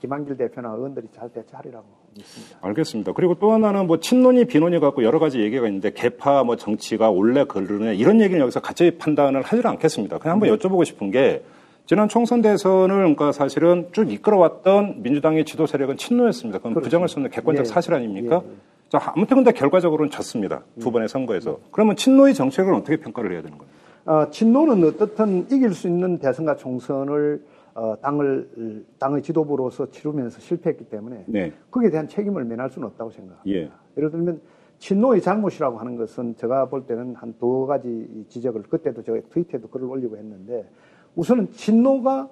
김한길 0.00 0.36
대표나 0.36 0.74
의원들이 0.74 1.08
잘 1.12 1.30
대처하리라고 1.30 1.99
믿습니다. 2.16 2.58
알겠습니다. 2.60 3.12
그리고 3.12 3.34
또 3.34 3.52
하나는 3.52 3.86
뭐 3.86 4.00
친논이 4.00 4.46
비논이 4.46 4.78
갖고 4.80 5.04
여러 5.04 5.18
가지 5.18 5.40
얘기가 5.40 5.66
있는데 5.66 5.92
개파 5.92 6.44
뭐 6.44 6.56
정치가 6.56 7.10
올래 7.10 7.44
그르네 7.44 7.94
이런 7.94 8.20
얘기는 8.20 8.40
여기서 8.40 8.60
같이 8.60 8.92
판단을 8.98 9.42
하지는 9.42 9.66
않겠습니다. 9.66 10.18
그냥 10.18 10.34
한번 10.34 10.50
네. 10.50 10.56
여쭤보고 10.56 10.84
싶은 10.84 11.10
게 11.10 11.42
지난 11.86 12.08
총선 12.08 12.40
대선을 12.40 12.96
그러니까 12.96 13.32
사실은 13.32 13.88
쭉 13.92 14.12
이끌어왔던 14.12 15.02
민주당의 15.02 15.44
지도 15.44 15.66
세력은 15.66 15.96
친노였습니다. 15.96 16.58
그건 16.58 16.74
그렇죠. 16.74 16.84
부정할 16.84 17.08
수 17.08 17.16
없는 17.16 17.30
객관적 17.30 17.64
예. 17.64 17.68
사실 17.68 17.94
아닙니까? 17.94 18.42
예. 18.44 18.50
자, 18.90 19.12
아무튼 19.14 19.36
근데 19.36 19.52
결과적으로는 19.52 20.10
졌습니다. 20.10 20.62
두 20.80 20.90
음. 20.90 20.92
번의 20.92 21.08
선거에서. 21.08 21.58
그러면 21.70 21.96
친노의 21.96 22.34
정책을 22.34 22.74
어떻게 22.74 22.96
평가를 22.96 23.32
해야 23.32 23.42
되는 23.42 23.58
거예요? 23.58 23.70
어, 24.04 24.30
친노는 24.30 24.84
어떻든 24.84 25.46
이길 25.50 25.74
수 25.74 25.86
있는 25.86 26.18
대선과 26.18 26.56
총선을 26.56 27.40
어, 27.80 27.96
당을 28.02 28.84
당의 28.98 29.22
지도부로서 29.22 29.90
치르면서 29.90 30.38
실패했기 30.38 30.84
때문에 30.90 31.24
네. 31.26 31.50
거기에 31.70 31.88
대한 31.88 32.06
책임을 32.08 32.44
면할 32.44 32.68
수는 32.68 32.86
없다고 32.88 33.10
생각합니다. 33.10 33.42
예. 33.58 33.70
예를 33.96 34.10
들면 34.10 34.42
친노의 34.76 35.22
잘못이라고 35.22 35.78
하는 35.78 35.96
것은 35.96 36.36
제가 36.36 36.66
볼 36.68 36.84
때는 36.84 37.14
한 37.14 37.32
두 37.38 37.64
가지 37.66 38.26
지적을 38.28 38.64
그때도 38.64 39.02
제가 39.02 39.20
트위터에도 39.30 39.68
글을 39.68 39.86
올리고 39.86 40.18
했는데 40.18 40.68
우선은 41.16 41.52
진노가 41.52 42.28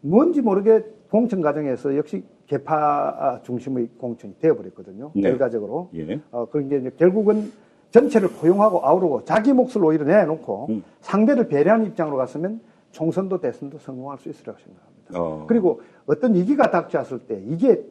뭔지 0.00 0.40
모르게 0.42 0.84
공천 1.10 1.40
과정에서 1.40 1.96
역시 1.96 2.22
개파 2.46 3.40
중심의 3.42 3.88
공천이 3.98 4.36
되어버렸거든요. 4.38 5.10
네. 5.16 5.22
결과적으로. 5.22 5.90
예. 5.94 6.20
어, 6.30 6.46
그런 6.48 6.68
게 6.68 6.88
결국은 6.96 7.50
전체를 7.90 8.28
포용하고 8.40 8.86
아우르고 8.86 9.24
자기 9.24 9.52
몫을 9.52 9.84
오히려 9.84 10.04
내놓고 10.04 10.66
음. 10.70 10.84
상대를 11.00 11.48
배려하는 11.48 11.86
입장으로 11.86 12.16
갔으면 12.16 12.60
총선도 12.92 13.40
대선도 13.40 13.78
성공할 13.78 14.18
수 14.18 14.28
있으리라고 14.28 14.58
생각합니다. 14.60 15.20
어. 15.20 15.46
그리고 15.48 15.80
어떤 16.06 16.34
위기가 16.34 16.70
닥쳤을 16.70 17.20
때 17.20 17.42
이게 17.46 17.84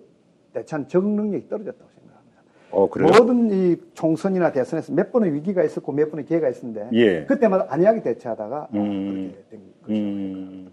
대찬 0.54 0.88
적응 0.88 1.16
능력이 1.16 1.50
떨어졌다고 1.50 1.90
생각합니다. 1.90 2.42
어, 2.72 2.90
모든 3.20 3.52
이 3.52 3.78
총선이나 3.94 4.52
대선에서 4.52 4.94
몇 4.94 5.12
번의 5.12 5.34
위기가 5.34 5.64
있었고 5.64 5.92
몇 5.92 6.10
번의 6.10 6.26
기회가 6.26 6.50
있었는데 6.50 6.90
예. 6.94 7.26
그때마다 7.26 7.68
안이하게 7.70 8.02
대처하다가 8.02 8.70
음. 8.74 9.32
그렇게 9.32 9.44
된 9.50 9.62
음. 9.90 10.72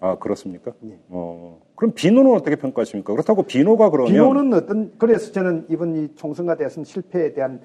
아 0.00 0.16
그렇습니까? 0.16 0.72
네. 0.80 0.98
어, 1.08 1.60
그럼 1.74 1.92
비노는 1.94 2.32
어떻게 2.32 2.56
평가하십니까? 2.56 3.12
그렇다고 3.12 3.42
비노가 3.42 3.90
그러면 3.90 4.12
비노는 4.12 4.52
어떤 4.54 4.92
그래서 4.98 5.32
저는 5.32 5.66
이번 5.68 5.96
이 5.96 6.14
총선과 6.14 6.56
대선 6.56 6.84
실패에 6.84 7.32
대한 7.32 7.60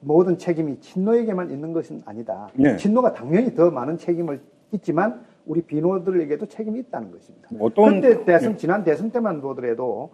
모든 0.00 0.38
책임이 0.38 0.80
친노에게만 0.80 1.50
있는 1.50 1.72
것은 1.72 2.02
아니다. 2.06 2.48
네. 2.54 2.76
친노가 2.76 3.12
당연히 3.12 3.54
더 3.54 3.70
많은 3.70 3.98
책임을 3.98 4.40
있지만 4.72 5.24
우리 5.46 5.62
비노들에게도 5.62 6.46
책임이 6.46 6.80
있다는 6.80 7.10
것입니다. 7.10 7.48
어떤 7.58 8.00
그때 8.00 8.24
대선 8.24 8.52
네. 8.52 8.56
지난 8.58 8.84
대선 8.84 9.10
때만 9.10 9.40
보더라도 9.40 10.10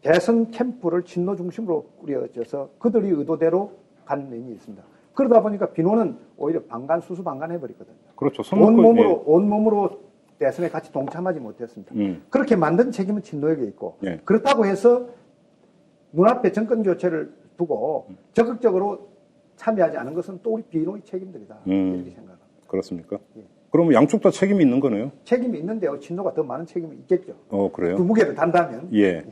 대선 0.00 0.50
캠프를 0.50 1.02
친노 1.02 1.34
중심으로 1.36 1.84
꾸려져서 2.00 2.70
그들이 2.78 3.08
의도대로 3.10 3.72
간 4.04 4.30
면이 4.30 4.52
있습니다. 4.52 4.84
그러다 5.14 5.42
보니까 5.42 5.70
비노는 5.72 6.16
오히려 6.36 6.62
방간 6.64 7.00
수수 7.00 7.24
방간 7.24 7.50
해버리거든요. 7.50 7.96
그렇죠. 8.14 8.42
온 8.54 8.76
몸으로 8.76 9.10
예. 9.10 9.22
온 9.26 9.48
몸으로 9.48 10.00
대선에 10.38 10.68
같이 10.68 10.92
동참하지 10.92 11.40
못했습니다. 11.40 11.94
음. 11.94 12.22
그렇게 12.30 12.54
만든 12.54 12.92
책임은 12.92 13.22
친노에게 13.22 13.64
있고 13.64 13.96
예. 14.04 14.20
그렇다고 14.24 14.66
해서 14.66 15.08
눈앞에 16.12 16.52
정권 16.52 16.82
교체를 16.82 17.32
두고 17.56 18.06
음. 18.10 18.16
적극적으로 18.34 19.08
참여하지 19.56 19.96
않은 19.96 20.14
것은 20.14 20.40
또 20.42 20.52
우리 20.52 20.62
비노의 20.62 21.02
책임들이다 21.02 21.58
음. 21.66 21.94
이렇게 21.94 22.10
생각합니다. 22.10 22.46
그렇습니까? 22.68 23.18
예. 23.38 23.55
그러면 23.70 23.94
양쪽 23.94 24.22
다 24.22 24.30
책임이 24.30 24.62
있는 24.62 24.80
거네요? 24.80 25.12
책임이 25.24 25.58
있는데요. 25.58 25.98
친노가 25.98 26.34
더 26.34 26.42
많은 26.42 26.66
책임이 26.66 26.96
있겠죠. 27.00 27.34
어 27.50 27.70
그래요? 27.72 27.96
그 27.96 28.02
무게를 28.02 28.34
단다면. 28.34 28.88
예. 28.94 29.24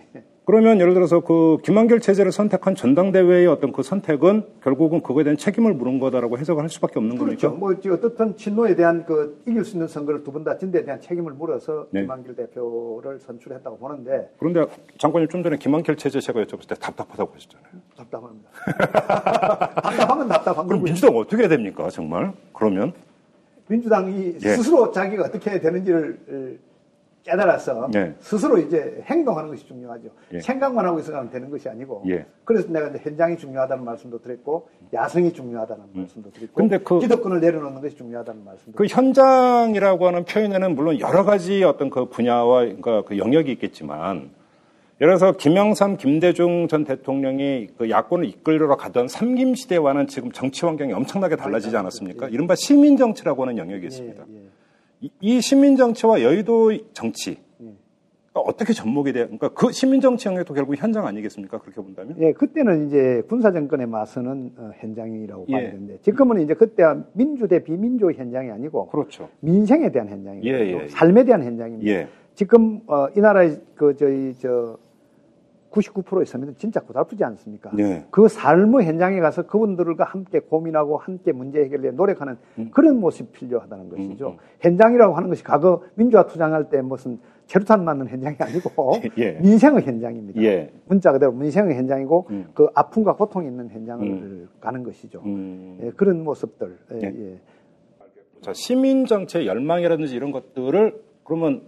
그러면 0.46 0.78
예를 0.78 0.92
들어서 0.92 1.20
그 1.20 1.56
김한결 1.62 2.00
체제를 2.00 2.30
선택한 2.30 2.74
전당대회의 2.74 3.46
어떤 3.46 3.72
그 3.72 3.82
선택은 3.82 4.44
결국은 4.62 5.02
그거에 5.02 5.24
대한 5.24 5.38
책임을 5.38 5.72
물은 5.72 5.98
거다라고 5.98 6.36
해석을 6.36 6.62
할 6.62 6.68
수밖에 6.68 6.98
없는 6.98 7.16
그렇죠. 7.16 7.48
겁니까? 7.58 7.88
뭐 7.88 7.94
어떻든 7.94 8.36
친노에 8.36 8.76
대한 8.76 9.06
그 9.06 9.42
이길 9.46 9.64
수 9.64 9.72
있는 9.76 9.88
선거를 9.88 10.22
두번다 10.22 10.58
진대에 10.58 10.84
대한 10.84 11.00
책임을 11.00 11.32
물어서 11.32 11.86
네. 11.92 12.02
김한결 12.02 12.36
대표를 12.36 13.20
선출했다고 13.20 13.78
보는데 13.78 14.30
그런데 14.38 14.66
장관님 14.98 15.30
좀 15.30 15.42
전에 15.42 15.56
김한결 15.56 15.96
체제 15.96 16.20
제가 16.20 16.42
여쭤봤을 16.44 16.68
때 16.68 16.74
답답하다고 16.74 17.32
하셨잖아요. 17.34 17.68
답답합니다. 17.96 18.50
답답하면 19.80 20.28
답답한 20.28 20.66
그럼 20.66 20.82
민주당 20.82 21.16
어떻게 21.16 21.42
해야 21.42 21.48
됩니까 21.48 21.88
정말? 21.88 22.34
그러면 22.52 22.92
민주당이 23.68 24.36
예. 24.42 24.48
스스로 24.56 24.90
자기가 24.90 25.24
어떻게 25.24 25.50
해야 25.50 25.60
되는지를 25.60 26.58
깨달아서 27.24 27.90
예. 27.94 28.14
스스로 28.20 28.58
이제 28.58 29.02
행동하는 29.06 29.48
것이 29.48 29.66
중요하죠. 29.66 30.08
예. 30.34 30.40
생각만 30.40 30.84
하고 30.84 30.98
있어가면 30.98 31.30
되는 31.30 31.50
것이 31.50 31.68
아니고. 31.68 32.04
예. 32.08 32.26
그래서 32.44 32.70
내가 32.70 32.88
이제 32.88 32.98
현장이 33.02 33.38
중요하다는 33.38 33.82
말씀도 33.82 34.20
드렸고, 34.20 34.68
야성이 34.92 35.32
중요하다는 35.32 35.84
음. 35.94 36.00
말씀도 36.00 36.30
드렸고, 36.32 36.54
근데 36.54 36.78
그, 36.78 37.00
기득권을 37.00 37.40
내려놓는 37.40 37.80
것이 37.80 37.96
중요하다는 37.96 38.44
말씀도. 38.44 38.76
그 38.76 38.84
현장이라고 38.84 40.06
하는 40.06 40.24
표현에는 40.24 40.74
물론 40.74 41.00
여러 41.00 41.24
가지 41.24 41.64
어떤 41.64 41.88
그 41.88 42.04
분야와 42.10 42.60
그러니까 42.60 43.02
그 43.04 43.16
영역이 43.16 43.50
있겠지만, 43.52 44.30
예를 45.00 45.16
들어서 45.16 45.36
김영삼, 45.36 45.96
김대중 45.96 46.68
전 46.68 46.84
대통령이 46.84 47.68
그 47.76 47.90
야권을 47.90 48.26
이끌러 48.26 48.76
가던 48.76 49.08
삼김 49.08 49.54
시대와는 49.56 50.06
지금 50.06 50.30
정치 50.30 50.64
환경이 50.64 50.92
엄청나게 50.92 51.36
달라지지 51.36 51.76
않았습니까? 51.76 52.28
예. 52.28 52.32
이른바 52.32 52.54
시민 52.54 52.96
정치라고 52.96 53.42
하는 53.42 53.58
영역이 53.58 53.86
있습니다. 53.86 54.24
예, 54.28 54.34
예. 54.36 54.40
이, 55.00 55.10
이 55.20 55.40
시민 55.40 55.76
정치와 55.76 56.22
여의도 56.22 56.92
정치 56.92 57.38
어떻게 58.34 58.72
접목이 58.72 59.12
돼요? 59.12 59.26
그러니까 59.26 59.48
그 59.50 59.70
시민 59.70 60.00
정치 60.00 60.26
영역도 60.28 60.54
결국 60.54 60.76
현장 60.76 61.06
아니겠습니까? 61.06 61.58
그렇게 61.58 61.80
본다면? 61.80 62.16
예, 62.20 62.32
그때는 62.32 62.88
이제 62.88 63.22
군사 63.28 63.52
정권에 63.52 63.86
맞서는 63.86 64.52
어, 64.56 64.70
현장이라고 64.78 65.46
예. 65.48 65.52
봐야 65.52 65.70
되는데 65.70 65.98
지금은 66.02 66.40
이제 66.40 66.54
그때 66.54 66.82
민주 67.12 67.46
대 67.46 67.62
비민주 67.62 68.10
현장이 68.10 68.50
아니고 68.50 68.88
그렇죠. 68.88 69.28
민생에 69.40 69.90
대한 69.92 70.08
현장이고 70.08 70.46
예, 70.46 70.52
예, 70.52 70.82
예. 70.82 70.88
삶에 70.88 71.24
대한 71.24 71.44
현장입니다. 71.44 71.90
예. 71.90 72.08
지금 72.34 72.80
어, 72.88 73.06
이 73.16 73.20
나라의 73.20 73.58
그 73.76 73.96
저희 73.96 74.34
저 74.40 74.76
99%의 75.74 76.26
서민은 76.26 76.54
진짜 76.56 76.80
고달프지 76.80 77.24
않습니까? 77.24 77.72
예. 77.78 78.04
그 78.10 78.28
삶의 78.28 78.86
현장에 78.86 79.20
가서 79.20 79.42
그분들과 79.42 80.04
함께 80.04 80.38
고민하고 80.38 80.96
함께 80.96 81.32
문제 81.32 81.60
해결에 81.60 81.90
노력하는 81.90 82.36
그런 82.70 83.00
모습이 83.00 83.30
필요하다는 83.32 83.88
것이죠. 83.88 84.28
음. 84.28 84.36
현장이라고 84.60 85.14
하는 85.14 85.28
것이 85.28 85.42
과거 85.42 85.82
민주화 85.94 86.26
투쟁할 86.26 86.70
때 86.70 86.80
무슨 86.80 87.18
체류탄 87.46 87.84
맞는 87.84 88.08
현장이 88.08 88.36
아니고 88.38 88.70
예. 89.18 89.32
민생의 89.32 89.82
현장입니다. 89.82 90.40
예. 90.42 90.70
문자 90.86 91.12
그대로 91.12 91.32
민생의 91.32 91.76
현장이고 91.76 92.26
음. 92.30 92.46
그 92.54 92.68
아픔과 92.74 93.16
고통이 93.16 93.48
있는 93.48 93.68
현장을 93.68 94.06
음. 94.06 94.48
가는 94.60 94.82
것이죠. 94.82 95.20
음. 95.26 95.78
예, 95.82 95.90
그런 95.90 96.24
모습들. 96.24 96.78
예, 96.92 96.98
예. 97.02 97.32
예. 97.32 97.40
자, 98.40 98.52
시민 98.54 99.06
정치의 99.06 99.46
열망이라든지 99.46 100.14
이런 100.14 100.30
것들을 100.30 101.00
그러면 101.24 101.62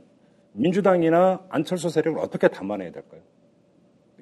민주당이나 0.53 1.41
안철수 1.49 1.91
세력을 1.91 2.19
어떻게 2.21 2.49
담아내야 2.49 2.91
될까요? 2.93 3.21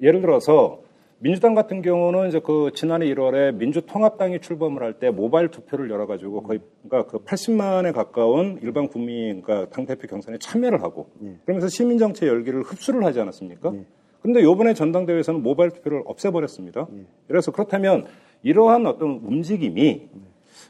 예를 0.01 0.21
들어서 0.21 0.81
민주당 1.19 1.55
같은 1.55 1.81
경우는 1.81 2.27
이제 2.27 2.39
그 2.39 2.71
지난해 2.75 3.05
1월에 3.07 3.55
민주통합당이 3.55 4.41
출범을 4.41 4.83
할 4.83 4.99
때 4.99 5.09
모바일 5.09 5.49
투표를 5.49 5.89
열어가지고 5.89 6.43
거의 6.43 6.59
그러니까 6.87 7.11
그 7.11 7.23
80만에 7.23 7.93
가까운 7.93 8.59
일반 8.61 8.87
국민 8.87 9.41
그러니까 9.41 9.69
당 9.69 9.85
대표 9.85 10.07
경선에 10.07 10.37
참여를 10.39 10.81
하고 10.83 11.09
예. 11.23 11.37
그러면서 11.45 11.67
시민 11.69 11.97
정치의 11.97 12.29
열기를 12.29 12.63
흡수를 12.63 13.05
하지 13.05 13.19
않았습니까? 13.21 13.73
예. 13.73 13.85
그런데 14.21 14.41
이번에 14.41 14.73
전당대회에서는 14.73 15.41
모바일 15.41 15.71
투표를 15.71 16.03
없애버렸습니다. 16.05 16.87
예. 16.97 17.05
그래서 17.27 17.51
그렇다면 17.51 18.05
이러한 18.43 18.85
어떤 18.85 19.21
움직임이 19.23 20.09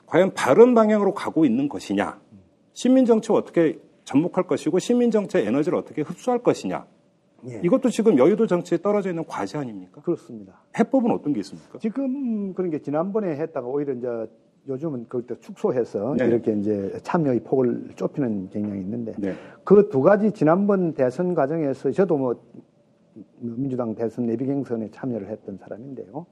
과연 0.05 0.33
바른 0.33 0.75
방향으로 0.75 1.13
가고 1.13 1.45
있는 1.45 1.67
것이냐, 1.67 2.19
시민 2.73 3.05
정치를 3.05 3.35
어떻게 3.35 3.79
접목할 4.03 4.45
것이고 4.45 4.79
시민 4.79 5.09
정치의 5.11 5.47
에너지를 5.47 5.77
어떻게 5.77 6.01
흡수할 6.01 6.39
것이냐. 6.39 6.85
예. 7.47 7.61
이것도 7.63 7.89
지금 7.89 8.17
여의도 8.17 8.47
정치에 8.47 8.77
떨어져 8.79 9.09
있는 9.09 9.23
과제 9.25 9.57
아닙니까? 9.57 10.01
그렇습니다. 10.01 10.61
해법은 10.77 11.11
어떤 11.11 11.33
게 11.33 11.39
있습니까? 11.41 11.79
지금 11.79 12.53
그런 12.53 12.69
게 12.71 12.81
지난번에 12.81 13.35
했다가 13.35 13.67
오히려 13.67 13.93
이제 13.93 14.07
요즘은 14.67 15.05
그때 15.07 15.35
축소해서 15.39 16.15
네. 16.17 16.25
이렇게 16.25 16.53
이제 16.53 16.97
참여의 17.03 17.41
폭을 17.41 17.89
좁히는 17.95 18.49
경향이 18.49 18.81
있는데 18.81 19.13
네. 19.17 19.33
그두 19.63 20.01
가지 20.01 20.31
지난번 20.31 20.93
대선 20.93 21.35
과정에서 21.35 21.91
저도 21.91 22.17
뭐 22.17 22.35
민주당 23.39 23.93
대선 23.95 24.27
예비 24.29 24.45
경선에 24.45 24.89
참여를 24.91 25.29
했던 25.29 25.57
사람인데요. 25.57 26.25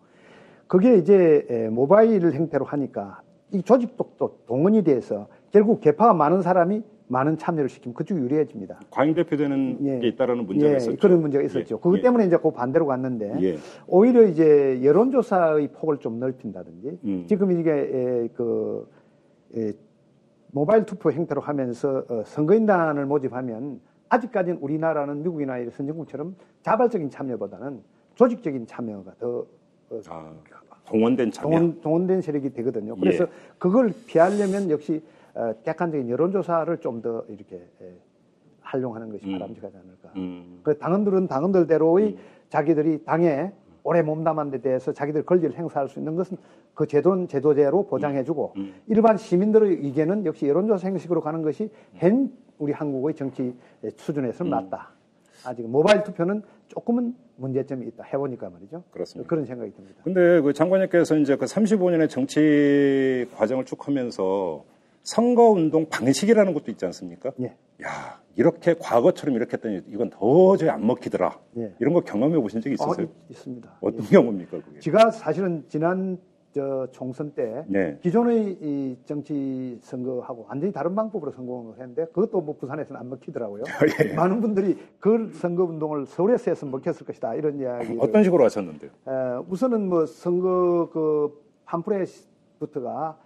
그게 0.68 0.98
이제 0.98 1.46
에, 1.50 1.70
모바일 1.70 2.32
형태로 2.32 2.66
하니까 2.66 3.22
이 3.52 3.62
조직도 3.62 4.14
또 4.18 4.40
동원이 4.48 4.84
돼서 4.84 5.28
결국 5.52 5.82
개파가 5.82 6.14
많은 6.16 6.42
사람이 6.42 6.82
많은 7.08 7.38
참여를 7.38 7.70
시키면 7.70 7.94
그쪽이 7.94 8.22
유리해집니다. 8.22 8.80
과잉대표되는 8.92 9.78
예. 9.82 10.00
게 10.00 10.08
있다라는 10.10 10.46
문제가 10.46 10.74
예, 10.74 10.78
있었죠. 10.78 10.98
그런 10.98 11.22
문제가 11.22 11.44
있었죠. 11.44 11.76
예. 11.76 11.80
그것 11.80 11.98
예. 11.98 12.02
때문에 12.02 12.26
이제 12.26 12.38
그 12.38 12.52
반대로 12.52 12.86
갔는데 12.86 13.36
예. 13.42 13.58
오히려 13.88 14.24
이제 14.24 14.80
여론조사의 14.84 15.70
폭을 15.74 15.98
좀 16.00 16.20
넓힌다든지 16.20 17.00
음. 17.04 17.26
지금 17.28 17.52
이게 17.52 17.72
에, 17.72 18.28
그 18.34 18.90
에, 19.56 19.74
모바일 20.52 20.86
투표 20.86 21.12
형태로 21.12 21.42
하면서 21.42 22.04
어, 22.08 22.24
선거인단을 22.26 23.06
모집하면 23.06 23.82
아직까지는 24.10 24.60
우리나라는 24.62 25.24
미국이나 25.24 25.56
선진국처럼 25.72 26.36
자발적인 26.62 27.10
참여보다는 27.10 27.82
조직적인 28.16 28.68
참여가 28.68 29.14
더 29.20 29.46
어, 29.90 30.00
아, 30.10 30.32
동원된 30.86 31.32
참여. 31.32 31.50
동원, 31.50 31.82
동원된 31.82 32.22
세력이 32.22 32.54
되거든요. 32.54 32.96
그래서 32.96 33.26
예. 33.26 33.30
그걸 33.58 33.94
피하려면 34.08 34.70
역시 34.70 35.02
어, 35.04 35.13
객관적인 35.64 36.10
여론조사를 36.10 36.78
좀 36.78 37.02
더 37.02 37.26
이렇게 37.28 37.56
에, 37.82 37.94
활용하는 38.62 39.10
것이 39.12 39.26
음. 39.28 39.34
바람직하지 39.34 39.76
않을까. 39.78 40.10
음. 40.16 40.60
그 40.64 40.78
당원들은 40.78 41.28
당원들대로의 41.28 42.18
자기들이 42.50 43.04
당에 43.04 43.52
오래 43.84 44.02
몸담은 44.02 44.52
데 44.52 44.62
대해서 44.62 44.94
자기들 44.94 45.26
권리를 45.26 45.54
행사할 45.58 45.90
수 45.90 46.00
있는 46.00 46.16
것은 46.16 46.38
그 46.74 46.88
제도, 46.88 47.28
제도제로 47.28 47.86
보장해주고 47.88 48.54
음. 48.58 48.74
일반 48.88 49.18
시민들의 49.18 49.84
의견은 49.86 50.26
역시 50.26 50.48
여론조사 50.48 50.88
형식으로 50.88 51.22
가는 51.22 51.42
것이 51.42 51.70
현 51.96 52.32
우리 52.58 52.72
한국의 52.72 53.16
정치 53.16 53.54
수준에서는 53.98 54.50
음. 54.50 54.56
맞다. 54.56 54.92
아직 55.46 55.68
모바일 55.68 56.04
투표는 56.04 56.42
조금은 56.70 57.14
문제점이 57.36 57.86
있다. 57.88 58.06
해보니까 58.06 58.50
말이죠. 58.50 58.84
그렇습니다. 58.92 59.28
그런 59.28 59.44
생각이 59.46 59.74
듭니다. 59.74 60.00
근데 60.04 60.40
그 60.40 60.54
장관님께서 60.54 61.18
이제 61.18 61.36
그 61.36 61.46
35년의 61.46 62.10
정치 62.10 63.28
과정을 63.36 63.66
쭉 63.66 63.86
하면서 63.86 64.64
선거운동 65.04 65.88
방식이라는 65.90 66.54
것도 66.54 66.72
있지 66.72 66.86
않습니까? 66.86 67.32
예. 67.42 67.56
야, 67.84 68.22
이렇게 68.36 68.74
과거처럼 68.80 69.36
이렇게 69.36 69.54
했더니 69.54 69.82
이건 69.90 70.10
도저히 70.10 70.70
안 70.70 70.86
먹히더라. 70.88 71.38
예. 71.58 71.74
이런 71.80 71.94
거 71.94 72.02
경험해 72.02 72.38
보신 72.40 72.62
적 72.62 72.70
있으세요? 72.72 72.96
어, 72.98 73.02
있- 73.02 73.32
있습니다. 73.32 73.70
어떤 73.82 74.06
예. 74.06 74.10
경험입니까, 74.10 74.62
그게? 74.62 74.80
제가 74.80 75.12
사실은 75.12 75.66
지난 75.68 76.18
저 76.54 76.88
총선 76.92 77.32
때 77.34 77.66
네. 77.68 77.98
기존의 78.04 78.58
이 78.62 78.96
정치 79.06 79.80
선거하고 79.82 80.46
완전히 80.48 80.72
다른 80.72 80.94
방법으로 80.94 81.32
선거를 81.32 81.72
했는데 81.80 82.06
그것도 82.14 82.42
뭐 82.42 82.56
부산에서는 82.58 83.00
안 83.02 83.10
먹히더라고요. 83.10 83.64
예. 84.08 84.14
많은 84.14 84.40
분들이 84.40 84.78
그 85.00 85.32
선거 85.34 85.64
운동을 85.64 86.06
서울에서 86.06 86.52
했으면 86.52 86.72
먹혔을 86.72 87.08
것이다 87.08 87.34
이런 87.34 87.60
이야기. 87.60 87.98
어떤 88.00 88.24
식으로 88.24 88.44
하셨는데요? 88.46 88.92
우선은 89.50 89.90
뭐 89.90 90.06
선거 90.06 90.90
그 90.94 91.44
팜프렛부터가 91.66 93.18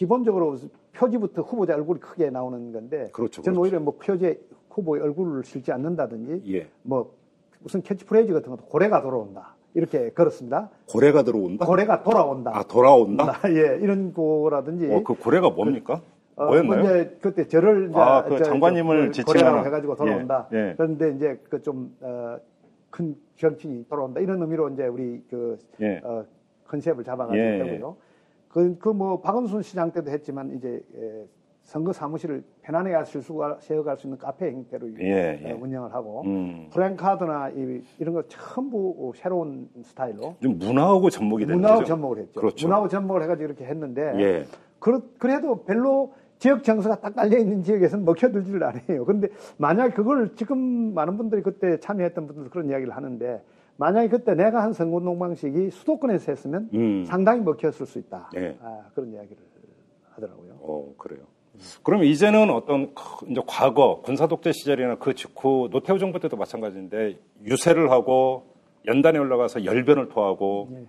기본적으로 0.00 0.56
표지부터 0.94 1.42
후보자 1.42 1.74
얼굴이 1.74 2.00
크게 2.00 2.30
나오는 2.30 2.72
건데 2.72 3.10
그렇죠, 3.12 3.42
저는 3.42 3.58
그렇죠. 3.58 3.60
오히려 3.60 3.80
뭐 3.80 3.98
표지에 3.98 4.38
후보의 4.70 5.02
얼굴을 5.02 5.44
실지 5.44 5.72
않는다든지 5.72 6.54
예. 6.54 6.68
뭐 6.82 7.12
무슨 7.58 7.82
캐치프레이즈 7.82 8.32
같은 8.32 8.48
것도 8.48 8.64
고래가 8.64 9.02
돌아온다 9.02 9.56
이렇게 9.74 10.08
걸었습니다. 10.12 10.70
고래가 10.88 11.22
들어온다? 11.22 11.66
고래가 11.66 12.02
돌아온다. 12.02 12.50
아, 12.54 12.62
돌아온다? 12.62 13.40
예, 13.50 13.78
이런 13.82 14.14
거라든지. 14.14 14.90
어, 14.90 15.02
그 15.04 15.12
고래가 15.12 15.50
뭡니까? 15.50 16.00
어, 16.34 16.46
뭐였나요? 16.46 16.80
뭐 16.82 16.90
이제 16.90 17.18
그때 17.20 17.46
저를 17.46 17.90
이제 17.90 17.98
아, 17.98 18.24
그 18.24 18.38
저- 18.38 18.44
장관님을 18.44 19.12
저 19.12 19.22
지칭하는. 19.22 19.42
고래라고 19.42 19.66
해가지고 19.66 19.96
돌아온다. 19.96 20.48
예, 20.54 20.70
예. 20.70 20.74
그런데 20.78 21.10
이제 21.10 21.38
그 21.50 21.60
좀큰 21.60 23.16
정치인이 23.36 23.86
돌아온다 23.90 24.20
이런 24.20 24.40
의미로 24.40 24.70
이제 24.70 24.86
우리 24.86 25.22
그 25.28 25.58
예. 25.82 26.00
어, 26.02 26.24
컨셉을 26.68 27.04
잡아가지고 27.04 27.38
예, 27.44 27.58
되고요. 27.64 27.96
그그뭐 28.50 29.20
박원순 29.20 29.62
시장 29.62 29.92
때도 29.92 30.10
했지만 30.10 30.56
이제 30.56 30.82
에, 30.94 31.24
선거 31.62 31.92
사무실을 31.92 32.42
편안하게 32.62 32.94
하실 32.96 33.22
수가 33.22 33.58
세워갈 33.60 33.96
수 33.96 34.06
있는 34.06 34.18
카페 34.18 34.50
형태로 34.50 34.88
예, 35.00 35.40
예. 35.44 35.52
어, 35.52 35.58
운영을 35.60 35.94
하고 35.94 36.22
음. 36.22 36.68
프랭카드나 36.72 37.50
이, 37.50 37.82
이런 37.98 38.14
거 38.14 38.24
전부 38.26 39.12
새로운 39.14 39.68
스타일로 39.82 40.34
좀 40.42 40.58
문화하고 40.58 41.10
접목이 41.10 41.44
되는 41.44 41.56
문화하고 41.56 41.80
거죠? 41.82 41.88
접목을 41.94 42.18
했죠. 42.18 42.40
그렇죠. 42.40 42.66
문화하고 42.66 42.88
접목을 42.88 43.22
해가지고 43.22 43.44
이렇게 43.44 43.64
했는데 43.66 44.12
예. 44.16 44.46
그렇, 44.80 45.00
그래도 45.18 45.62
별로 45.64 46.12
지역 46.38 46.64
정서가 46.64 47.00
딱 47.00 47.14
깔려 47.14 47.38
있는 47.38 47.62
지역에서는 47.62 48.04
먹혀들지를 48.04 48.64
않아요. 48.64 49.04
그런데 49.04 49.28
만약 49.58 49.94
그걸 49.94 50.34
지금 50.34 50.94
많은 50.94 51.18
분들이 51.18 51.42
그때 51.42 51.78
참여했던 51.78 52.26
분들도 52.26 52.50
그런 52.50 52.68
이야기를 52.70 52.96
하는데 52.96 53.42
만약에 53.80 54.08
그때 54.08 54.34
내가 54.34 54.62
한 54.62 54.74
선거운동 54.74 55.18
방식이 55.18 55.70
수도권에서 55.70 56.32
했으면 56.32 56.68
음. 56.74 57.02
상당히 57.06 57.40
먹혔을 57.40 57.86
수 57.86 57.98
있다. 57.98 58.30
예. 58.36 58.54
아, 58.60 58.82
그런 58.94 59.10
이야기를 59.10 59.42
하더라고요. 60.10 60.52
어, 60.60 60.92
그래요. 60.98 61.22
그럼 61.82 62.04
이제는 62.04 62.50
어떤 62.50 62.94
그 62.94 63.26
이제 63.30 63.40
과거 63.46 64.02
군사 64.02 64.26
독재 64.26 64.52
시절이나 64.52 64.96
그 64.96 65.14
직후 65.14 65.68
노태우 65.72 65.98
정부 65.98 66.20
때도 66.20 66.36
마찬가지인데 66.36 67.18
유세를 67.46 67.90
하고 67.90 68.44
연단에 68.86 69.18
올라가서 69.18 69.64
열변을 69.64 70.10
토하고 70.10 70.68
예. 70.72 70.86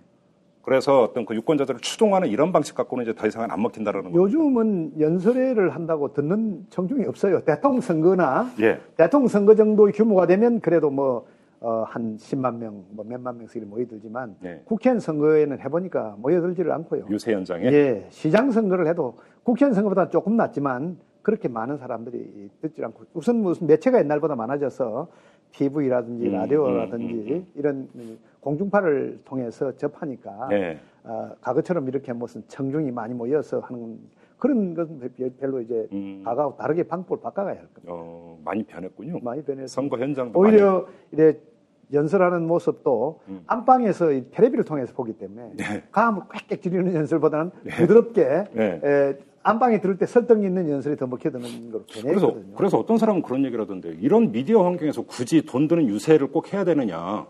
그래서 0.60 1.02
어떤 1.02 1.24
그 1.24 1.34
유권자들을 1.34 1.80
추동하는 1.80 2.28
이런 2.28 2.52
방식 2.52 2.74
갖고는 2.74 3.04
이제 3.04 3.14
더 3.14 3.26
이상은 3.26 3.50
안 3.50 3.62
먹힌다라는 3.62 4.12
거죠. 4.12 4.22
요즘은 4.22 5.00
연설회를 5.00 5.70
한다고 5.70 6.12
듣는 6.12 6.66
청중이 6.68 7.06
없어요. 7.06 7.40
대통령 7.40 7.80
선거나 7.80 8.50
예. 8.60 8.80
대통령 8.98 9.28
선거 9.28 9.54
정도의 9.54 9.94
규모가 9.94 10.26
되면 10.26 10.60
그래도 10.60 10.90
뭐, 10.90 11.26
어, 11.62 11.84
한 11.86 12.16
10만 12.16 12.56
명, 12.56 12.84
뭐 12.90 13.04
몇만 13.08 13.38
명씩 13.38 13.64
모여들지만 13.68 14.34
네. 14.40 14.60
국회의원 14.64 14.98
선거에는 14.98 15.60
해보니까 15.60 16.16
모여들지를 16.18 16.72
않고요. 16.72 17.06
유세 17.08 17.32
현장에 17.32 17.66
예, 17.66 18.06
시장 18.10 18.50
선거를 18.50 18.88
해도 18.88 19.16
국회의원 19.44 19.72
선거보다 19.72 20.08
조금 20.08 20.36
낫지만 20.36 20.98
그렇게 21.22 21.46
많은 21.46 21.76
사람들이 21.76 22.50
듣지 22.60 22.84
않고 22.84 23.04
우선 23.14 23.36
무슨 23.36 23.68
매체가 23.68 24.00
옛날보다 24.00 24.34
많아져서 24.34 25.06
TV라든지 25.52 26.26
음, 26.26 26.32
라디오라든지 26.32 27.14
음, 27.14 27.28
음, 27.30 27.46
이런 27.54 27.88
공중파를 28.40 29.20
통해서 29.24 29.76
접하니까 29.76 30.48
네. 30.48 30.80
아, 31.04 31.32
과거처럼 31.42 31.86
이렇게 31.86 32.12
무슨 32.12 32.42
청중이 32.48 32.90
많이 32.90 33.14
모여서 33.14 33.60
하는 33.60 34.00
그런 34.38 34.74
것은 34.74 34.98
별로 35.38 35.60
이제 35.60 35.86
음. 35.92 36.22
과거하고 36.24 36.56
다르게 36.56 36.82
방법을 36.82 37.22
바꿔가야 37.22 37.54
할 37.54 37.68
겁니다. 37.68 37.86
어, 37.94 38.36
많이 38.44 38.64
변했군요. 38.64 39.20
많이 39.22 39.44
변해서 39.44 39.68
선거 39.68 39.96
현장도 39.96 40.36
오히려 40.36 40.88
이래 41.12 41.36
연설하는 41.92 42.46
모습도 42.46 43.20
음. 43.28 43.42
안방에서 43.46 44.12
이 44.12 44.24
텔레비를 44.30 44.64
통해서 44.64 44.92
보기 44.94 45.14
때문에 45.14 45.52
네. 45.56 45.82
감을 45.90 46.22
꽥꽥 46.28 46.62
지르는 46.62 46.94
연설보다는 46.94 47.50
부드럽게 47.76 48.44
네. 48.52 48.80
에, 48.82 49.18
안방에 49.42 49.80
들을 49.80 49.98
때 49.98 50.06
설득 50.06 50.42
있는 50.44 50.68
연설이 50.70 50.96
더 50.96 51.06
먹혀드는 51.06 51.72
걸로 51.72 51.84
그래서. 52.02 52.34
그래서 52.56 52.78
어떤 52.78 52.96
사람은 52.98 53.22
그런 53.22 53.44
얘기를 53.44 53.62
하던데 53.62 53.96
이런 54.00 54.30
미디어 54.30 54.64
환경에서 54.64 55.02
굳이 55.02 55.44
돈 55.44 55.66
드는 55.68 55.88
유세를 55.88 56.28
꼭 56.28 56.52
해야 56.52 56.64
되느냐 56.64 57.26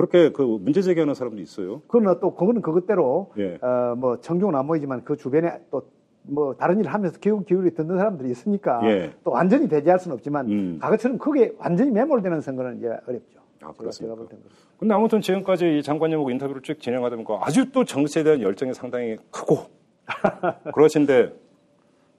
그렇게 0.00 0.32
그 0.32 0.40
문제 0.42 0.80
제기하는 0.80 1.12
사람도 1.12 1.42
있어요. 1.42 1.82
그러나 1.86 2.18
또 2.20 2.34
그거는 2.34 2.62
그것대로 2.62 3.32
예. 3.36 3.58
어, 3.60 3.94
뭐 3.96 4.18
청중은 4.18 4.54
안 4.54 4.66
모이지만 4.66 5.04
그 5.04 5.14
주변에 5.16 5.60
또뭐 5.70 6.54
다른 6.56 6.78
일을 6.78 6.92
하면서 6.92 7.18
기울 7.18 7.44
기울이 7.44 7.74
듣는 7.74 7.98
사람들이 7.98 8.30
있으니까 8.30 8.80
예. 8.84 9.12
또 9.24 9.30
완전히 9.32 9.68
배제할 9.68 9.98
수는 9.98 10.14
없지만 10.14 10.48
음. 10.48 10.78
과거처럼 10.80 11.18
크게 11.18 11.54
완전히 11.58 11.90
매몰되는 11.90 12.40
선거는 12.40 12.78
이제 12.78 12.88
어렵죠. 12.88 13.39
아, 13.62 13.72
그렇습니까? 13.76 14.16
제가. 14.28 14.40
근데 14.78 14.94
아무튼 14.94 15.20
지금까지 15.20 15.78
이 15.78 15.82
장관님하고 15.82 16.30
인터뷰를 16.30 16.62
쭉 16.62 16.80
진행하다 16.80 17.16
보니까 17.16 17.40
아주 17.42 17.70
또 17.72 17.84
정치에 17.84 18.22
대한 18.22 18.40
열정이 18.40 18.72
상당히 18.74 19.16
크고 19.30 19.66
그러신데 20.74 21.32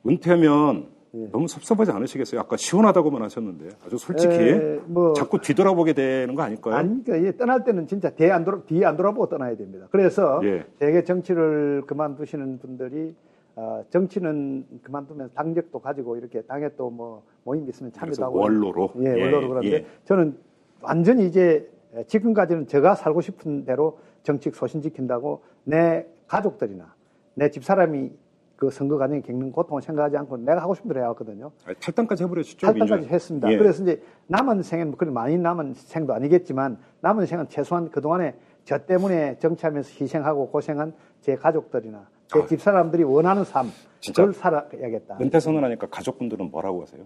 은퇴하면 0.08 0.88
예. 1.14 1.28
너무 1.32 1.48
섭섭하지 1.48 1.92
않으시겠어요? 1.92 2.39
아까 2.39 2.56
시원하다고만 2.56 3.22
하셨는데 3.24 3.70
아주 3.86 3.98
솔직히 3.98 4.34
에, 4.34 4.80
뭐 4.86 5.14
자꾸 5.14 5.39
뒤돌아보게 5.42 5.94
되는 5.94 6.36
거 6.36 6.42
아닐까요? 6.44 6.76
아니, 6.76 7.04
그러니까 7.04 7.18
이게 7.18 7.38
떠날 7.38 7.64
때는 7.66 7.86
진짜 7.88 8.10
뒤에 8.12 8.32
안, 8.32 8.46
돌아, 8.46 8.62
뒤에 8.62 8.86
안 8.86 8.96
돌아보고 8.96 9.28
떠나야 9.28 9.58
됩니다. 9.58 9.88
그래서 9.92 10.39
예. 10.46 10.66
대개 10.80 11.04
정치를 11.04 11.84
그만두시는 11.86 12.60
분들이 12.60 13.14
어, 13.56 13.84
정치는 13.89 14.66
그만두면 14.84 15.32
당적도 15.36 15.80
가지고 15.80 16.16
이렇게 16.16 16.42
당에 16.44 16.70
또 16.78 16.89
뭐 16.89 17.24
모임 17.44 17.68
있으면 17.68 17.92
참여도 17.92 18.24
하고 18.24 18.39
원로로 18.39 18.94
예, 19.00 19.18
예, 19.18 19.22
원로로 19.24 19.50
그러는데 19.50 19.76
예. 19.78 19.86
저는 20.06 20.38
완전히 20.82 21.25
이제 21.27 21.69
지금까지는 22.07 22.67
제가 22.67 22.95
살고 22.95 23.21
싶은 23.21 23.65
대로 23.65 23.99
정치 24.23 24.49
소신 24.51 24.82
지킨다고 24.82 25.43
내 25.63 26.05
가족들이나 26.27 26.95
내 27.34 27.49
집사람이 27.49 28.11
그 28.55 28.69
선거 28.69 28.97
과정에 28.97 29.21
겪는 29.21 29.51
고통을 29.51 29.82
생각하지 29.82 30.17
않고 30.17 30.38
내가 30.38 30.61
하고 30.61 30.75
싶은 30.75 30.88
대로 30.89 31.01
해왔거든요. 31.01 31.51
아니, 31.65 31.75
탈당까지 31.79 32.23
해버렸죠. 32.25 32.57
탈당까지. 32.57 33.07
했습니다. 33.07 33.51
예. 33.51 33.57
그래서 33.57 33.82
이제 33.82 34.03
남은 34.27 34.61
생은 34.61 34.91
그리 34.97 35.09
많이 35.09 35.36
남은 35.36 35.73
생도 35.73 36.13
아니겠지만 36.13 36.77
남은 36.99 37.25
생은 37.25 37.49
최소한 37.49 37.89
그 37.89 38.01
동안에 38.01 38.36
저 38.63 38.77
때문에 38.77 39.39
정치하면서 39.39 39.89
희생하고 39.99 40.49
고생한 40.51 40.93
제 41.21 41.36
가족들이나 41.36 42.07
제 42.27 42.39
아. 42.39 42.45
집사람들이 42.45 43.03
원하는 43.03 43.43
삶 43.43 43.71
진짜. 43.99 44.21
그걸 44.21 44.34
살아야겠다. 44.36 45.17
은퇴 45.19 45.39
선언하니까 45.39 45.88
가족분들은 45.88 46.51
뭐라고 46.51 46.84
하세요? 46.84 47.03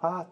아 0.00 0.26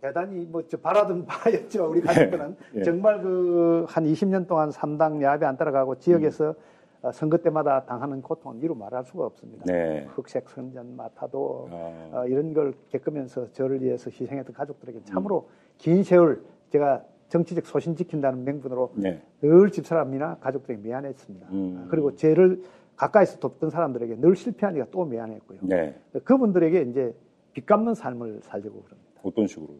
대단히 0.00 0.44
뭐저 0.44 0.76
바라던 0.78 1.24
바였죠 1.26 1.90
우리 1.90 2.00
가족들은 2.00 2.56
예. 2.76 2.82
정말 2.82 3.20
그 3.22 3.66
한 3.88 4.04
20년 4.04 4.46
동안 4.46 4.70
삼당 4.70 5.22
야합에 5.22 5.46
안 5.46 5.56
따라가고 5.56 5.98
지역에서 5.98 6.54
어, 7.02 7.12
선거 7.12 7.36
때마다 7.38 7.84
당하는 7.84 8.22
고통은 8.22 8.60
이루 8.60 8.74
말할 8.74 9.04
수가 9.04 9.26
없습니다. 9.26 9.64
네. 9.66 10.06
흑색 10.14 10.48
선전 10.48 10.96
마타도 10.96 11.68
아. 11.70 12.10
어, 12.12 12.26
이런 12.26 12.52
걸 12.52 12.74
겪으면서 12.90 13.52
저를 13.52 13.82
위해서 13.82 14.10
희생했던 14.10 14.54
가족들에게 14.54 15.00
참으로 15.04 15.48
긴 15.78 16.02
세월 16.02 16.42
제가 16.70 17.04
정치적 17.28 17.66
소신 17.66 17.96
지킨다는 17.96 18.44
명분으로 18.44 18.92
네. 18.94 19.22
늘 19.42 19.70
집사람이나 19.70 20.38
가족들에게 20.40 20.80
미안했습니다. 20.82 21.48
음. 21.50 21.86
그리고 21.90 22.14
저를 22.14 22.62
가까이서 22.96 23.38
돕던 23.40 23.70
사람들에게 23.70 24.16
늘 24.16 24.36
실패하니까 24.36 24.86
또 24.90 25.04
미안했고요. 25.04 25.58
네. 25.62 25.94
그분들에게 26.24 26.82
이제 26.82 27.14
빚 27.52 27.66
갚는 27.66 27.94
삶을 27.94 28.40
살려고 28.42 28.82
그럽니다. 28.82 29.05
어떤 29.26 29.46
식으로요? 29.46 29.78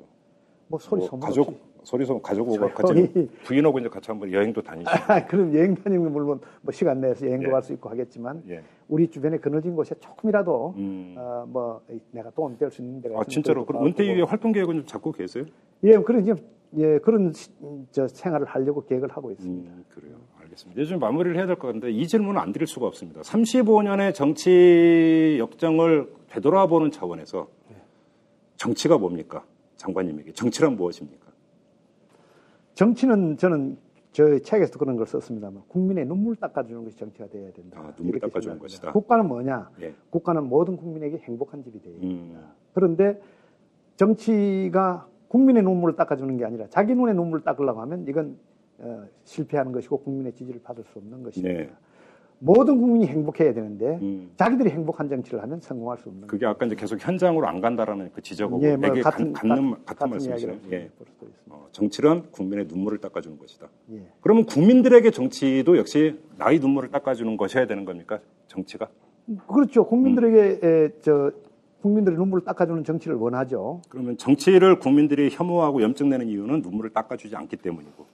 뭐 0.69 0.79
소리 0.81 1.01
뭐 1.01 1.09
소문 1.09 1.21
가족 1.27 1.49
없이. 1.49 1.61
소리소 1.85 2.21
가족하고. 2.21 2.69
같이 2.75 3.29
부인하고 3.45 3.79
이제 3.79 3.89
같이 3.89 4.11
한번 4.11 4.33
여행도 4.33 4.61
다니시고. 4.61 4.91
아, 5.13 5.25
그럼 5.25 5.55
여행 5.55 5.77
다니는 5.77 6.03
건 6.03 6.13
물론 6.13 6.41
뭐 6.61 6.73
시간 6.73 7.01
내서 7.01 7.25
여행도 7.25 7.47
예. 7.47 7.53
갈수 7.53 7.73
있고 7.75 7.89
하겠지만 7.89 8.43
예. 8.49 8.61
우리 8.89 9.07
주변에 9.09 9.39
그늘진 9.39 9.77
곳에 9.77 9.95
조금이라도 10.01 10.75
음. 10.77 11.15
어, 11.17 11.45
뭐 11.49 11.81
내가 12.11 12.31
도움이 12.31 12.59
될 12.59 12.69
수 12.73 12.83
있는 12.83 13.01
데가 13.01 13.21
아 13.21 13.25
진짜로 13.29 13.65
그럼 13.65 13.87
은퇴. 13.87 14.05
이후에 14.05 14.23
활동 14.23 14.51
계획은 14.51 14.75
좀 14.75 14.87
잡고 14.87 15.13
계세요? 15.13 15.45
예, 15.85 15.93
그런 15.99 16.23
이제 16.23 16.35
예 16.77 16.99
그런 16.99 17.33
시- 17.33 17.51
저 17.93 18.09
생활을 18.09 18.47
하려고 18.49 18.85
계획을 18.85 19.11
하고 19.13 19.31
있습니다. 19.31 19.71
음, 19.71 19.85
그래요. 19.95 20.17
알겠습니다. 20.41 20.81
이제 20.83 20.91
좀 20.91 20.99
마무리를 20.99 21.37
해야 21.37 21.47
될 21.47 21.55
것 21.55 21.69
같은데 21.69 21.93
이 21.93 22.09
질문은 22.09 22.41
안 22.41 22.51
드릴 22.51 22.67
수가 22.67 22.87
없습니다. 22.89 23.21
35년의 23.21 24.13
정치 24.13 25.37
역정을 25.39 26.13
되돌아보는 26.31 26.91
차원에서 26.91 27.47
정치가 28.57 28.99
뭡니까? 28.99 29.45
장관님에게 29.77 30.33
정치란 30.33 30.77
무엇입니까? 30.77 31.27
정치는 32.75 33.37
저는 33.37 33.79
저 34.13 34.39
책에서도 34.39 34.79
그런 34.79 34.97
걸 34.97 35.07
썼습니다만 35.07 35.63
국민의 35.69 36.07
눈물 36.07 36.37
닦아주는 36.37 36.85
것이 36.85 36.97
정치가 36.97 37.27
되어야 37.27 37.53
된다. 37.53 37.81
아, 37.81 37.95
눈물 37.97 38.19
닦아주는. 38.19 38.59
것이다. 38.59 38.93
국가는 38.93 39.27
뭐냐? 39.27 39.71
예. 39.83 39.95
국가는 40.11 40.43
모든 40.43 40.77
국민에게 40.77 41.19
행복한 41.19 41.63
집이 41.63 41.81
되어야 41.83 42.01
된다. 42.01 42.39
음. 42.41 42.53
그런데 42.73 43.21
정치가 43.97 45.07
국민의 45.29 45.63
눈물을 45.65 45.97
닦아주는 45.97 46.35
게 46.39 46.45
아니라 46.45 46.67
자기 46.71 46.95
눈에 46.95 47.13
눈물을 47.13 47.45
닦으려고 47.45 47.81
하면 47.83 48.07
이건 48.09 48.39
어, 48.79 49.05
실패하는 49.25 49.73
것이고 49.73 49.99
국민의 49.99 50.33
지지를 50.33 50.63
받을 50.63 50.85
수 50.85 50.99
없는 50.99 51.23
것입니다. 51.23 51.59
네. 51.59 51.71
모든 52.39 52.79
국민이 52.79 53.07
행복해야 53.07 53.55
되는데 53.55 53.99
음. 54.03 54.31
자기들이 54.37 54.71
행복한 54.71 55.09
정치를 55.09 55.43
하면 55.43 55.61
성공할 55.61 55.99
수 55.99 56.09
없는 56.09 56.27
그게 56.27 56.45
아까 56.45 56.67
이제 56.67 56.75
계속 56.75 56.99
현장으로 57.01 57.47
안 57.47 57.61
간다라는 57.61 58.11
그 58.15 58.21
지적하고 58.21 58.63
예, 58.63 58.77
뭐 58.77 58.91
같은 59.01 59.33
같, 59.33 59.41
같는, 59.41 59.71
같- 59.71 59.87
같은 59.87 60.11
말씀이시네요. 60.11 60.59
예. 60.73 60.91
어, 61.49 61.67
정치란 61.73 62.31
국민의 62.31 62.67
눈물을 62.69 62.99
닦아주는 62.99 63.39
것이다. 63.39 63.69
예. 63.93 64.03
그러면 64.21 64.45
국민들에게 64.45 65.11
정치도 65.11 65.79
역시 65.79 66.19
나의 66.37 66.59
눈물을 66.59 66.91
닦아주는 66.91 67.37
것이어야 67.37 67.67
되는 67.67 67.85
겁니까? 67.87 68.21
정치가? 68.49 68.89
그렇죠. 69.49 69.87
국민들에게 69.87 70.61
에, 70.63 70.89
저 71.01 71.33
국민들의 71.81 72.19
눈물을 72.19 72.45
닦아주는 72.45 72.85
정치를 72.85 73.17
원하죠. 73.17 73.81
그러면 73.89 74.17
정치를 74.17 74.79
국민들이 74.79 75.31
혐오하고 75.31 75.83
염증내는 75.83 76.27
이유는 76.29 76.61
눈물을 76.63 76.91
닦아주지 76.91 77.35
않기 77.37 77.57
때문이고. 77.57 78.05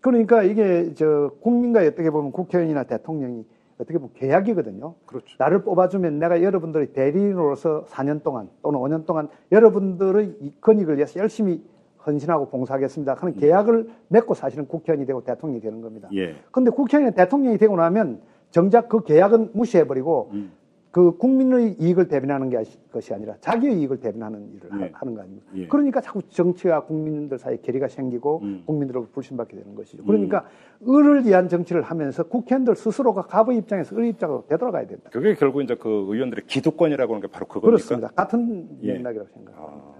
그러니까 0.00 0.42
이게 0.44 0.92
저 0.94 1.32
국민과 1.40 1.80
어떻게 1.80 2.10
보면 2.10 2.30
국회의원이나 2.32 2.84
대통령이 2.84 3.44
어떻게 3.78 3.98
보면 3.98 4.10
계약이거든요. 4.14 4.94
그렇죠. 5.06 5.36
나를 5.38 5.62
뽑아주면 5.62 6.18
내가 6.18 6.42
여러분들의 6.42 6.92
대리인으로서 6.92 7.84
4년 7.86 8.22
동안 8.22 8.48
또는 8.62 8.78
5년 8.78 9.06
동안 9.06 9.28
여러분들의 9.50 10.36
이 10.40 10.52
권익을 10.60 10.96
위해서 10.96 11.18
열심히 11.20 11.62
헌신하고 12.06 12.48
봉사하겠습니다. 12.48 13.14
하는 13.14 13.34
계약을 13.34 13.88
맺고 14.08 14.34
사실은 14.34 14.66
국회의원이 14.66 15.06
되고 15.06 15.22
대통령이 15.22 15.60
되는 15.60 15.80
겁니다. 15.80 16.08
예. 16.14 16.34
그런데 16.50 16.70
국회의원이 16.70 17.14
대통령이 17.14 17.58
되고 17.58 17.76
나면 17.76 18.20
정작 18.50 18.88
그 18.88 19.02
계약은 19.02 19.50
무시해버리고 19.54 20.30
음. 20.32 20.52
그 20.92 21.16
국민의 21.16 21.76
이익을 21.80 22.06
대변하는 22.06 22.50
게 22.50 22.62
것이 22.92 23.14
아니라 23.14 23.34
자기의 23.40 23.80
이익을 23.80 24.00
대변하는 24.00 24.52
일을 24.54 24.78
네. 24.78 24.90
하, 24.92 25.06
는 25.06 25.14
거 25.14 25.22
아닙니까? 25.22 25.46
예. 25.54 25.66
그러니까 25.66 26.02
자꾸 26.02 26.20
정치와 26.28 26.84
국민들 26.84 27.38
사이에 27.38 27.56
괴리가 27.62 27.88
생기고 27.88 28.40
음. 28.42 28.62
국민들하고 28.66 29.06
불신받게 29.08 29.56
되는 29.56 29.74
것이죠. 29.74 30.04
그러니까 30.04 30.46
을을 30.86 31.24
위한 31.24 31.48
정치를 31.48 31.80
하면서 31.80 32.22
국회의원들 32.24 32.76
스스로가 32.76 33.22
갑의 33.22 33.56
입장에서 33.56 33.96
을의 33.96 34.10
입장으로 34.10 34.44
되돌아가야 34.46 34.86
된다. 34.86 35.08
그게 35.10 35.34
결국 35.34 35.62
이제 35.62 35.74
그 35.74 35.88
의원들의 35.88 36.44
기득권이라고 36.46 37.14
하는 37.14 37.26
게 37.26 37.32
바로 37.32 37.46
그겁니까? 37.46 37.66
그렇습니다. 37.68 38.08
같은 38.08 38.68
예. 38.82 38.92
맥락이라고 38.92 39.30
생각합니다. 39.32 39.62
아, 39.66 39.94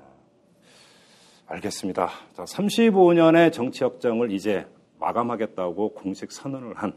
알겠습니다. 1.47 2.09
자, 2.34 2.45
35년의 2.45 3.51
정치 3.51 3.82
역정을 3.82 4.30
이제 4.30 4.66
마감하겠다고 5.01 5.95
공식 5.95 6.30
선언을 6.30 6.74
한 6.74 6.93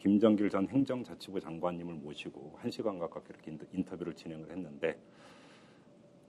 김정길 0.00 0.50
전 0.50 0.66
행정자치부 0.68 1.40
장관님을 1.40 1.94
모시고 1.94 2.58
1시간 2.64 2.98
가깝게 2.98 3.28
이렇게 3.34 3.50
인터- 3.52 3.66
인터뷰를 3.72 4.14
진행을 4.14 4.50
했는데 4.50 4.98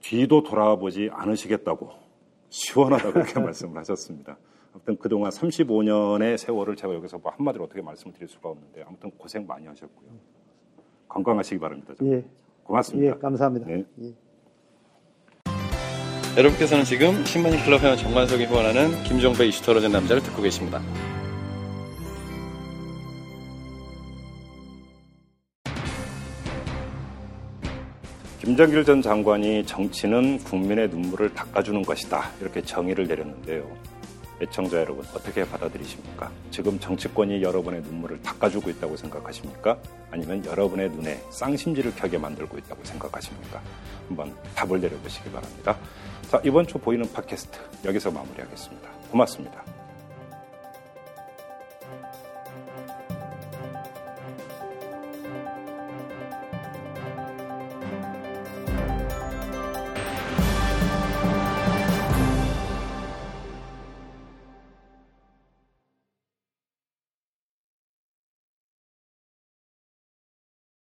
뒤도 0.00 0.42
돌아보지 0.42 1.08
않으시겠다고 1.12 1.90
시원하다고 2.50 3.12
그렇게 3.12 3.40
말씀을 3.40 3.78
하셨습니다. 3.78 4.36
아무튼 4.74 4.96
그동안 4.98 5.30
35년의 5.30 6.36
세월을 6.36 6.76
제가 6.76 6.94
여기서 6.94 7.18
뭐 7.18 7.32
한마디로 7.32 7.64
어떻게 7.64 7.80
말씀을 7.82 8.12
드릴 8.14 8.28
수가 8.28 8.50
없는데 8.50 8.82
아무튼 8.86 9.10
고생 9.12 9.46
많이 9.46 9.66
하셨고요. 9.66 10.08
건강하시기 11.08 11.58
바랍니다. 11.58 11.94
예, 12.02 12.24
고맙습니다. 12.64 13.14
예, 13.14 13.18
감사합니다. 13.18 13.66
네. 13.66 13.84
예. 14.02 14.12
여러분께서는 16.38 16.84
지금 16.84 17.22
신만이 17.24 17.62
클럽 17.64 17.82
회원 17.82 17.96
정관석이 17.98 18.46
후원하는 18.46 19.02
김종배 19.04 19.46
이슈 19.46 19.62
털어진 19.62 19.92
남자를 19.92 20.22
듣고 20.22 20.40
계십니다. 20.42 20.80
김정길 28.42 28.84
전 28.84 29.00
장관이 29.00 29.64
정치는 29.66 30.38
국민의 30.38 30.88
눈물을 30.88 31.32
닦아주는 31.32 31.80
것이다. 31.82 32.32
이렇게 32.40 32.60
정의를 32.60 33.06
내렸는데요. 33.06 33.64
애청자 34.40 34.78
여러분 34.78 35.04
어떻게 35.14 35.48
받아들이십니까? 35.48 36.28
지금 36.50 36.80
정치권이 36.80 37.40
여러분의 37.40 37.82
눈물을 37.82 38.20
닦아주고 38.20 38.68
있다고 38.70 38.96
생각하십니까? 38.96 39.78
아니면 40.10 40.44
여러분의 40.44 40.90
눈에 40.90 41.22
쌍심지를 41.30 41.94
켜게 41.94 42.18
만들고 42.18 42.58
있다고 42.58 42.84
생각하십니까? 42.84 43.62
한번 44.08 44.34
답을 44.56 44.80
내려보시기 44.80 45.30
바랍니다. 45.30 45.78
자, 46.28 46.40
이번 46.44 46.66
주 46.66 46.78
보이는 46.78 47.08
팟캐스트 47.12 47.60
여기서 47.84 48.10
마무리하겠습니다. 48.10 48.88
고맙습니다. 49.12 49.71